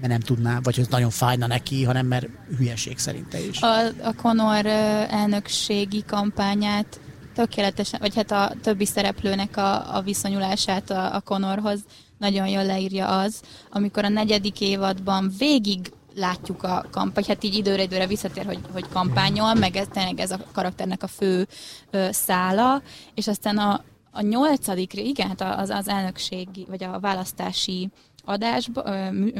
[0.00, 2.26] mert nem tudná, vagy hogy nagyon fájna neki, hanem mert
[2.56, 3.60] hülyeség szerinte is.
[3.60, 4.66] A, a Conor
[5.10, 7.00] elnökségi kampányát
[7.34, 11.80] tökéletesen, vagy hát a többi szereplőnek a, a viszonyulását a, a Conorhoz
[12.22, 13.40] nagyon jól leírja az,
[13.70, 18.88] amikor a negyedik évadban végig látjuk a kampány, hát így időre időre visszatér, hogy, hogy
[18.88, 21.48] kampányol, meg ez tényleg ez a karakternek a fő
[21.90, 22.82] ö, szála,
[23.14, 27.88] és aztán a, a nyolcadik, igen, hát az, az elnökségi, vagy a választási
[28.24, 29.32] adásban,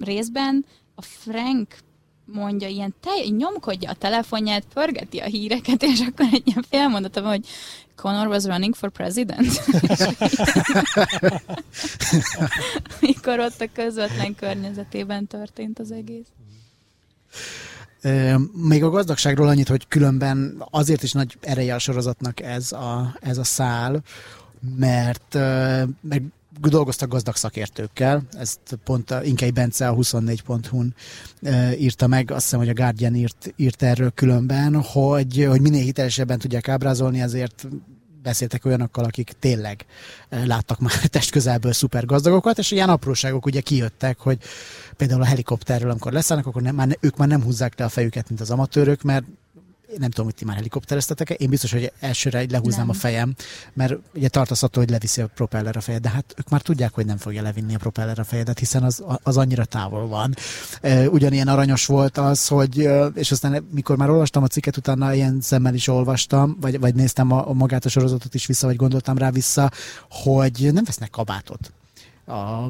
[0.00, 0.64] részben
[0.94, 1.76] a Frank
[2.24, 7.30] mondja, ilyen te, nyomkodja a telefonját, pörgeti a híreket, és akkor egy ilyen félmondata van,
[7.30, 7.46] hogy
[7.96, 9.46] Connor was running for president.
[13.00, 16.26] Mikor ott a közvetlen környezetében történt az egész.
[18.52, 23.38] Még a gazdagságról annyit, hogy különben azért is nagy ereje a sorozatnak ez a, ez
[23.38, 24.02] a szál,
[24.76, 25.34] mert
[26.00, 26.22] meg
[26.60, 30.94] dolgoztak gazdag szakértőkkel, ezt pont a Inkei Bence a 24.hu-n
[31.78, 36.38] írta meg, azt hiszem, hogy a Guardian írt, írt erről különben, hogy, hogy minél hitelesebben
[36.38, 37.66] tudják ábrázolni, ezért
[38.22, 39.86] beszéltek olyanokkal, akik tényleg
[40.28, 44.38] láttak már testközelből szuper gazdagokat, és ilyen apróságok ugye kijöttek, hogy
[44.96, 48.28] például a helikopterről, amikor leszállnak, akkor nem, már, ők már nem húzzák le a fejüket,
[48.28, 49.24] mint az amatőrök, mert
[49.98, 52.96] nem tudom, hogy ti már helikoptereztetek-e, én biztos, hogy elsőre egy lehúznám nem.
[52.96, 53.34] a fejem,
[53.72, 56.92] mert ugye tartasz attól, hogy leviszi a propeller a fejed, de hát ők már tudják,
[56.94, 60.34] hogy nem fogja levinni a propeller a fejedet, hiszen az, az annyira távol van.
[61.06, 65.74] Ugyanilyen aranyos volt az, hogy, és aztán mikor már olvastam a cikket, utána ilyen szemmel
[65.74, 69.30] is olvastam, vagy, vagy néztem a, a magát a sorozatot is vissza, vagy gondoltam rá
[69.30, 69.70] vissza,
[70.10, 71.72] hogy nem vesznek kabátot.
[72.26, 72.68] A,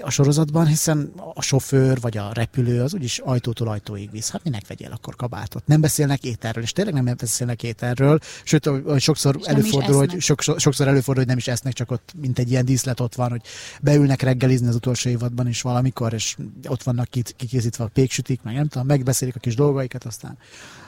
[0.00, 4.30] a sorozatban, hiszen a sofőr vagy a repülő az úgyis ajtótól ajtóig visz.
[4.30, 5.66] Hát minek vegyél akkor kabátot?
[5.66, 10.88] Nem beszélnek ételről, és tényleg nem beszélnek ételről, sőt, sokszor és előfordul, hogy sokszor, sokszor
[10.88, 13.42] előfordul, hogy nem is esznek, csak ott mint egy ilyen díszlet ott van, hogy
[13.82, 16.36] beülnek reggelizni az utolsó évadban is valamikor, és
[16.68, 20.38] ott vannak kikészítve a péksütik, meg nem tudom, megbeszélik a kis dolgaikat, aztán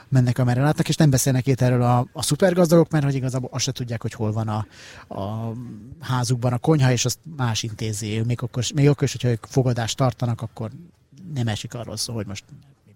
[0.09, 3.65] mennek, amerre látnak, és nem beszélnek itt erről a, a szupergazdagok, mert hogy igazából azt
[3.65, 4.67] se tudják, hogy hol van a,
[5.15, 5.53] a
[6.01, 8.23] házukban a konyha, és azt más intézi.
[8.27, 10.71] Még akkor, még akkor is, hogyha ők fogadást tartanak, akkor
[11.35, 12.45] nem esik arról szó, hogy most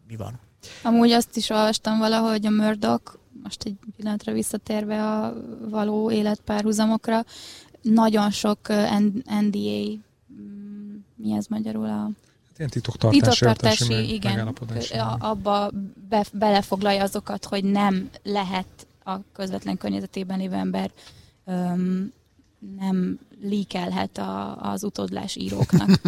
[0.08, 0.38] mi van.
[0.82, 5.34] Amúgy azt is olvastam valahogy a Murdoch, most egy pillanatra visszatérve a
[5.70, 7.24] való életpárhuzamokra,
[7.82, 8.58] nagyon sok
[9.40, 10.00] NDA,
[10.32, 12.10] mm, mi ez magyarul a
[12.58, 14.54] Ilyen titoktartási, titoktartási igen,
[15.18, 15.70] abba
[16.08, 18.66] be, belefoglalja azokat, hogy nem lehet
[19.04, 20.90] a közvetlen környezetében lévő ember
[21.44, 22.12] öm,
[22.78, 25.90] nem líkelhet a, az utódlás íróknak.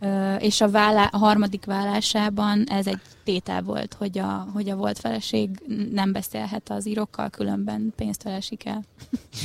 [0.00, 4.76] Ö, és a, vállá, a harmadik vállásában ez egy tétel volt, hogy a, hogy a
[4.76, 5.50] volt feleség
[5.92, 8.84] nem beszélhet az írókkal, különben pénzt felesik el.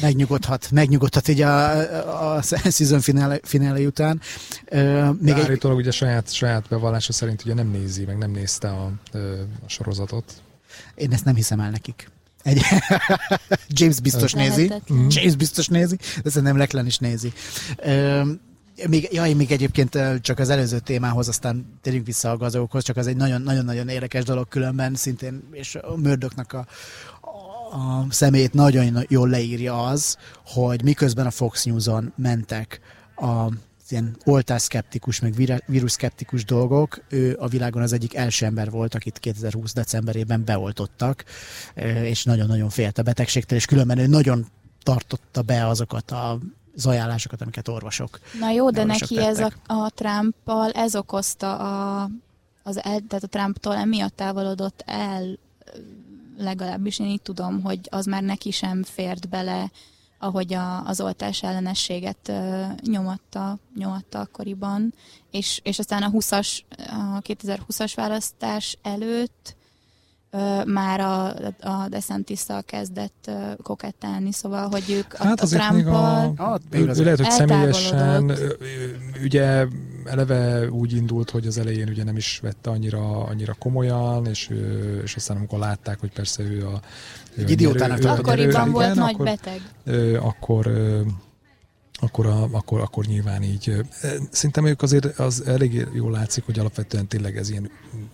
[0.01, 4.21] megnyugodhat, megnyugodhat így a, a season finale, finale után.
[4.65, 5.63] Ö, még De egy...
[5.63, 8.91] ugye saját, saját bevallása szerint ugye nem nézi, meg nem nézte a,
[9.65, 10.33] a sorozatot.
[10.95, 12.09] Én ezt nem hiszem el nekik.
[12.43, 12.61] Egy
[13.80, 14.72] James biztos nézi.
[14.93, 15.07] Mm.
[15.15, 17.34] James biztos nézi, de szerintem Leklen is nézi.
[18.88, 23.07] még, jaj, még egyébként csak az előző témához, aztán térjünk vissza a gazagokhoz, csak az
[23.07, 26.65] egy nagyon-nagyon érdekes dolog különben, szintén, és a Mördöknek a,
[27.72, 32.80] a személyét nagyon jól leírja az, hogy miközben a Fox News-on mentek
[33.15, 33.51] a
[33.91, 37.03] ilyen oltásszkeptikus, meg vírusszkeptikus dolgok.
[37.09, 41.23] Ő a világon az egyik első ember volt, akit 2020 decemberében beoltottak,
[42.03, 44.45] és nagyon-nagyon félt a betegségtől, és különben ő nagyon
[44.84, 46.39] tartotta be azokat a
[46.76, 48.19] az ajánlásokat, amiket orvosok.
[48.39, 49.30] Na jó, de neki tettek.
[49.30, 52.09] ez a, a Trumpal ez okozta a,
[52.63, 55.38] az el, tehát a Trumptól emiatt távolodott el,
[56.38, 59.72] legalábbis én így tudom, hogy az már neki sem fért bele
[60.22, 64.93] ahogy a, az oltás ellenességet uh, nyomatta, nyomatta akkoriban,
[65.31, 69.56] és, és aztán a 20-as, a 2020-as választás előtt
[70.65, 71.27] már a,
[71.61, 77.29] a desantis kezdett uh, kokettálni, szóval, hogy ők hát a, a Trump-al a, lehet, hogy
[77.29, 78.33] személyesen
[79.23, 79.65] ugye
[80.05, 84.49] eleve úgy indult, hogy az elején ugye nem is vette annyira, annyira komolyan, és,
[85.03, 86.81] és aztán amikor látták, hogy persze ő a
[87.37, 89.61] egy idiótának Akkoriban volt nagy akkor, beteg.
[90.21, 90.71] Akkor,
[92.01, 93.75] akkor, a, akkor, akkor nyilván így.
[94.29, 97.69] Szerintem ők azért az elég jól látszik, hogy alapvetően tényleg ez ilyen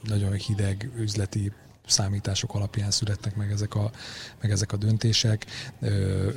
[0.08, 1.52] nagyon hideg üzleti
[1.90, 3.92] számítások alapján születnek meg ezek a,
[4.42, 5.46] meg ezek a döntések.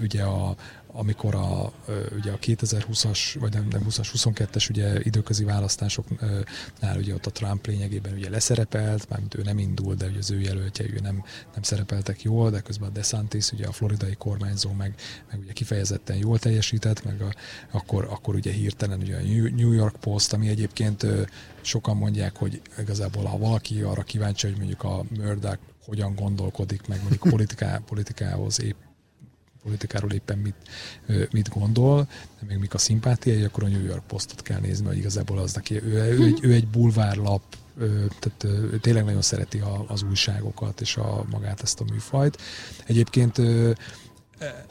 [0.01, 0.57] Ugye a,
[0.93, 1.73] amikor a,
[2.17, 7.67] ugye a 2020-as, vagy nem, nem 20-as, 22-es ugye időközi választásoknál ugye ott a Trump
[7.67, 11.63] lényegében ugye leszerepelt, mármint ő nem indul, de ugye az ő jelöltje, ő nem, nem
[11.63, 14.95] szerepeltek jól, de közben a DeSantis, ugye a floridai kormányzó meg,
[15.31, 17.35] meg ugye kifejezetten jól teljesített, meg a,
[17.71, 19.23] akkor, akkor ugye hirtelen ugye a
[19.57, 21.07] New York Post, ami egyébként
[21.61, 27.01] sokan mondják, hogy igazából ha valaki arra kíváncsi, hogy mondjuk a Murdoch hogyan gondolkodik, meg
[27.01, 28.77] mondjuk politiká, politikához épp
[29.63, 30.55] politikáról éppen mit,
[31.33, 32.09] mit gondol,
[32.41, 35.53] de még mik a szimpátiai, akkor a New York Postot kell nézni, hogy igazából az
[35.55, 37.43] neki, ő, ő, egy, ő egy bulvárlap,
[38.19, 42.41] tehát ő tényleg nagyon szereti az újságokat és a magát ezt a műfajt.
[42.87, 43.39] Egyébként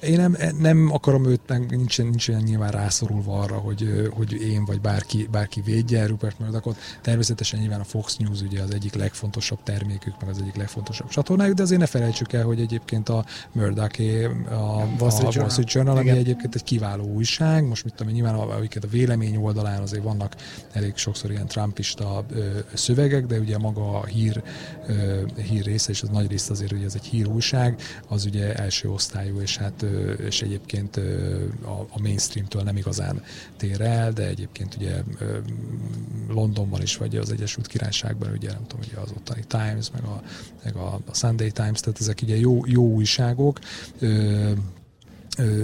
[0.01, 4.65] én nem, nem akarom őt, nem, nincs, nincs olyan nyilván rászorulva arra, hogy, hogy én
[4.65, 6.77] vagy bárki, bárki védje Rupert Murdochot.
[7.01, 11.55] Természetesen nyilván a Fox News ugye az egyik legfontosabb termékük, meg az egyik legfontosabb csatornájuk,
[11.55, 14.01] de azért ne felejtsük el, hogy egyébként a Murdoch
[14.49, 17.67] a, a Wall Street Journal, Journal ami egyébként egy kiváló újság.
[17.67, 20.35] Most mit tudom, nyilván a, a vélemény oldalán azért vannak
[20.71, 24.43] elég sokszor ilyen trumpista ö, szövegek, de ugye maga a hír,
[24.87, 28.53] ö, hír része, és az nagy rész azért, hogy ez egy hír újság, az ugye
[28.53, 29.85] első osztályú, és hát
[30.17, 30.97] és egyébként
[31.89, 33.23] a, mainstreamtől nem igazán
[33.57, 35.03] tér el, de egyébként ugye
[36.27, 40.21] Londonban is, vagy az Egyesült Királyságban, ugye nem tudom, ugye az ottani Times, meg a,
[40.63, 43.59] meg a Sunday Times, tehát ezek ugye jó, jó újságok,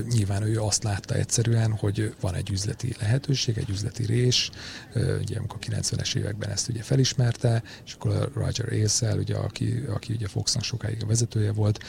[0.09, 4.49] nyilván ő azt látta egyszerűen, hogy van egy üzleti lehetőség, egy üzleti rés,
[4.95, 9.83] ugye amikor a 90-es években ezt ugye felismerte, és akkor a Roger Ailes-el, ugye, aki,
[9.87, 11.83] aki ugye Foxnak sokáig a vezetője volt,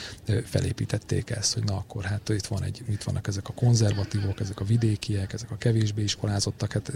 [0.44, 4.60] felépítették ezt, hogy na akkor hát itt, van egy, itt vannak ezek a konzervatívok, ezek
[4.60, 6.92] a vidékiek, ezek a kevésbé iskolázottak, hát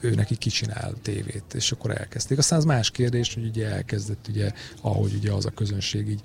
[0.00, 2.38] ő, neki kicsinál tévét, és akkor elkezdték.
[2.38, 6.20] Aztán az más kérdés, hogy ugye elkezdett ugye, ahogy ugye az a közönség így,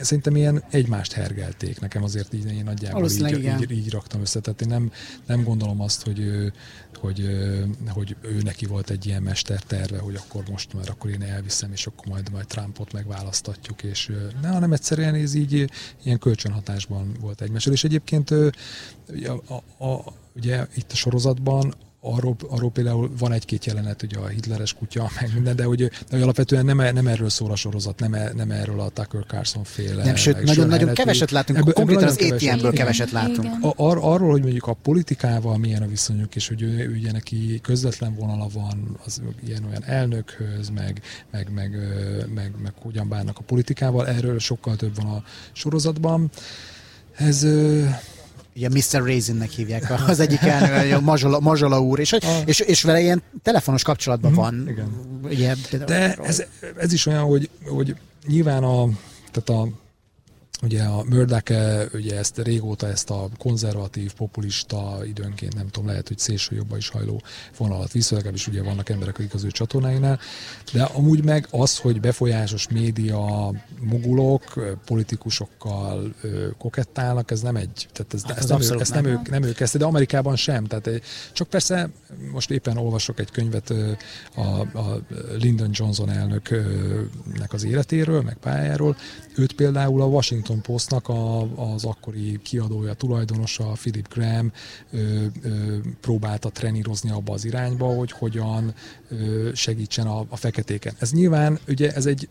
[0.00, 4.40] szerintem ilyen egymást hergelték, nekem azért így én nagyjából így így, így, így raktam össze.
[4.40, 4.92] Tehát én nem,
[5.26, 6.52] nem gondolom azt, hogy,
[7.00, 7.28] hogy,
[7.88, 11.86] hogy ő neki volt egy ilyen mesterterve, hogy akkor most már akkor én elviszem, és
[11.86, 15.70] akkor majd, majd Trumpot megválasztatjuk, és ne, hanem egyszerűen ez így
[16.02, 17.72] ilyen kölcsönhatásban volt egymással.
[17.72, 18.50] És egyébként a,
[19.46, 21.74] a, a, ugye itt a sorozatban
[22.14, 25.90] arról, arról például van egy-két jelenet, ugye a hitleres kutya, meg minden, de hogy, de
[26.10, 29.64] hogy alapvetően nem, nem erről szól a sorozat, nem, e, nem erről a Tucker Carlson
[29.64, 30.04] féle.
[30.04, 33.54] Nem, sőt, nagyon-nagyon keveset látunk, ebből, konkrétan az ATM-ből keveset látunk.
[33.60, 38.14] Ar, arról, hogy mondjuk a politikával milyen a viszonyuk, és hogy ő, ugye neki közvetlen
[38.14, 43.42] vonala van az ilyen olyan elnökhöz, meg, meg, meg, meg, meg, meg hogyan bánnak a
[43.42, 46.30] politikával, erről sokkal több van a sorozatban.
[47.16, 47.46] Ez
[48.56, 49.02] ugye Mr.
[49.02, 52.42] Raisinnek hívják az egyik elnök, Mazsola, Mazsola úr, és, ah.
[52.44, 54.68] és, és vele ilyen telefonos kapcsolatban mm, van.
[54.68, 54.88] Igen.
[55.22, 55.54] Ugye,
[55.86, 56.42] De ez,
[56.76, 57.96] ez is olyan, hogy, hogy
[58.26, 58.88] nyilván a,
[59.32, 59.68] tehát a
[60.62, 66.18] Ugye a Mördeke, ugye ezt régóta ezt a konzervatív, populista, időnként nem tudom, lehet, hogy
[66.18, 67.22] szélső jobba is hajló
[67.56, 70.18] vonalat vissza, legalábbis ugye vannak emberek, akik az ő csatornáinál,
[70.72, 73.50] de amúgy meg az, hogy befolyásos média
[73.80, 76.14] mogulok politikusokkal
[76.58, 79.54] kokettálnak, ez nem egy, tehát ez, hát ez nem, ő, ezt nem, ők, nem ők
[79.54, 81.02] kezdte, de Amerikában sem, tehát
[81.32, 81.88] csak persze
[82.32, 83.72] most éppen olvasok egy könyvet
[84.34, 85.00] a, a
[85.38, 88.96] Lyndon Johnson elnöknek az életéről, meg pályáról,
[89.34, 91.40] őt például a Washington Washington Postnak a,
[91.72, 94.52] az akkori kiadója, tulajdonosa, Philip Graham
[94.90, 98.74] ö, ö, próbálta trenírozni abba az irányba, hogy hogyan
[99.08, 100.94] ö, segítsen a, a feketéken.
[100.98, 102.28] Ez nyilván, ugye ez egy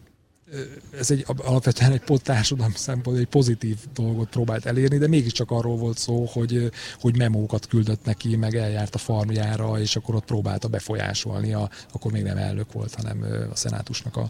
[0.97, 5.97] ez egy alapvetően egy társadalom szempontból egy pozitív dolgot próbált elérni, de mégiscsak arról volt
[5.97, 11.53] szó, hogy, hogy memókat küldött neki, meg eljárt a farmjára, és akkor ott próbálta befolyásolni,
[11.53, 14.29] a, akkor még nem elnök volt, hanem a szenátusnak a,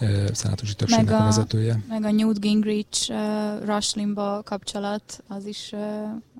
[0.00, 1.82] a szenátusi többségnek meg a, a vezetője.
[1.88, 5.80] Meg a Newt Gingrich uh, Rush Limbaugh kapcsolat, az is, uh,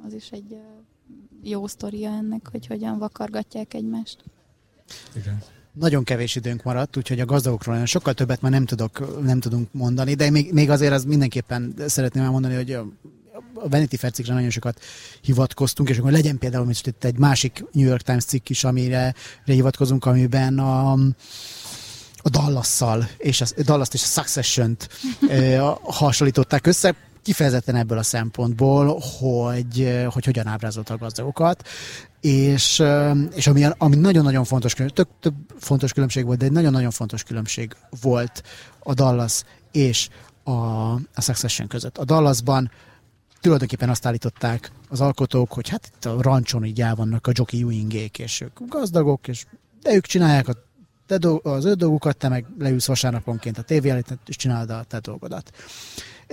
[0.07, 0.59] az is egy uh,
[1.43, 4.25] jó sztoria ennek, hogy hogyan vakargatják egymást.
[5.17, 5.43] Igen
[5.73, 9.69] nagyon kevés időnk maradt, úgyhogy a gazdagokról olyan sokkal többet már nem, tudok, nem tudunk
[9.73, 12.87] mondani, de még, még azért az mindenképpen szeretném elmondani, hogy a,
[13.55, 14.81] Vanity Fair cikkre nagyon sokat
[15.21, 19.15] hivatkoztunk, és akkor legyen például most itt egy másik New York Times cikk is, amire
[19.45, 20.93] hivatkozunk, amiben a,
[22.17, 24.89] a Dallas-szal és a dallas és a Succession-t
[25.83, 31.69] hasonlították össze kifejezetten ebből a szempontból, hogy, hogy hogyan ábrázolta a gazdagokat,
[32.21, 32.83] és,
[33.35, 37.77] és ami, ami nagyon-nagyon fontos, több, több fontos különbség volt, de egy nagyon-nagyon fontos különbség
[38.01, 38.43] volt
[38.79, 39.43] a Dallas
[39.73, 40.09] és
[40.43, 40.51] a,
[40.93, 41.99] a Succession között.
[41.99, 42.71] A Dallasban
[43.41, 47.61] tulajdonképpen azt állították az alkotók, hogy hát itt a rancson így el vannak a Jockey
[47.61, 49.45] Ewingék, és ők gazdagok, és
[49.83, 50.53] de ők csinálják a
[51.07, 54.85] te do- az ő dolgukat, te meg leülsz vasárnaponként a tévé előtt, és csinálod a
[54.89, 55.51] te dolgodat.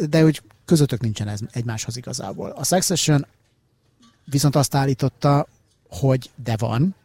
[0.10, 2.50] De úgy közöttök nincsen ez egymáshoz igazából.
[2.50, 3.26] A Succession
[4.26, 5.48] viszont azt állította,
[5.90, 6.96] hogy de van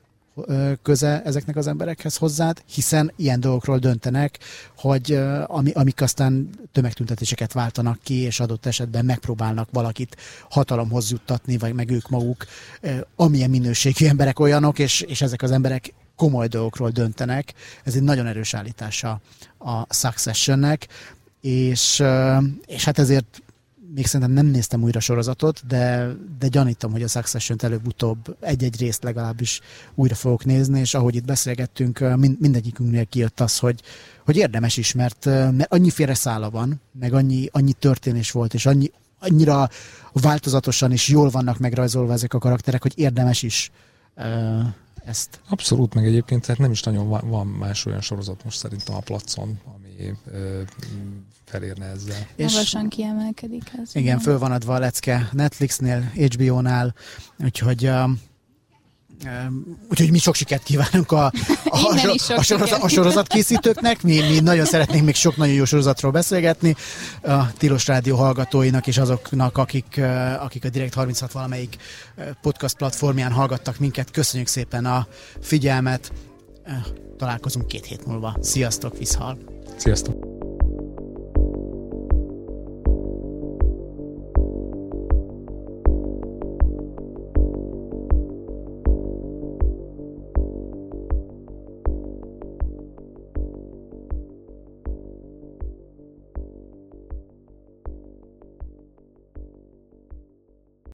[0.82, 4.38] köze ezeknek az emberekhez hozzád, hiszen ilyen dolgokról döntenek,
[4.76, 10.16] hogy ami, amik aztán tömegtüntetéseket váltanak ki, és adott esetben megpróbálnak valakit
[10.50, 12.46] hatalomhoz juttatni, vagy meg ők maguk,
[13.16, 17.54] amilyen minőségű emberek olyanok, és, és ezek az emberek komoly dolgokról döntenek.
[17.84, 19.20] Ez egy nagyon erős állítása
[19.58, 20.88] a Successionnek,
[21.40, 22.02] és,
[22.66, 23.42] és hát ezért
[23.94, 29.02] még szerintem nem néztem újra sorozatot, de, de gyanítom, hogy a succession előbb-utóbb egy-egy részt
[29.02, 29.60] legalábbis
[29.94, 33.80] újra fogok nézni, és ahogy itt beszélgettünk, mind, mindegyikünknél kijött az, hogy,
[34.24, 38.90] hogy érdemes is, mert, mert annyi szála van, meg annyi, annyi történés volt, és annyi,
[39.18, 39.68] annyira
[40.12, 43.70] változatosan és jól vannak megrajzolva ezek a karakterek, hogy érdemes is
[45.04, 45.40] ezt.
[45.48, 49.58] Abszolút, meg egyébként tehát nem is nagyon van más olyan sorozat most szerintem a placon,
[49.98, 50.60] ami ö,
[51.44, 52.26] felérne ezzel.
[52.36, 53.90] És Magasan kiemelkedik ez.
[53.92, 56.94] Igen, föl van adva a lecke Netflixnél, HBO-nál,
[57.44, 57.90] úgyhogy
[59.90, 61.32] Úgyhogy mi sok sikert kívánunk a, a,
[61.64, 64.02] a, a, sorozat, a sorozatkészítőknek.
[64.02, 66.74] Mi, mi nagyon szeretnénk még sok nagyon jó sorozatról beszélgetni.
[67.22, 70.00] A Tilos Rádió hallgatóinak és azoknak, akik,
[70.38, 71.76] akik a Direkt 36 valamelyik
[72.40, 74.10] podcast platformján hallgattak minket.
[74.10, 75.06] Köszönjük szépen a
[75.40, 76.12] figyelmet.
[77.18, 78.36] Találkozunk két hét múlva.
[78.40, 79.61] Sziasztok, Viszhal!
[79.82, 80.41] Sziasztok!